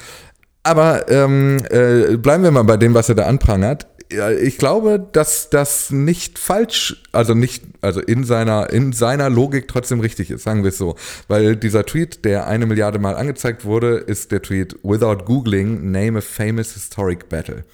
Aber 0.63 1.09
ähm, 1.09 1.59
äh, 1.71 2.17
bleiben 2.17 2.43
wir 2.43 2.51
mal 2.51 2.65
bei 2.65 2.77
dem, 2.77 2.93
was 2.93 3.09
er 3.09 3.15
da 3.15 3.27
anprangert 3.27 3.87
ich 4.09 4.59
glaube, 4.59 5.05
dass 5.13 5.51
das 5.51 5.91
nicht 5.91 6.39
falsch, 6.39 7.03
also 7.11 7.35
nicht, 7.35 7.65
also 7.81 8.01
in 8.01 8.23
seiner, 8.23 8.71
in 8.71 8.93
seiner 8.93 9.29
Logik 9.29 9.67
trotzdem 9.67 9.99
richtig 10.01 10.31
ist, 10.31 10.45
sagen 10.45 10.63
wir 10.63 10.69
es 10.69 10.79
so. 10.79 10.95
Weil 11.27 11.57
dieser 11.57 11.85
Tweet, 11.85 12.25
der 12.25 12.47
eine 12.47 12.67
Milliarde 12.67 13.01
Mal 13.01 13.17
angezeigt 13.17 13.65
wurde, 13.65 13.97
ist 13.97 14.31
der 14.31 14.43
Tweet 14.43 14.77
Without 14.85 15.25
Googling, 15.25 15.91
name 15.91 16.19
a 16.19 16.21
famous 16.21 16.75
historic 16.75 17.29
battle. 17.29 17.65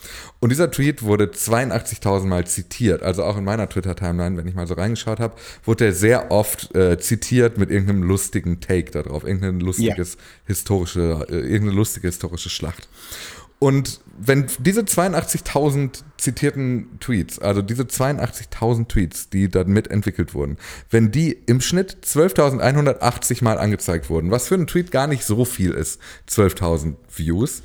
Und 0.40 0.50
dieser 0.50 0.70
Tweet 0.70 1.02
wurde 1.02 1.26
82.000 1.26 2.24
Mal 2.24 2.46
zitiert. 2.46 3.02
Also 3.02 3.24
auch 3.24 3.36
in 3.36 3.44
meiner 3.44 3.68
Twitter-Timeline, 3.68 4.36
wenn 4.36 4.48
ich 4.48 4.54
mal 4.54 4.66
so 4.66 4.74
reingeschaut 4.74 5.20
habe, 5.20 5.34
wurde 5.64 5.84
er 5.86 5.92
sehr 5.92 6.30
oft 6.30 6.74
äh, 6.74 6.98
zitiert 6.98 7.58
mit 7.58 7.70
irgendeinem 7.70 8.04
lustigen 8.04 8.60
Take 8.60 8.90
darauf, 8.90 9.24
irgendein 9.24 9.60
lustiges 9.60 10.14
ja. 10.14 10.20
historische, 10.46 11.26
äh, 11.28 11.34
irgendeine 11.34 11.72
lustige 11.72 12.08
historische 12.08 12.48
Schlacht. 12.48 12.88
Und 13.62 14.00
wenn 14.18 14.48
diese 14.58 14.80
82.000 14.80 16.02
zitierten 16.18 16.98
Tweets, 16.98 17.38
also 17.38 17.62
diese 17.62 17.84
82.000 17.84 18.88
Tweets, 18.88 19.30
die 19.30 19.48
dann 19.48 19.68
mitentwickelt 19.68 20.34
wurden, 20.34 20.56
wenn 20.90 21.12
die 21.12 21.30
im 21.30 21.60
Schnitt 21.60 21.98
12.180 22.04 23.44
Mal 23.44 23.58
angezeigt 23.58 24.10
wurden, 24.10 24.32
was 24.32 24.48
für 24.48 24.56
einen 24.56 24.66
Tweet 24.66 24.90
gar 24.90 25.06
nicht 25.06 25.24
so 25.24 25.44
viel 25.44 25.70
ist, 25.70 26.00
12.000 26.28 26.96
Views, 27.14 27.62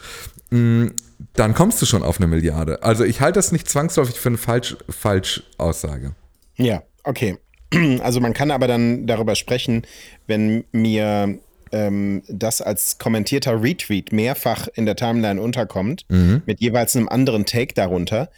mm, 0.52 0.90
dann 1.34 1.56
kommst 1.56 1.82
du 1.82 1.88
schon 1.88 2.04
auf 2.04 2.18
eine 2.20 2.28
Milliarde. 2.28 2.84
Also 2.84 3.04
ich 3.04 3.20
halte 3.20 3.40
das 3.40 3.52
nicht 3.52 3.68
zwangsläufig 3.68 4.20
für 4.20 4.30
eine 4.30 4.38
falsch, 4.38 4.78
falsch 4.88 5.42
Aussage. 5.58 6.14
Ja, 6.58 6.84
okay. 7.06 7.40
Also 8.04 8.20
man 8.20 8.34
kann 8.34 8.52
aber 8.52 8.68
dann 8.68 9.08
darüber 9.08 9.34
sprechen, 9.34 9.82
wenn 10.28 10.64
mir 10.72 11.40
ähm, 11.72 12.24
das 12.28 12.62
als 12.62 12.98
kommentierter 12.98 13.62
Retweet 13.62 14.12
mehrfach 14.12 14.68
in 14.74 14.86
der 14.86 14.96
Timeline 14.96 15.42
unterkommt, 15.42 16.06
mhm. 16.10 16.42
mit 16.46 16.60
jeweils 16.62 16.96
einem 16.96 17.10
anderen 17.10 17.46
Take 17.46 17.74
darunter, 17.74 18.30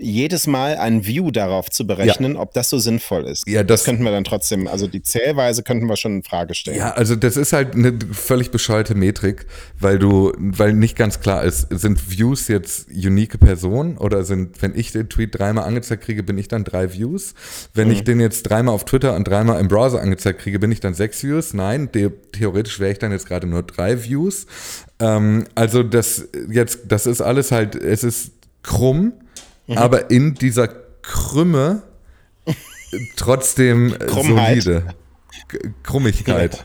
jedes 0.00 0.46
Mal 0.46 0.76
ein 0.76 1.04
View 1.04 1.30
darauf 1.30 1.70
zu 1.70 1.86
berechnen, 1.86 2.34
ja. 2.34 2.40
ob 2.40 2.54
das 2.54 2.70
so 2.70 2.78
sinnvoll 2.78 3.26
ist. 3.26 3.46
Ja, 3.48 3.64
das, 3.64 3.80
das, 3.80 3.84
könnten 3.84 4.04
wir 4.04 4.12
dann 4.12 4.24
trotzdem, 4.24 4.68
also 4.68 4.86
die 4.86 5.02
Zählweise 5.02 5.62
könnten 5.62 5.86
wir 5.86 5.96
schon 5.96 6.16
in 6.16 6.22
Frage 6.22 6.54
stellen. 6.54 6.76
Ja, 6.76 6.92
also 6.92 7.16
das 7.16 7.36
ist 7.36 7.52
halt 7.52 7.74
eine 7.74 7.98
völlig 8.12 8.50
bescheuerte 8.50 8.94
Metrik, 8.94 9.46
weil 9.78 9.98
du, 9.98 10.32
weil 10.38 10.72
nicht 10.72 10.96
ganz 10.96 11.20
klar 11.20 11.42
ist, 11.42 11.66
sind 11.70 12.10
Views 12.10 12.48
jetzt 12.48 12.88
unique 12.88 13.40
Personen 13.40 13.98
oder 13.98 14.24
sind, 14.24 14.62
wenn 14.62 14.78
ich 14.78 14.92
den 14.92 15.08
Tweet 15.08 15.38
dreimal 15.38 15.64
angezeigt 15.64 16.04
kriege, 16.04 16.22
bin 16.22 16.38
ich 16.38 16.48
dann 16.48 16.64
drei 16.64 16.92
Views? 16.92 17.34
Wenn 17.74 17.88
mhm. 17.88 17.94
ich 17.94 18.04
den 18.04 18.20
jetzt 18.20 18.44
dreimal 18.44 18.74
auf 18.74 18.84
Twitter 18.84 19.16
und 19.16 19.26
dreimal 19.26 19.60
im 19.60 19.68
Browser 19.68 20.00
angezeigt 20.00 20.40
kriege, 20.40 20.58
bin 20.60 20.70
ich 20.70 20.80
dann 20.80 20.94
sechs 20.94 21.22
Views? 21.24 21.54
Nein, 21.54 21.90
theoretisch 22.32 22.78
wäre 22.78 22.92
ich 22.92 22.98
dann 22.98 23.10
jetzt 23.10 23.26
gerade 23.26 23.46
nur 23.46 23.64
drei 23.64 24.04
Views. 24.04 24.46
Ähm, 25.00 25.44
also 25.56 25.82
das 25.82 26.28
jetzt, 26.48 26.80
das 26.88 27.06
ist 27.06 27.20
alles 27.20 27.50
halt, 27.50 27.74
es 27.74 28.04
ist 28.04 28.32
krumm 28.62 29.12
mhm. 29.68 29.78
aber 29.78 30.10
in 30.10 30.34
dieser 30.34 30.66
Krümme 30.66 31.82
trotzdem 33.16 33.96
Krummheit. 33.98 34.62
solide. 34.62 34.94
Krummigkeit. 35.82 36.64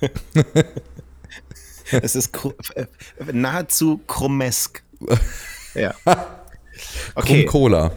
es 1.90 2.14
ist 2.16 2.30
äh, 2.74 2.86
nahezu 3.32 4.00
krummesk. 4.06 4.82
Ja. 5.74 5.94
Okay. 7.14 7.44
Krumm 7.44 7.46
Cola. 7.46 7.92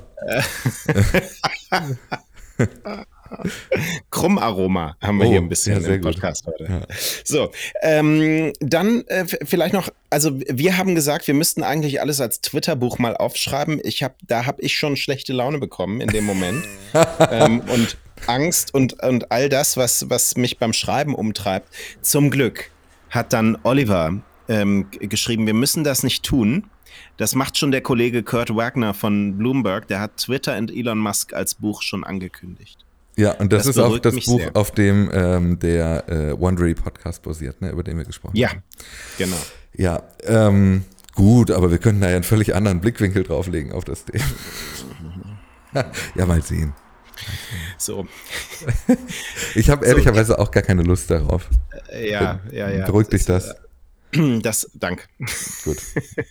Krummaroma 4.11 4.97
haben 5.01 5.17
wir 5.17 5.27
oh, 5.27 5.31
hier 5.31 5.41
ein 5.41 5.49
bisschen 5.49 5.81
ja, 5.81 5.87
im 5.89 6.01
Podcast 6.01 6.45
gut. 6.45 6.55
heute. 6.59 6.71
Ja. 6.71 6.81
So, 7.23 7.51
ähm, 7.81 8.53
dann 8.59 9.03
äh, 9.07 9.25
vielleicht 9.25 9.73
noch, 9.73 9.89
also 10.09 10.39
wir 10.47 10.77
haben 10.77 10.95
gesagt, 10.95 11.27
wir 11.27 11.33
müssten 11.33 11.63
eigentlich 11.63 12.01
alles 12.01 12.21
als 12.21 12.41
Twitter-Buch 12.41 12.99
mal 12.99 13.15
aufschreiben. 13.15 13.79
Ich 13.83 14.03
hab, 14.03 14.15
da 14.27 14.45
habe 14.45 14.61
ich 14.61 14.75
schon 14.75 14.95
schlechte 14.95 15.33
Laune 15.33 15.59
bekommen 15.59 16.01
in 16.01 16.09
dem 16.09 16.25
Moment 16.25 16.63
ähm, 17.31 17.61
und 17.61 17.97
Angst 18.27 18.73
und, 18.73 19.01
und 19.03 19.31
all 19.31 19.49
das, 19.49 19.77
was, 19.77 20.09
was 20.09 20.35
mich 20.35 20.57
beim 20.57 20.73
Schreiben 20.73 21.15
umtreibt. 21.15 21.69
Zum 22.01 22.29
Glück 22.29 22.71
hat 23.09 23.33
dann 23.33 23.57
Oliver 23.63 24.21
ähm, 24.47 24.87
geschrieben, 24.91 25.45
wir 25.45 25.53
müssen 25.53 25.83
das 25.83 26.03
nicht 26.03 26.23
tun. 26.23 26.65
Das 27.17 27.35
macht 27.35 27.57
schon 27.57 27.71
der 27.71 27.81
Kollege 27.81 28.23
Kurt 28.23 28.55
Wagner 28.55 28.93
von 28.93 29.37
Bloomberg. 29.37 29.87
Der 29.87 29.99
hat 29.99 30.17
Twitter 30.17 30.57
und 30.57 30.71
Elon 30.71 30.97
Musk 30.97 31.33
als 31.33 31.55
Buch 31.55 31.81
schon 31.81 32.03
angekündigt. 32.03 32.85
Ja, 33.19 33.33
und 33.33 33.51
das, 33.51 33.63
das 33.63 33.75
ist 33.75 33.81
auch 33.81 33.99
das 33.99 34.15
Buch, 34.15 34.39
sehr. 34.39 34.55
auf 34.55 34.71
dem 34.71 35.09
ähm, 35.13 35.59
der 35.59 36.07
äh, 36.07 36.39
Wondery 36.39 36.73
Podcast 36.73 37.21
basiert, 37.21 37.59
ne, 37.59 37.69
über 37.69 37.83
den 37.83 37.97
wir 37.97 38.05
gesprochen 38.05 38.37
ja, 38.37 38.49
haben. 38.49 38.63
Ja, 39.17 39.25
genau. 39.25 39.37
Ja, 39.75 40.03
ähm, 40.23 40.85
gut, 41.15 41.51
aber 41.51 41.69
wir 41.69 41.79
könnten 41.79 41.99
da 41.99 42.09
ja 42.09 42.15
einen 42.15 42.23
völlig 42.23 42.55
anderen 42.55 42.79
Blickwinkel 42.79 43.23
drauflegen 43.23 43.73
auf 43.73 43.83
das 43.83 44.05
Thema. 44.05 44.23
ja, 46.15 46.25
mal 46.25 46.41
sehen. 46.41 46.73
So. 47.77 48.07
ich 49.55 49.69
habe 49.69 49.85
ehrlicherweise 49.85 50.33
so. 50.33 50.37
auch 50.37 50.51
gar 50.51 50.63
keine 50.63 50.83
Lust 50.83 51.11
darauf. 51.11 51.49
Ja, 51.91 52.39
ja, 52.51 52.69
ja. 52.69 52.85
Beruhigt 52.85 53.11
dich 53.11 53.25
das? 53.25 53.53
Das, 54.41 54.69
dank. 54.73 55.07
Gut. 55.63 55.77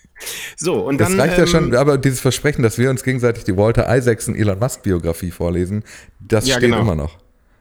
so, 0.56 0.86
und 0.86 0.98
das 0.98 1.10
dann. 1.10 1.18
Das 1.18 1.26
reicht 1.26 1.38
ähm, 1.38 1.44
ja 1.44 1.46
schon, 1.46 1.76
aber 1.76 1.98
dieses 1.98 2.20
Versprechen, 2.20 2.62
dass 2.62 2.78
wir 2.78 2.90
uns 2.90 3.04
gegenseitig 3.04 3.44
die 3.44 3.56
Walter 3.56 3.94
Isaacson 3.96 4.34
Elon 4.34 4.58
Musk 4.58 4.82
Biografie 4.82 5.30
vorlesen, 5.30 5.84
das 6.18 6.46
ja, 6.46 6.56
steht 6.56 6.70
genau. 6.70 6.80
immer 6.80 6.94
noch. 6.94 7.18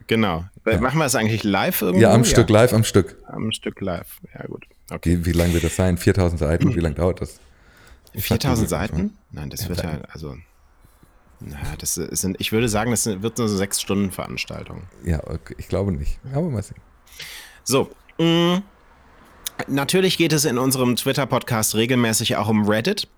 Genau. 0.08 0.44
Ja. 0.66 0.80
Machen 0.80 0.98
wir 0.98 1.04
es 1.04 1.14
eigentlich 1.14 1.44
live 1.44 1.82
irgendwo? 1.82 2.02
Ja, 2.02 2.12
am 2.12 2.22
ja. 2.22 2.26
Stück, 2.26 2.50
live 2.50 2.72
am 2.72 2.82
Stück. 2.82 3.16
Am 3.26 3.52
Stück 3.52 3.80
live, 3.80 4.18
ja 4.34 4.46
gut. 4.46 4.64
Okay. 4.90 5.18
Wie, 5.18 5.26
wie 5.26 5.32
lang 5.32 5.52
wird 5.52 5.64
das 5.64 5.76
sein? 5.76 5.98
4000 5.98 6.38
Seiten? 6.38 6.74
Wie 6.74 6.80
lange 6.80 6.94
dauert 6.94 7.20
das? 7.20 7.38
4000 8.14 8.68
Seiten? 8.68 9.18
Nein, 9.30 9.50
das 9.50 9.68
wird 9.68 9.82
ja, 9.82 10.00
also. 10.10 10.34
Na, 11.40 11.56
das 11.78 11.94
sind, 11.94 12.40
ich 12.40 12.50
würde 12.50 12.68
sagen, 12.68 12.90
das 12.90 13.06
wird 13.06 13.38
eine 13.38 13.48
sechs 13.48 13.80
Stunden 13.80 14.10
Veranstaltung. 14.10 14.82
Ja, 15.04 15.20
okay, 15.24 15.54
ich 15.58 15.68
glaube 15.68 15.92
nicht. 15.92 16.18
Aber 16.32 16.48
mal 16.48 16.62
sehen. 16.62 16.78
So. 17.62 17.90
Mh, 18.18 18.62
natürlich 19.66 20.18
geht 20.18 20.32
es 20.32 20.44
in 20.44 20.58
unserem 20.58 20.96
Twitter-Podcast 20.96 21.74
regelmäßig 21.74 22.36
auch 22.36 22.48
um 22.48 22.68
Reddit. 22.68 23.08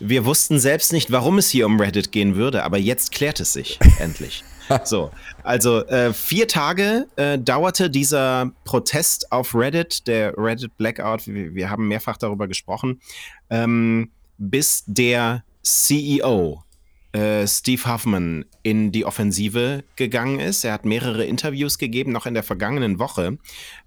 Wir 0.00 0.24
wussten 0.24 0.58
selbst 0.58 0.92
nicht, 0.92 1.12
warum 1.12 1.38
es 1.38 1.48
hier 1.48 1.66
um 1.66 1.80
Reddit 1.80 2.10
gehen 2.12 2.34
würde, 2.34 2.64
aber 2.64 2.78
jetzt 2.78 3.12
klärt 3.12 3.40
es 3.40 3.52
sich 3.52 3.78
endlich. 3.98 4.44
So, 4.84 5.10
also 5.42 5.84
äh, 5.86 6.12
vier 6.12 6.48
Tage 6.48 7.06
äh, 7.16 7.38
dauerte 7.38 7.90
dieser 7.90 8.50
Protest 8.64 9.30
auf 9.30 9.54
Reddit, 9.54 10.06
der 10.06 10.34
Reddit 10.36 10.76
Blackout. 10.76 11.26
Wir, 11.26 11.54
wir 11.54 11.70
haben 11.70 11.88
mehrfach 11.88 12.16
darüber 12.16 12.48
gesprochen, 12.48 13.00
ähm, 13.50 14.10
bis 14.38 14.84
der 14.86 15.44
CEO 15.62 16.62
äh, 17.12 17.46
Steve 17.46 17.92
Huffman 17.92 18.44
in 18.62 18.92
die 18.92 19.04
Offensive 19.04 19.84
gegangen 19.96 20.40
ist. 20.40 20.64
Er 20.64 20.72
hat 20.72 20.84
mehrere 20.84 21.24
Interviews 21.24 21.78
gegeben, 21.78 22.12
noch 22.12 22.26
in 22.26 22.34
der 22.34 22.42
vergangenen 22.42 22.98
Woche, 22.98 23.38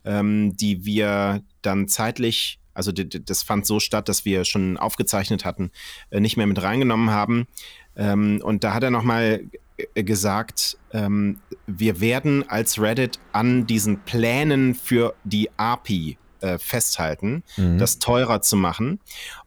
ähm, 0.03 0.55
die 0.55 0.85
wir 0.85 1.43
dann 1.61 1.87
zeitlich 1.87 2.59
also 2.75 2.91
das 2.91 3.41
fand 3.41 3.65
so 3.65 3.79
statt, 3.79 4.09
dass 4.09 4.25
wir 4.25 4.43
schon 4.43 4.77
aufgezeichnet 4.77 5.45
hatten, 5.45 5.71
äh, 6.11 6.19
nicht 6.19 6.37
mehr 6.37 6.45
mit 6.45 6.61
reingenommen 6.61 7.09
haben. 7.09 7.47
Ähm, 7.95 8.41
und 8.43 8.63
da 8.65 8.73
hat 8.73 8.83
er 8.83 8.91
nochmal 8.91 9.45
äh, 9.77 10.03
gesagt, 10.03 10.77
ähm, 10.91 11.39
wir 11.65 12.01
werden 12.01 12.47
als 12.47 12.79
Reddit 12.79 13.19
an 13.31 13.65
diesen 13.65 13.99
Plänen 14.01 14.75
für 14.75 15.15
die 15.23 15.49
API 15.57 16.17
äh, 16.45 16.59
festhalten, 16.59 17.43
mhm. 17.57 17.77
das 17.77 17.99
teurer 17.99 18.41
zu 18.41 18.55
machen. 18.55 18.99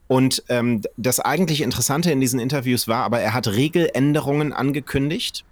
Und 0.09 0.43
ähm, 0.49 0.83
das 0.97 1.21
eigentlich 1.21 1.61
Interessante 1.61 2.11
in 2.11 2.21
diesen 2.21 2.41
Interviews 2.41 2.89
war, 2.89 3.05
aber 3.05 3.21
er 3.21 3.35
hat 3.35 3.47
Regeländerungen 3.47 4.53
angekündigt, 4.53 5.45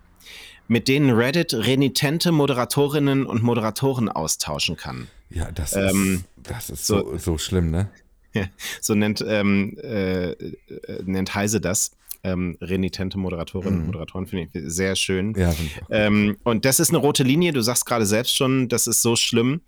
mit 0.66 0.88
denen 0.88 1.10
Reddit 1.10 1.54
renitente 1.54 2.32
Moderatorinnen 2.32 3.26
und 3.26 3.42
Moderatoren 3.42 4.08
austauschen 4.08 4.76
kann. 4.76 5.08
Ja, 5.30 5.50
das 5.52 5.72
ist, 5.72 5.94
ähm, 5.94 6.24
das 6.36 6.70
ist 6.70 6.86
so, 6.86 7.12
so, 7.12 7.18
so 7.18 7.38
schlimm, 7.38 7.70
ne? 7.70 7.90
so 8.80 8.94
nennt, 8.94 9.24
ähm, 9.26 9.76
äh, 9.82 10.30
äh, 10.30 10.36
nennt 11.04 11.34
Heise 11.34 11.60
das. 11.60 11.92
Ähm, 12.24 12.56
renitente 12.60 13.18
Moderatorinnen 13.18 13.74
und 13.74 13.80
mhm. 13.80 13.86
Moderatoren 13.86 14.26
finde 14.26 14.48
ich 14.52 14.62
sehr 14.66 14.96
schön. 14.96 15.32
Ja, 15.36 15.54
ähm, 15.90 16.36
und 16.42 16.64
das 16.64 16.80
ist 16.80 16.88
eine 16.88 16.98
rote 16.98 17.22
Linie. 17.22 17.52
Du 17.52 17.60
sagst 17.60 17.86
gerade 17.86 18.04
selbst 18.04 18.34
schon, 18.36 18.68
das 18.68 18.88
ist 18.88 19.00
so 19.00 19.14
schlimm. 19.14 19.60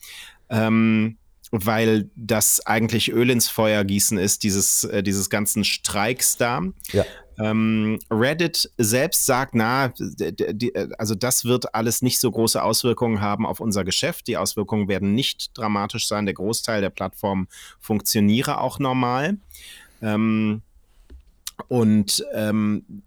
Ähm, 0.51 1.19
weil 1.51 2.11
das 2.15 2.65
eigentlich 2.67 3.13
Öl 3.13 3.31
ins 3.31 3.49
Feuer 3.49 3.85
gießen 3.85 4.19
ist, 4.19 4.43
dieses, 4.43 4.85
äh, 4.85 5.03
dieses 5.03 5.31
ganzen 5.31 5.65
Streiks 5.65 6.37
da. 6.37 6.63
Ja. 6.93 7.05
Ähm, 7.41 8.01
Reddit 8.11 8.71
selbst 8.79 9.25
sagt, 9.25 9.55
na, 9.55 9.93
die, 9.97 10.75
also 10.99 11.15
das 11.15 11.45
wird 11.45 11.75
alles 11.75 12.03
nicht 12.03 12.19
so 12.19 12.31
große 12.31 12.63
Auswirkungen 12.63 13.21
haben 13.21 13.47
auf 13.47 13.61
unser 13.61 13.85
Geschäft. 13.85 14.27
Die 14.27 14.37
Auswirkungen 14.37 14.89
werden 14.89 15.15
nicht 15.15 15.57
dramatisch 15.57 16.09
sein. 16.09 16.27
Der 16.27 16.35
Großteil 16.35 16.81
der 16.81 16.91
Plattform 16.91 17.47
funktioniere 17.79 18.61
auch 18.61 18.79
normal. 18.81 19.39
Ähm, 20.03 20.63
und 21.69 22.25
ähm, 22.35 23.03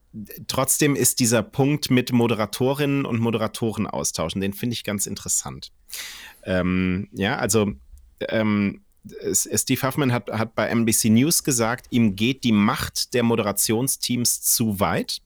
trotzdem 0.47 0.95
ist 0.95 1.19
dieser 1.19 1.43
Punkt 1.43 1.89
mit 1.89 2.11
Moderatorinnen 2.11 3.05
und 3.05 3.19
Moderatoren 3.19 3.87
austauschen, 3.87 4.41
den 4.41 4.53
finde 4.53 4.73
ich 4.73 4.83
ganz 4.83 5.07
interessant. 5.07 5.71
Ähm, 6.43 7.09
ja, 7.13 7.37
also 7.37 7.73
ähm, 8.29 8.81
Steve 9.33 9.81
Huffman 9.81 10.13
hat, 10.13 10.29
hat 10.29 10.55
bei 10.55 10.67
NBC 10.67 11.09
News 11.09 11.43
gesagt, 11.43 11.87
ihm 11.89 12.15
geht 12.15 12.43
die 12.43 12.51
Macht 12.51 13.13
der 13.13 13.23
Moderationsteams 13.23 14.41
zu 14.41 14.79
weit. 14.79 15.21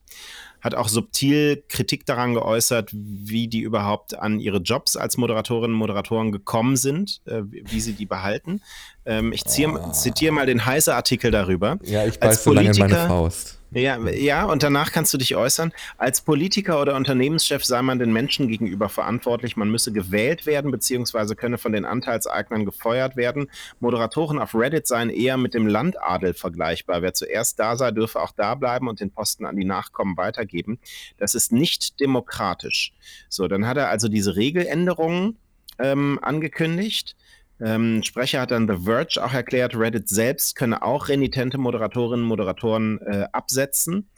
Hat 0.61 0.73
auch 0.73 0.87
subtil 0.87 1.63
Kritik 1.67 2.05
daran 2.05 2.33
geäußert, 2.33 2.89
wie 2.91 3.47
die 3.47 3.59
überhaupt 3.59 4.17
an 4.17 4.39
ihre 4.39 4.57
Jobs 4.57 4.95
als 4.97 5.17
Moderatorinnen 5.17 5.73
und 5.73 5.77
Moderatoren 5.77 6.31
gekommen 6.31 6.75
sind, 6.75 7.21
äh, 7.25 7.41
wie 7.43 7.79
sie 7.79 7.93
die 7.93 8.07
behalten. 8.07 8.61
Ähm, 9.05 9.31
ich 9.31 9.43
ziehe, 9.43 9.69
ah. 9.69 9.91
zitiere 9.91 10.33
mal 10.33 10.47
den 10.47 10.65
heiße 10.65 10.95
Artikel 10.95 11.29
darüber. 11.29 11.77
Ja, 11.83 12.05
ich 12.05 12.19
beiß 12.19 12.43
so 12.43 12.53
lange 12.53 12.71
in 12.71 12.77
meine 12.79 12.95
Faust. 12.95 13.54
Ja, 13.71 13.97
ja, 14.09 14.45
und 14.45 14.63
danach 14.63 14.91
kannst 14.91 15.13
du 15.13 15.17
dich 15.17 15.35
äußern. 15.35 15.73
Als 15.97 16.21
Politiker 16.21 16.79
oder 16.79 16.95
Unternehmenschef 16.95 17.65
sei 17.65 17.81
man 17.81 17.99
den 17.99 18.13
Menschen 18.13 18.47
gegenüber 18.47 18.89
verantwortlich. 18.89 19.57
Man 19.57 19.69
müsse 19.69 19.91
gewählt 19.91 20.45
werden, 20.45 20.71
beziehungsweise 20.71 21.35
könne 21.35 21.57
von 21.57 21.73
den 21.73 21.83
Anteilseignern 21.83 22.63
gefeuert 22.63 23.17
werden. 23.17 23.49
Moderatoren 23.79 24.39
auf 24.39 24.55
Reddit 24.55 24.87
seien 24.87 25.09
eher 25.09 25.37
mit 25.37 25.53
dem 25.53 25.67
Landadel 25.67 26.33
vergleichbar. 26.33 27.01
Wer 27.01 27.13
zuerst 27.13 27.59
da 27.59 27.75
sei, 27.75 27.91
dürfe 27.91 28.21
auch 28.21 28.31
da 28.31 28.55
bleiben 28.55 28.87
und 28.87 28.99
den 29.01 29.11
Posten 29.11 29.45
an 29.45 29.57
die 29.57 29.65
Nachkommen 29.65 30.15
weitergeben. 30.15 30.79
Das 31.17 31.35
ist 31.35 31.51
nicht 31.51 31.99
demokratisch. 31.99 32.93
So, 33.29 33.47
dann 33.47 33.67
hat 33.67 33.77
er 33.77 33.89
also 33.89 34.07
diese 34.07 34.35
Regeländerungen 34.35 35.37
ähm, 35.79 36.19
angekündigt. 36.21 37.15
Ähm, 37.61 38.03
Sprecher 38.03 38.41
hat 38.41 38.51
dann 38.51 38.67
The 38.67 38.83
Verge 38.83 39.23
auch 39.23 39.33
erklärt, 39.33 39.75
Reddit 39.75 40.09
selbst 40.09 40.55
könne 40.55 40.81
auch 40.81 41.07
renitente 41.07 41.57
Moderatorinnen 41.57 42.23
und 42.23 42.27
Moderatoren 42.27 42.99
äh, 43.01 43.27
absetzen. 43.31 44.09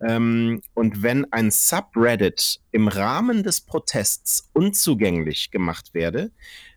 Ähm, 0.00 0.60
und 0.74 1.02
wenn 1.02 1.32
ein 1.32 1.50
Subreddit 1.50 2.60
im 2.70 2.88
Rahmen 2.88 3.42
des 3.42 3.60
Protests 3.60 4.50
unzugänglich 4.52 5.50
gemacht 5.50 5.94
werde, 5.94 6.30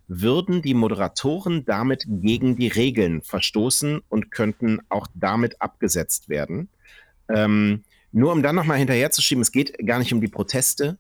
würden 0.08 0.64
die 0.64 0.74
Moderatoren 0.74 1.66
damit 1.66 2.06
gegen 2.08 2.56
die 2.56 2.68
Regeln 2.68 3.22
verstoßen 3.22 4.02
und 4.10 4.32
könnten 4.32 4.80
auch 4.90 5.08
damit 5.14 5.62
abgesetzt 5.62 6.30
werden. 6.30 6.70
Ähm, 7.30 7.84
nur 8.12 8.32
um 8.32 8.42
dann 8.42 8.56
nochmal 8.56 8.80
hinterherzuschieben, 8.80 9.44
es 9.44 9.52
geht 9.52 9.78
gar 9.86 10.00
nicht 10.00 10.12
um 10.12 10.20
die 10.20 10.28
Proteste, 10.28 10.98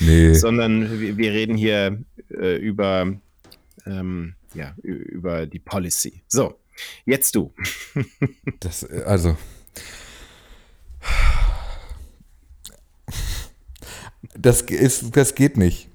nee. 0.00 0.34
sondern 0.34 1.00
wir, 1.00 1.16
wir, 1.16 1.32
reden 1.32 1.56
hier 1.56 2.04
äh, 2.38 2.56
über, 2.56 3.12
ähm, 3.86 4.34
ja, 4.54 4.74
über 4.82 5.46
die 5.46 5.58
Policy. 5.58 6.22
So, 6.28 6.58
jetzt 7.04 7.34
du. 7.34 7.52
das, 8.60 8.82
äh, 8.82 9.02
also. 9.06 9.36
Das, 14.36 14.62
ist, 14.62 15.16
das 15.16 15.34
geht 15.34 15.56
nicht. 15.56 15.88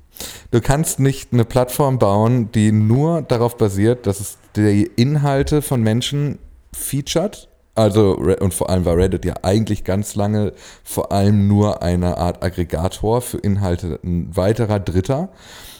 Du 0.51 0.61
kannst 0.61 0.99
nicht 0.99 1.33
eine 1.33 1.45
Plattform 1.45 1.99
bauen, 1.99 2.51
die 2.51 2.71
nur 2.71 3.21
darauf 3.21 3.57
basiert, 3.57 4.07
dass 4.07 4.19
es 4.19 4.37
die 4.55 4.89
Inhalte 4.95 5.61
von 5.61 5.81
Menschen 5.81 6.39
featured 6.73 7.49
also, 7.75 8.17
und 8.17 8.53
vor 8.53 8.69
allem 8.69 8.85
war 8.85 8.97
Reddit 8.97 9.25
ja 9.25 9.35
eigentlich 9.43 9.83
ganz 9.83 10.15
lange 10.15 10.53
vor 10.83 11.11
allem 11.11 11.47
nur 11.47 11.81
eine 11.81 12.17
Art 12.17 12.43
Aggregator 12.43 13.21
für 13.21 13.37
Inhalte, 13.37 13.99
ein 14.03 14.35
weiterer 14.35 14.79
Dritter. 14.79 15.29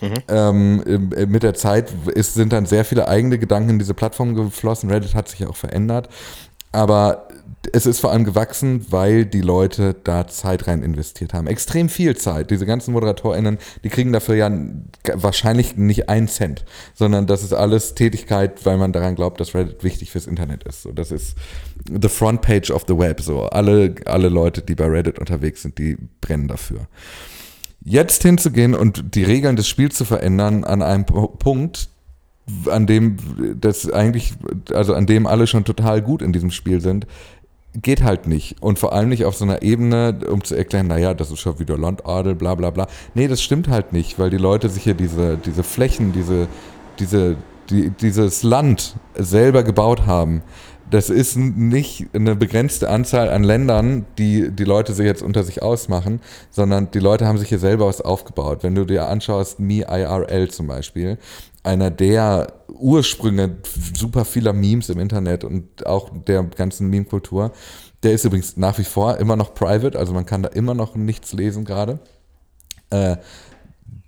Mhm. 0.02 0.14
Ähm, 0.30 1.10
mit 1.28 1.44
der 1.44 1.56
Zeit 1.56 1.92
ist, 2.14 2.36
sind 2.36 2.54
dann 2.54 2.66
sehr 2.66 2.86
viele 2.86 3.08
eigene 3.08 3.38
Gedanken 3.38 3.72
in 3.72 3.80
diese 3.80 3.94
Plattform 3.94 4.34
geflossen. 4.34 4.90
Reddit 4.90 5.14
hat 5.14 5.28
sich 5.28 5.46
auch 5.46 5.56
verändert. 5.56 6.08
Aber 6.72 7.28
es 7.74 7.86
ist 7.86 8.00
vor 8.00 8.12
allem 8.12 8.24
gewachsen, 8.24 8.86
weil 8.90 9.26
die 9.26 9.42
Leute 9.42 9.96
da 10.04 10.28
Zeit 10.28 10.68
rein 10.68 10.84
investiert 10.84 11.34
haben. 11.34 11.48
Extrem 11.48 11.90
viel 11.90 12.16
Zeit. 12.16 12.52
Diese 12.52 12.66
ganzen 12.66 12.94
ModeratorInnen, 12.94 13.58
die 13.84 13.90
kriegen 13.90 14.12
dafür 14.12 14.36
ja 14.36 14.52
wahrscheinlich 15.14 15.78
nicht 15.78 16.10
einen 16.10 16.28
Cent, 16.28 16.66
sondern 16.94 17.28
das 17.28 17.44
ist 17.44 17.54
alles 17.54 17.96
Tätigkeit, 17.96 18.66
weil 18.66 18.78
man 18.78 18.94
daran 18.94 19.16
glaubt, 19.16 19.40
dass 19.40 19.54
Reddit 19.54 19.84
wichtig 19.84 20.12
fürs 20.12 20.28
Internet 20.28 20.64
ist. 20.64 20.84
So, 20.84 20.92
das 20.92 21.12
ist 21.12 21.36
the 21.90 22.10
front 22.10 22.42
page 22.42 22.72
of 22.72 22.86
the 22.88 22.98
web. 22.98 23.22
So, 23.22 23.44
alle, 23.44 23.96
alle 24.06 24.30
Leute, 24.30 24.62
die 24.62 24.76
bei 24.76 24.86
Reddit 24.86 25.20
unterwegs 25.20 25.62
sind, 25.62 25.78
die 25.78 25.98
brennen 26.22 26.48
dafür. 26.48 26.88
Jetzt 27.82 28.24
hinzugehen 28.24 28.76
und 28.76 29.16
die 29.16 29.24
Regeln 29.24 29.56
des 29.56 29.68
Spiels 29.68 29.96
zu 29.96 30.06
verändern 30.06 30.64
an 30.64 30.82
einem 30.82 31.06
Punkt, 31.06 31.90
an 32.70 32.88
dem 32.88 33.18
das 33.60 33.90
eigentlich, 33.90 34.34
also 34.74 34.94
an 34.94 35.06
dem 35.06 35.28
alle 35.28 35.48
schon 35.48 35.66
total 35.66 36.02
gut 36.02 36.22
in 36.22 36.34
diesem 36.34 36.52
Spiel 36.52 36.82
sind, 36.82 37.08
geht 37.74 38.04
halt 38.04 38.28
nicht. 38.28 38.62
Und 38.62 38.80
vor 38.80 38.94
allem 38.94 39.10
nicht 39.10 39.26
auf 39.26 39.36
so 39.36 39.46
einer 39.46 39.62
Ebene, 39.62 40.20
um 40.30 40.44
zu 40.44 40.56
erklären, 40.56 40.88
naja, 40.88 41.14
das 41.14 41.32
ist 41.32 41.40
schon 41.40 41.60
wieder 41.60 41.78
Landadel, 41.78 42.36
bla 42.36 42.56
bla 42.56 42.70
bla. 42.72 42.88
Nee, 43.14 43.28
das 43.28 43.42
stimmt 43.42 43.68
halt 43.68 43.94
nicht, 43.94 44.20
weil 44.20 44.30
die 44.30 44.38
Leute 44.38 44.70
sich 44.70 44.84
hier 44.84 44.96
diese, 44.96 45.38
diese 45.38 45.64
Flächen, 45.64 46.12
diese, 46.12 46.48
diese, 47.00 47.38
die, 47.70 47.92
dieses 47.92 48.44
Land 48.44 48.96
selber 49.16 49.64
gebaut 49.64 50.06
haben. 50.06 50.42
Das 50.90 51.12
ist 51.12 51.38
nicht 51.38 52.08
eine 52.14 52.36
begrenzte 52.36 52.90
Anzahl 52.90 53.30
an 53.30 53.44
Ländern, 53.44 54.08
die 54.18 54.50
die 54.50 54.64
Leute 54.64 54.94
sich 54.94 55.06
jetzt 55.06 55.22
unter 55.22 55.44
sich 55.44 55.62
ausmachen, 55.62 56.20
sondern 56.50 56.90
die 56.90 57.00
Leute 57.00 57.28
haben 57.28 57.38
sich 57.38 57.50
hier 57.50 57.60
selber 57.60 57.86
was 57.86 58.02
aufgebaut. 58.02 58.64
Wenn 58.64 58.74
du 58.74 58.86
dir 58.86 59.08
anschaust, 59.08 59.60
Me 59.60 59.86
IRL 59.88 60.50
zum 60.50 60.66
Beispiel, 60.66 61.20
einer 61.64 61.92
der 61.92 62.54
Ursprünge 62.68 63.58
super 63.98 64.26
vieler 64.26 64.54
Memes 64.54 64.90
im 64.90 65.00
Internet 65.00 65.44
und 65.44 65.86
auch 65.86 66.10
der 66.28 66.44
ganzen 66.44 66.90
Meme-Kultur. 66.90 67.52
Der 68.04 68.14
ist 68.14 68.26
übrigens 68.26 68.56
nach 68.56 68.78
wie 68.78 68.84
vor 68.84 69.18
immer 69.18 69.36
noch 69.36 69.54
private, 69.54 70.00
also 70.00 70.14
man 70.14 70.26
kann 70.26 70.44
da 70.44 70.50
immer 70.50 70.74
noch 70.74 70.96
nichts 70.96 71.34
lesen 71.34 71.66
gerade. 71.66 72.00
Äh, 72.90 73.18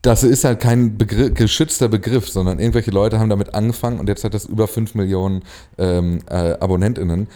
das 0.01 0.23
ist 0.23 0.43
halt 0.43 0.59
kein 0.59 0.97
Begriff, 0.97 1.33
geschützter 1.35 1.87
Begriff, 1.87 2.27
sondern 2.29 2.59
irgendwelche 2.59 2.91
Leute 2.91 3.19
haben 3.19 3.29
damit 3.29 3.53
angefangen 3.53 3.99
und 3.99 4.09
jetzt 4.09 4.23
hat 4.23 4.33
das 4.33 4.45
über 4.45 4.67
5 4.67 4.95
Millionen 4.95 5.43
ähm, 5.77 6.19
äh, 6.27 6.53
AbonnentInnen. 6.59 7.27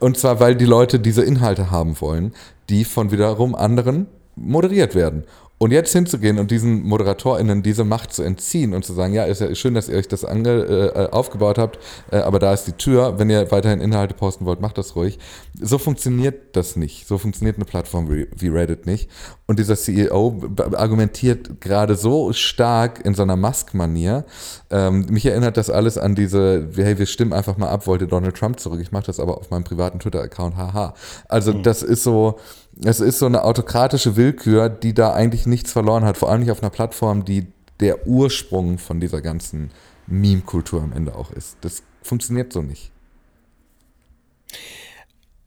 Und 0.00 0.16
zwar, 0.16 0.40
weil 0.40 0.56
die 0.56 0.64
Leute 0.64 0.98
diese 0.98 1.22
Inhalte 1.22 1.70
haben 1.70 2.00
wollen, 2.00 2.32
die 2.68 2.84
von 2.84 3.10
wiederum 3.12 3.54
anderen 3.54 4.06
moderiert 4.34 4.94
werden. 4.94 5.24
Und 5.58 5.72
jetzt 5.72 5.92
hinzugehen 5.92 6.38
und 6.38 6.52
diesen 6.52 6.84
ModeratorInnen 6.84 7.64
diese 7.64 7.82
Macht 7.82 8.12
zu 8.12 8.22
entziehen 8.22 8.74
und 8.74 8.84
zu 8.84 8.92
sagen, 8.92 9.12
ja, 9.12 9.24
ist 9.24 9.40
ja 9.40 9.52
schön, 9.56 9.74
dass 9.74 9.88
ihr 9.88 9.96
euch 9.96 10.06
das 10.06 10.24
ange, 10.24 10.50
äh, 10.50 11.08
aufgebaut 11.10 11.58
habt, 11.58 11.80
äh, 12.12 12.18
aber 12.18 12.38
da 12.38 12.54
ist 12.54 12.64
die 12.64 12.72
Tür, 12.72 13.18
wenn 13.18 13.28
ihr 13.28 13.50
weiterhin 13.50 13.80
Inhalte 13.80 14.14
posten 14.14 14.46
wollt, 14.46 14.60
macht 14.60 14.78
das 14.78 14.94
ruhig. 14.94 15.18
So 15.60 15.78
funktioniert 15.78 16.54
das 16.56 16.76
nicht. 16.76 17.08
So 17.08 17.18
funktioniert 17.18 17.56
eine 17.56 17.64
Plattform 17.64 18.08
wie, 18.08 18.28
wie 18.36 18.48
Reddit 18.48 18.86
nicht. 18.86 19.10
Und 19.46 19.58
dieser 19.58 19.76
CEO 19.76 20.40
argumentiert 20.74 21.60
gerade 21.60 21.96
so 21.96 22.32
stark 22.32 23.04
in 23.04 23.14
so 23.14 23.22
einer 23.22 23.36
Musk-Manier. 23.36 24.26
Ähm, 24.70 25.06
mich 25.10 25.26
erinnert 25.26 25.56
das 25.56 25.70
alles 25.70 25.98
an 25.98 26.14
diese, 26.14 26.68
hey, 26.76 26.98
wir 26.98 27.06
stimmen 27.06 27.32
einfach 27.32 27.56
mal 27.56 27.68
ab, 27.68 27.88
wollte 27.88 28.06
Donald 28.06 28.36
Trump 28.36 28.60
zurück. 28.60 28.78
Ich 28.80 28.92
mache 28.92 29.06
das 29.06 29.18
aber 29.18 29.38
auf 29.38 29.50
meinem 29.50 29.64
privaten 29.64 29.98
Twitter-Account, 29.98 30.56
haha. 30.56 30.94
Also 31.28 31.52
mhm. 31.52 31.64
das 31.64 31.82
ist 31.82 32.04
so, 32.04 32.38
es 32.84 33.00
ist 33.00 33.18
so 33.18 33.26
eine 33.26 33.44
autokratische 33.44 34.16
Willkür, 34.16 34.68
die 34.68 34.94
da 34.94 35.12
eigentlich 35.12 35.46
nichts 35.46 35.72
verloren 35.72 36.04
hat, 36.04 36.16
vor 36.16 36.30
allem 36.30 36.40
nicht 36.40 36.50
auf 36.50 36.62
einer 36.62 36.70
Plattform, 36.70 37.24
die 37.24 37.46
der 37.80 38.06
Ursprung 38.06 38.78
von 38.78 39.00
dieser 39.00 39.20
ganzen 39.20 39.70
Meme-Kultur 40.06 40.82
am 40.82 40.92
Ende 40.92 41.14
auch 41.14 41.32
ist. 41.32 41.56
Das 41.60 41.82
funktioniert 42.02 42.52
so 42.52 42.62
nicht. 42.62 42.90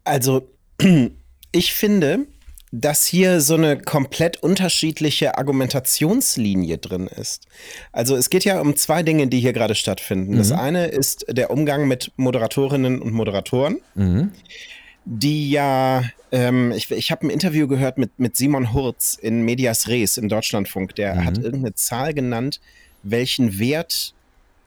Also, 0.03 0.47
ich 1.51 1.73
finde, 1.73 2.25
dass 2.73 3.05
hier 3.05 3.41
so 3.41 3.55
eine 3.55 3.77
komplett 3.77 4.41
unterschiedliche 4.41 5.37
Argumentationslinie 5.37 6.77
drin 6.77 7.07
ist. 7.07 7.47
Also 7.91 8.15
es 8.15 8.29
geht 8.29 8.45
ja 8.45 8.61
um 8.61 8.77
zwei 8.77 9.03
Dinge, 9.03 9.27
die 9.27 9.41
hier 9.41 9.51
gerade 9.51 9.75
stattfinden. 9.75 10.33
Mhm. 10.33 10.37
Das 10.37 10.53
eine 10.53 10.87
ist 10.87 11.25
der 11.27 11.51
Umgang 11.51 11.89
mit 11.89 12.13
Moderatorinnen 12.15 13.01
und 13.01 13.11
Moderatoren. 13.11 13.81
Mhm 13.95 14.31
die 15.05 15.49
ja, 15.49 16.03
ähm, 16.31 16.71
ich, 16.71 16.91
ich 16.91 17.11
habe 17.11 17.27
ein 17.27 17.29
Interview 17.29 17.67
gehört 17.67 17.97
mit, 17.97 18.19
mit 18.19 18.35
Simon 18.35 18.73
Hurz 18.73 19.17
in 19.19 19.43
Medias 19.43 19.87
Res 19.87 20.17
im 20.17 20.29
Deutschlandfunk. 20.29 20.95
Der 20.95 21.15
mhm. 21.15 21.25
hat 21.25 21.37
irgendeine 21.37 21.73
Zahl 21.73 22.13
genannt, 22.13 22.61
welchen 23.03 23.57
Wert, 23.59 24.13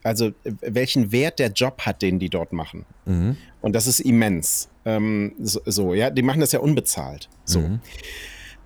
also 0.03 0.32
welchen 0.61 1.12
Wert 1.12 1.39
der 1.39 1.53
Job 1.53 1.82
hat, 1.82 2.03
den 2.03 2.18
die 2.18 2.28
dort 2.28 2.53
machen. 2.53 2.85
Mhm. 3.07 3.37
Und 3.61 3.74
das 3.74 3.87
ist 3.87 4.01
immens. 4.01 4.68
Ähm, 4.85 5.32
so, 5.41 5.61
so, 5.64 5.95
ja, 5.95 6.11
die 6.11 6.22
machen 6.22 6.41
das 6.41 6.53
ja 6.53 6.61
unbezahlt. 6.61 7.28
So. 7.45 7.61
Mhm. 7.61 7.80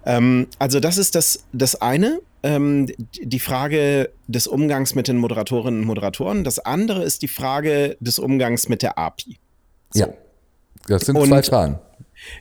Ähm, 0.05 0.47
also, 0.59 0.81
das 0.81 0.99
ist 0.99 1.15
das, 1.15 1.45
das 1.53 1.81
eine. 1.81 2.21
Ähm, 2.43 2.87
die 3.21 3.41
Frage 3.41 4.11
des 4.27 4.47
Umgangs 4.47 4.95
mit 4.95 5.09
den 5.09 5.19
Moderatorinnen 5.19 5.81
und 5.81 5.87
Moderatoren. 5.87 6.45
Das 6.45 6.61
andere 6.61 7.03
ist 7.03 7.23
die 7.23 7.29
Frage 7.29 7.97
des 8.01 8.19
Umgangs 8.19 8.69
mit 8.69 8.83
der 8.83 8.97
API. 8.97 9.39
So. 9.91 10.01
Ja. 10.01 10.09
Das 10.89 11.03
sind 11.03 11.17
und, 11.17 11.29
zwei 11.29 11.43
Fragen. 11.43 11.79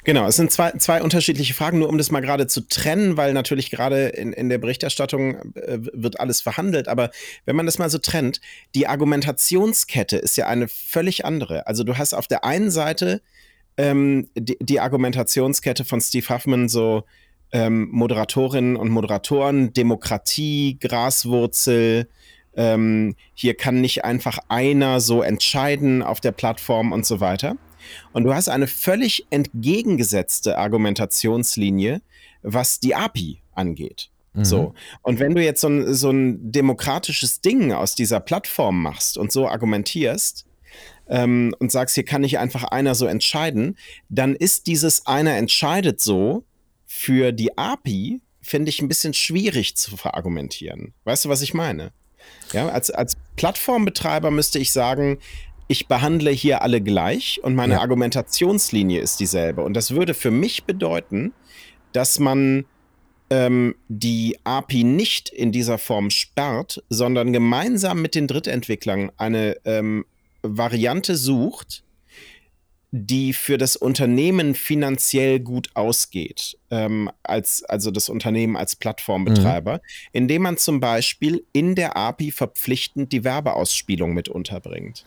Genau, 0.04 0.26
es 0.28 0.36
sind 0.36 0.52
zwei, 0.52 0.72
zwei 0.72 1.04
unterschiedliche 1.04 1.54
Fragen, 1.54 1.80
nur 1.80 1.90
um 1.90 1.98
das 1.98 2.12
mal 2.12 2.22
gerade 2.22 2.48
zu 2.48 2.62
trennen, 2.62 3.16
weil 3.16 3.34
natürlich 3.34 3.70
gerade 3.70 4.08
in, 4.08 4.34
in 4.34 4.50
der 4.50 4.58
Berichterstattung 4.58 5.54
äh, 5.56 5.78
wird 5.94 6.20
alles 6.20 6.42
verhandelt. 6.42 6.88
Aber 6.88 7.12
wenn 7.46 7.56
man 7.56 7.66
das 7.66 7.78
mal 7.78 7.90
so 7.90 8.00
trennt, 8.00 8.42
die 8.74 8.88
Argumentationskette 8.88 10.18
ist 10.18 10.36
ja 10.36 10.48
eine 10.48 10.68
völlig 10.68 11.26
andere. 11.26 11.68
Also 11.68 11.84
du 11.84 11.98
hast 11.98 12.14
auf 12.14 12.28
der 12.28 12.44
einen 12.44 12.72
Seite 12.72 13.22
ähm, 13.78 14.30
die, 14.36 14.58
die, 14.60 14.80
Argumentationskette 14.80 15.86
von 15.86 16.02
Steve 16.02 16.28
Huffman, 16.30 16.68
so 16.68 17.04
ähm, 17.52 17.90
Moderatorinnen 17.92 18.76
und 18.76 18.90
Moderatoren, 18.90 19.74
Demokratie, 19.74 20.80
Graswurzel, 20.80 22.08
ähm, 22.56 23.16
hier 23.36 23.54
kann 23.54 23.82
nicht 23.82 24.04
einfach 24.04 24.40
einer 24.50 25.00
so 25.00 25.22
entscheiden 25.22 26.02
auf 26.02 26.20
der 26.20 26.32
Plattform 26.32 26.92
und 26.92 27.06
so 27.06 27.20
weiter. 27.20 27.56
Und 28.14 28.24
du 28.24 28.34
hast 28.34 28.50
eine 28.50 28.68
völlig 28.68 29.26
entgegengesetzte 29.30 30.58
Argumentationslinie, 30.58 32.02
was 32.42 32.80
die 32.80 32.96
API 32.96 33.42
angeht. 33.54 34.10
Mhm. 34.34 34.46
So. 34.46 34.74
Und 35.02 35.20
wenn 35.20 35.36
du 35.36 35.44
jetzt 35.44 35.62
so 35.62 35.70
ein, 35.70 35.94
so 35.94 36.12
ein 36.12 36.52
demokratisches 36.52 37.42
Ding 37.42 37.74
aus 37.74 37.96
dieser 37.96 38.20
Plattform 38.20 38.82
machst 38.82 39.18
und 39.18 39.32
so 39.32 39.48
argumentierst, 39.48 40.48
ähm, 41.10 41.56
und 41.60 41.72
sagst, 41.72 41.96
hier 41.96 42.06
kann 42.06 42.22
nicht 42.22 42.40
einfach 42.40 42.64
einer 42.66 42.96
so 42.96 43.06
entscheiden, 43.06 43.78
dann 44.10 44.36
ist 44.36 44.68
dieses 44.68 45.06
einer 45.08 45.36
entscheidet 45.38 46.02
so 46.02 46.44
für 46.86 47.32
die 47.32 47.58
API, 47.58 48.22
finde 48.42 48.70
ich, 48.70 48.82
ein 48.82 48.88
bisschen 48.88 49.14
schwierig 49.14 49.76
zu 49.76 49.98
verargumentieren. 49.98 50.94
Weißt 51.04 51.26
du, 51.26 51.30
was 51.30 51.42
ich 51.42 51.54
meine? 51.54 51.92
Ja, 52.54 52.70
als, 52.70 52.92
als 52.92 53.18
Plattformbetreiber 53.36 54.32
müsste 54.32 54.60
ich 54.60 54.72
sagen, 54.72 55.20
ich 55.68 55.88
behandle 55.88 56.32
hier 56.32 56.62
alle 56.62 56.82
gleich 56.82 57.42
und 57.44 57.56
meine 57.56 57.76
ja. 57.76 57.82
Argumentationslinie 57.82 59.02
ist 59.02 59.20
dieselbe. 59.20 59.64
Und 59.64 59.74
das 59.74 59.92
würde 59.92 60.14
für 60.14 60.32
mich 60.32 60.64
bedeuten, 60.64 61.34
dass 61.92 62.20
man 62.20 62.66
ähm, 63.30 63.76
die 63.90 64.38
API 64.44 64.84
nicht 64.84 65.30
in 65.30 65.52
dieser 65.52 65.78
Form 65.78 66.10
sperrt, 66.10 66.84
sondern 66.90 67.34
gemeinsam 67.34 68.02
mit 68.02 68.16
den 68.16 68.28
Drittentwicklern 68.28 69.12
eine 69.18 69.58
ähm, 69.66 70.06
Variante 70.42 71.16
sucht, 71.16 71.84
die 72.92 73.34
für 73.34 73.58
das 73.58 73.76
Unternehmen 73.76 74.56
finanziell 74.56 75.42
gut 75.42 75.70
ausgeht, 75.74 76.58
ähm, 76.72 77.12
als, 77.22 77.64
also 77.64 77.92
das 77.92 78.08
Unternehmen 78.08 78.56
als 78.56 78.78
Plattformbetreiber, 78.78 79.74
mhm. 79.74 79.80
indem 80.14 80.44
man 80.44 80.58
zum 80.58 80.80
Beispiel 80.80 81.44
in 81.52 81.76
der 81.76 81.98
API 81.98 82.32
verpflichtend 82.32 83.12
die 83.12 83.26
Werbeausspielung 83.26 84.14
mit 84.14 84.30
unterbringt. 84.30 85.06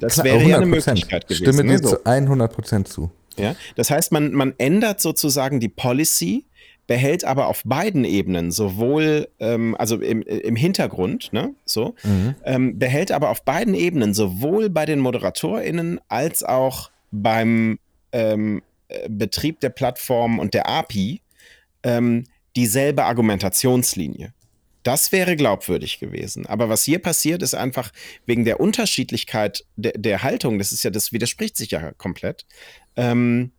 Das 0.00 0.22
wäre 0.22 0.42
ja 0.42 0.56
eine 0.56 0.66
Möglichkeit 0.66 1.26
gewesen. 1.28 1.44
Stimme 1.44 1.62
dir 1.62 1.80
ne? 1.80 1.82
zu 1.82 2.04
100 2.04 2.52
Prozent 2.52 2.88
zu. 2.88 3.10
Ja, 3.36 3.54
das 3.74 3.90
heißt, 3.90 4.12
man, 4.12 4.32
man 4.32 4.54
ändert 4.58 5.00
sozusagen 5.00 5.60
die 5.60 5.68
Policy, 5.68 6.46
behält 6.86 7.24
aber 7.24 7.48
auf 7.48 7.62
beiden 7.64 8.04
Ebenen 8.04 8.50
sowohl, 8.50 9.28
ähm, 9.40 9.76
also 9.78 10.00
im, 10.00 10.22
im 10.22 10.56
Hintergrund, 10.56 11.32
ne, 11.32 11.54
so, 11.64 11.94
mhm. 12.02 12.34
ähm, 12.44 12.78
behält 12.78 13.12
aber 13.12 13.30
auf 13.30 13.44
beiden 13.44 13.74
Ebenen 13.74 14.14
sowohl 14.14 14.70
bei 14.70 14.86
den 14.86 15.00
ModeratorInnen 15.00 16.00
als 16.08 16.42
auch 16.44 16.90
beim 17.10 17.78
ähm, 18.12 18.62
äh, 18.88 19.08
Betrieb 19.08 19.60
der 19.60 19.70
Plattform 19.70 20.38
und 20.38 20.54
der 20.54 20.68
API 20.68 21.20
ähm, 21.82 22.24
dieselbe 22.54 23.04
Argumentationslinie. 23.04 24.32
Das 24.86 25.10
wäre 25.10 25.34
glaubwürdig 25.34 25.98
gewesen. 25.98 26.46
Aber 26.46 26.68
was 26.68 26.84
hier 26.84 27.00
passiert, 27.00 27.42
ist 27.42 27.56
einfach 27.56 27.90
wegen 28.24 28.44
der 28.44 28.60
Unterschiedlichkeit 28.60 29.64
der, 29.74 29.94
der 29.96 30.22
Haltung, 30.22 30.60
das 30.60 30.70
ist 30.70 30.84
ja, 30.84 30.90
das 30.90 31.10
widerspricht 31.12 31.56
sich 31.56 31.72
ja 31.72 31.90
komplett. 31.94 32.46
Ähm, 32.94 33.50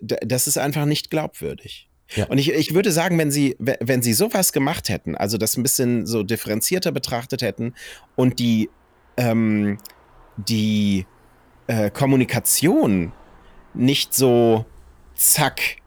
das 0.00 0.46
ist 0.46 0.56
einfach 0.56 0.84
nicht 0.84 1.10
glaubwürdig. 1.10 1.88
Ja. 2.14 2.26
Und 2.26 2.38
ich, 2.38 2.52
ich 2.52 2.74
würde 2.74 2.92
sagen, 2.92 3.18
wenn 3.18 3.32
sie, 3.32 3.56
wenn 3.58 4.02
sie 4.02 4.12
sowas 4.12 4.52
gemacht 4.52 4.88
hätten, 4.88 5.16
also 5.16 5.36
das 5.36 5.56
ein 5.56 5.64
bisschen 5.64 6.06
so 6.06 6.22
differenzierter 6.22 6.92
betrachtet 6.92 7.42
hätten 7.42 7.74
und 8.14 8.38
die, 8.38 8.70
ähm, 9.16 9.78
die 10.36 11.06
äh, 11.66 11.90
Kommunikation 11.90 13.12
nicht 13.74 14.14
so 14.14 14.64
zack, 15.16 15.78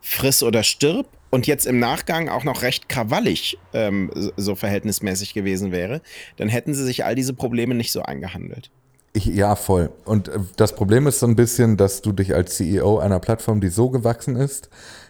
friss 0.00 0.44
oder 0.44 0.62
stirb, 0.62 1.17
und 1.30 1.46
jetzt 1.46 1.66
im 1.66 1.78
Nachgang 1.78 2.28
auch 2.28 2.44
noch 2.44 2.62
recht 2.62 2.88
krawallig 2.88 3.58
ähm, 3.72 4.10
so 4.36 4.54
verhältnismäßig 4.54 5.34
gewesen 5.34 5.72
wäre, 5.72 6.00
dann 6.36 6.48
hätten 6.48 6.74
sie 6.74 6.84
sich 6.84 7.04
all 7.04 7.14
diese 7.14 7.34
Probleme 7.34 7.74
nicht 7.74 7.92
so 7.92 8.02
eingehandelt. 8.02 8.70
Ich, 9.12 9.26
ja, 9.26 9.56
voll. 9.56 9.90
Und 10.04 10.28
äh, 10.28 10.38
das 10.56 10.74
Problem 10.74 11.06
ist 11.06 11.20
so 11.20 11.26
ein 11.26 11.36
bisschen, 11.36 11.76
dass 11.76 12.02
du 12.02 12.12
dich 12.12 12.34
als 12.34 12.56
CEO 12.56 12.98
einer 12.98 13.18
Plattform, 13.20 13.60
die 13.60 13.68
so 13.68 13.90
gewachsen 13.90 14.36
ist, 14.36 14.68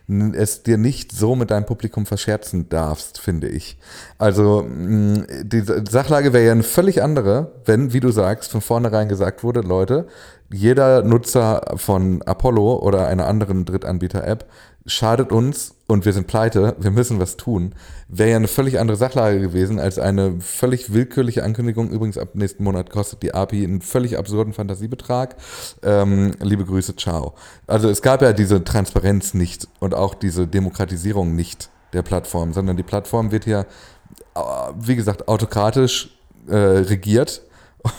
es 0.08 0.62
dir 0.62 0.78
nicht 0.78 1.12
so 1.12 1.36
mit 1.36 1.50
deinem 1.50 1.66
Publikum 1.66 2.06
verscherzen 2.06 2.70
darfst, 2.70 3.20
finde 3.20 3.48
ich. 3.48 3.76
Also 4.16 4.66
die 4.66 5.60
Sachlage 5.60 6.32
wäre 6.32 6.46
ja 6.46 6.52
eine 6.52 6.62
völlig 6.62 7.02
andere, 7.02 7.52
wenn, 7.66 7.92
wie 7.92 8.00
du 8.00 8.10
sagst, 8.10 8.50
von 8.50 8.62
vornherein 8.62 9.10
gesagt 9.10 9.44
wurde, 9.44 9.60
Leute, 9.60 10.06
jeder 10.50 11.02
Nutzer 11.02 11.74
von 11.76 12.22
Apollo 12.22 12.78
oder 12.78 13.06
einer 13.06 13.26
anderen 13.26 13.66
Drittanbieter-App 13.66 14.46
schadet 14.86 15.30
uns 15.30 15.74
und 15.90 16.04
wir 16.04 16.12
sind 16.12 16.26
pleite, 16.26 16.76
wir 16.78 16.90
müssen 16.90 17.18
was 17.18 17.38
tun, 17.38 17.74
wäre 18.08 18.30
ja 18.30 18.36
eine 18.36 18.46
völlig 18.46 18.78
andere 18.78 18.98
Sachlage 18.98 19.40
gewesen 19.40 19.80
als 19.80 19.98
eine 19.98 20.38
völlig 20.38 20.92
willkürliche 20.92 21.42
Ankündigung. 21.42 21.90
Übrigens, 21.90 22.18
ab 22.18 22.34
nächsten 22.34 22.62
Monat 22.62 22.90
kostet 22.90 23.22
die 23.22 23.32
API 23.32 23.64
einen 23.64 23.80
völlig 23.80 24.18
absurden 24.18 24.52
Fantasiebetrag. 24.52 25.36
Ähm, 25.82 26.32
liebe 26.40 26.66
Grüße, 26.66 26.94
ciao. 26.96 27.34
Also 27.66 27.88
es 27.88 28.02
gab 28.02 28.20
ja 28.20 28.34
diese 28.34 28.62
Transparenz 28.62 29.32
nicht 29.32 29.66
und 29.80 29.94
auch 29.94 30.14
diese 30.14 30.46
Demokratisierung 30.46 31.34
nicht 31.34 31.70
der 31.94 32.02
Plattform, 32.02 32.52
sondern 32.52 32.76
die 32.76 32.82
Plattform 32.82 33.32
wird 33.32 33.46
ja, 33.46 33.62
äh, 33.62 34.40
wie 34.78 34.94
gesagt, 34.94 35.26
autokratisch 35.26 36.10
äh, 36.48 36.54
regiert 36.54 37.40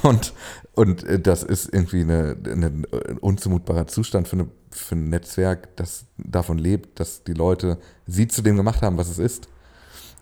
und 0.04 0.34
und 0.74 1.04
äh, 1.04 1.20
das 1.20 1.44
ist 1.44 1.74
irgendwie 1.74 2.02
eine, 2.02 2.36
ein 2.46 2.86
unzumutbarer 3.20 3.88
Zustand 3.88 4.28
für, 4.28 4.38
eine, 4.38 4.48
für 4.72 4.96
ein 4.96 5.10
Netzwerk, 5.10 5.76
das 5.76 6.06
davon 6.18 6.58
lebt, 6.58 7.00
dass 7.00 7.24
die 7.24 7.34
Leute 7.34 7.78
sie 8.06 8.28
zu 8.28 8.42
dem 8.42 8.56
gemacht 8.56 8.82
haben, 8.82 8.98
was 8.98 9.10
es 9.10 9.20
ist. 9.20 9.48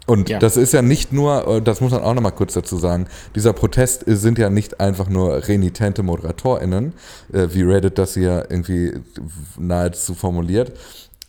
Und 0.07 0.29
ja. 0.29 0.39
das 0.39 0.55
ist 0.55 0.71
ja 0.71 0.81
nicht 0.81 1.11
nur, 1.11 1.45
äh, 1.47 1.61
das 1.61 1.81
muss 1.81 1.91
man 1.91 2.01
auch 2.01 2.13
nochmal 2.13 2.31
kurz 2.31 2.53
dazu 2.53 2.77
sagen, 2.77 3.07
dieser 3.35 3.51
Protest 3.51 4.03
sind 4.07 4.37
ja 4.37 4.49
nicht 4.49 4.79
einfach 4.79 5.09
nur 5.09 5.47
renitente 5.47 6.01
ModeratorInnen, 6.01 6.93
äh, 7.33 7.47
wie 7.51 7.63
Reddit 7.63 7.97
das 7.97 8.13
hier 8.13 8.47
irgendwie 8.49 8.93
nahezu 9.59 10.15
formuliert, 10.15 10.71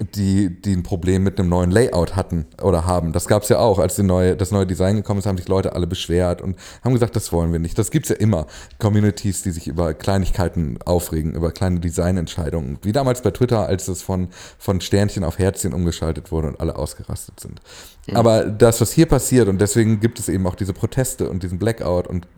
die, 0.00 0.60
die 0.62 0.74
ein 0.74 0.84
Problem 0.84 1.24
mit 1.24 1.40
einem 1.40 1.48
neuen 1.48 1.72
Layout 1.72 2.14
hatten 2.14 2.46
oder 2.62 2.86
haben. 2.86 3.12
Das 3.12 3.26
gab 3.26 3.42
es 3.42 3.48
ja 3.48 3.58
auch, 3.58 3.80
als 3.80 3.96
die 3.96 4.04
neue, 4.04 4.36
das 4.36 4.52
neue 4.52 4.64
Design 4.64 4.94
gekommen 4.94 5.18
ist, 5.18 5.26
haben 5.26 5.36
sich 5.36 5.48
Leute 5.48 5.72
alle 5.72 5.88
beschwert 5.88 6.40
und 6.40 6.56
haben 6.84 6.92
gesagt, 6.92 7.16
das 7.16 7.32
wollen 7.32 7.50
wir 7.52 7.58
nicht. 7.58 7.76
Das 7.78 7.90
gibt 7.90 8.06
es 8.06 8.10
ja 8.10 8.16
immer. 8.16 8.46
Communities, 8.78 9.42
die 9.42 9.50
sich 9.50 9.66
über 9.66 9.94
Kleinigkeiten 9.94 10.78
aufregen, 10.84 11.34
über 11.34 11.50
kleine 11.50 11.80
Designentscheidungen. 11.80 12.78
Wie 12.82 12.92
damals 12.92 13.22
bei 13.22 13.32
Twitter, 13.32 13.66
als 13.66 13.88
es 13.88 14.02
von, 14.02 14.28
von 14.56 14.80
Sternchen 14.80 15.24
auf 15.24 15.40
Herzchen 15.40 15.74
umgeschaltet 15.74 16.30
wurde 16.30 16.48
und 16.48 16.60
alle 16.60 16.76
ausgerastet 16.76 17.40
sind. 17.40 17.60
Mhm. 18.06 18.16
Aber 18.16 18.44
das, 18.44 18.80
was 18.80 18.92
hier 18.92 19.06
passiert, 19.06 19.48
und 19.48 19.60
deswegen 19.60 19.98
gibt 19.98 20.20
es 20.20 20.28
eben 20.28 20.46
auch 20.46 20.54
diese 20.54 20.74
Proteste 20.74 21.28
und 21.28 21.42
diesen 21.42 21.58
Blackout 21.58 22.06
und 22.06 22.28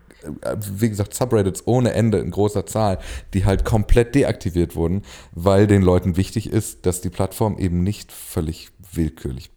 wie 0.73 0.89
gesagt, 0.89 1.14
Subreddits 1.14 1.66
ohne 1.66 1.93
Ende 1.93 2.18
in 2.18 2.31
großer 2.31 2.66
Zahl, 2.66 2.99
die 3.35 3.45
halt 3.45 3.64
komplett 3.64 4.14
deaktiviert 4.14 4.77
wurden, 4.77 5.03
weil 5.33 5.66
den 5.66 5.83
Leuten 5.83 6.16
wichtig 6.16 6.51
ist, 6.51 6.87
dass 6.87 7.01
die 7.01 7.11
Plattform 7.11 7.59
eben 7.59 7.83
nicht 7.83 8.12
völlig 8.12 8.71
willkürlich 8.93 9.51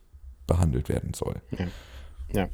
behandelt 0.47 0.89
werden 0.89 1.13
soll. 1.13 1.35
Ja. 1.57 1.67
Ja. 2.35 2.49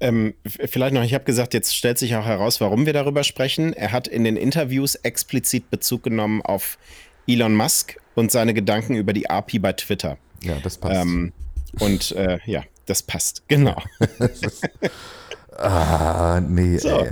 Ähm, 0.00 0.34
vielleicht 0.46 0.94
noch, 0.94 1.02
ich 1.02 1.12
habe 1.12 1.24
gesagt, 1.24 1.52
jetzt 1.52 1.76
stellt 1.76 1.98
sich 1.98 2.16
auch 2.16 2.24
heraus, 2.24 2.60
warum 2.60 2.86
wir 2.86 2.94
darüber 2.94 3.22
sprechen. 3.22 3.74
Er 3.74 3.92
hat 3.92 4.08
in 4.08 4.24
den 4.24 4.36
Interviews 4.36 4.94
explizit 4.94 5.70
Bezug 5.70 6.02
genommen 6.02 6.40
auf 6.40 6.78
Elon 7.26 7.54
Musk 7.54 7.96
und 8.14 8.32
seine 8.32 8.54
Gedanken 8.54 8.96
über 8.96 9.12
die 9.12 9.28
API 9.28 9.58
bei 9.58 9.74
Twitter. 9.74 10.16
Ja, 10.42 10.56
das 10.62 10.78
passt. 10.78 11.02
Ähm, 11.02 11.32
und 11.78 12.12
äh, 12.12 12.38
ja, 12.46 12.64
das 12.86 13.02
passt, 13.02 13.46
genau. 13.46 13.76
ah, 15.58 16.40
nee, 16.40 16.78
so. 16.78 16.88
ey. 16.88 17.10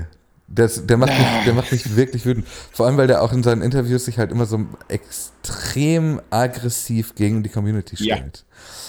Das, 0.50 0.86
der, 0.86 0.96
macht 0.96 1.10
mich, 1.10 1.26
der 1.44 1.52
macht 1.52 1.72
mich 1.72 1.94
wirklich 1.94 2.24
wütend. 2.24 2.46
Vor 2.72 2.86
allem, 2.86 2.96
weil 2.96 3.06
der 3.06 3.22
auch 3.22 3.34
in 3.34 3.42
seinen 3.42 3.60
Interviews 3.60 4.06
sich 4.06 4.18
halt 4.18 4.32
immer 4.32 4.46
so 4.46 4.60
extrem 4.88 6.22
aggressiv 6.30 7.14
gegen 7.14 7.42
die 7.42 7.50
Community 7.50 7.96
stellt. 7.96 8.44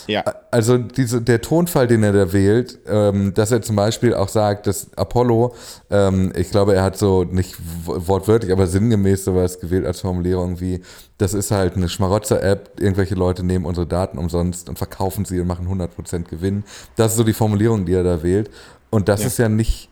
Ja. 0.07 0.23
ja. 0.25 0.35
Also 0.51 0.77
diese, 0.77 1.21
der 1.21 1.41
Tonfall, 1.41 1.87
den 1.87 2.01
er 2.03 2.13
da 2.13 2.31
wählt, 2.31 2.79
ähm, 2.87 3.33
dass 3.33 3.51
er 3.51 3.61
zum 3.61 3.75
Beispiel 3.75 4.13
auch 4.13 4.29
sagt, 4.29 4.67
dass 4.67 4.93
Apollo, 4.95 5.53
ähm, 5.89 6.31
ich 6.33 6.49
glaube, 6.49 6.75
er 6.75 6.83
hat 6.83 6.97
so 6.97 7.25
nicht 7.25 7.57
wortwörtlich, 7.85 8.53
aber 8.53 8.65
sinngemäß 8.65 9.25
sowas 9.25 9.59
gewählt 9.59 9.85
als 9.85 9.99
Formulierung 9.99 10.61
wie, 10.61 10.81
das 11.17 11.33
ist 11.33 11.51
halt 11.51 11.75
eine 11.75 11.89
Schmarotzer-App, 11.89 12.79
irgendwelche 12.79 13.15
Leute 13.15 13.43
nehmen 13.43 13.65
unsere 13.65 13.85
Daten 13.85 14.17
umsonst 14.17 14.69
und 14.69 14.77
verkaufen 14.77 15.25
sie 15.25 15.41
und 15.41 15.47
machen 15.47 15.67
100% 15.67 16.23
Gewinn. 16.29 16.63
Das 16.95 17.11
ist 17.11 17.17
so 17.17 17.25
die 17.25 17.33
Formulierung, 17.33 17.85
die 17.85 17.93
er 17.93 18.03
da 18.03 18.23
wählt. 18.23 18.49
Und 18.89 19.09
das 19.09 19.21
ja. 19.21 19.27
ist 19.27 19.37
ja 19.37 19.49
nicht 19.49 19.88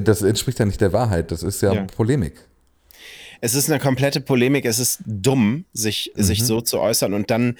das 0.00 0.22
entspricht 0.22 0.58
ja 0.58 0.64
nicht 0.64 0.80
der 0.80 0.92
Wahrheit. 0.92 1.30
Das 1.30 1.42
ist 1.42 1.60
ja, 1.62 1.72
ja. 1.74 1.84
Polemik. 1.84 2.34
Es 3.40 3.54
ist 3.54 3.68
eine 3.70 3.80
komplette 3.80 4.20
Polemik. 4.20 4.64
Es 4.64 4.78
ist 4.78 5.00
dumm, 5.04 5.64
sich, 5.72 6.12
mhm. 6.14 6.22
sich 6.22 6.44
so 6.44 6.60
zu 6.60 6.78
äußern. 6.80 7.12
Und 7.12 7.30
dann, 7.30 7.58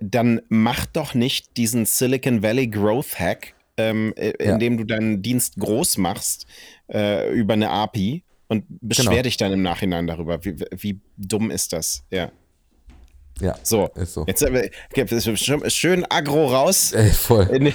dann 0.00 0.42
mach 0.48 0.86
doch 0.86 1.14
nicht 1.14 1.56
diesen 1.56 1.86
Silicon 1.86 2.42
Valley 2.42 2.66
Growth 2.66 3.18
Hack, 3.18 3.54
ähm, 3.76 4.12
ja. 4.18 4.30
indem 4.52 4.76
du 4.78 4.84
deinen 4.84 5.22
Dienst 5.22 5.56
groß 5.58 5.98
machst 5.98 6.46
äh, 6.92 7.32
über 7.32 7.54
eine 7.54 7.70
API 7.70 8.24
und 8.48 8.64
beschwer 8.68 9.10
genau. 9.10 9.22
dich 9.22 9.36
dann 9.36 9.52
im 9.52 9.62
Nachhinein 9.62 10.06
darüber. 10.06 10.44
Wie, 10.44 10.56
wie 10.70 11.00
dumm 11.16 11.50
ist 11.50 11.72
das? 11.72 12.04
Ja. 12.10 12.30
Ja, 13.40 13.54
so. 13.62 13.90
Ist 13.94 14.14
so. 14.14 14.24
Jetzt 14.26 14.42
äh, 14.42 14.70
schön 15.70 16.04
aggro 16.10 16.46
raus. 16.46 16.92
Ey, 16.92 17.10
voll. 17.10 17.72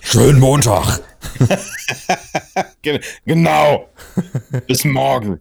schön 0.00 0.38
Montag. 0.38 1.00
genau. 3.24 3.88
Bis 4.66 4.84
morgen. 4.84 5.40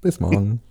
Bis 0.00 0.20
morgen. 0.20 0.62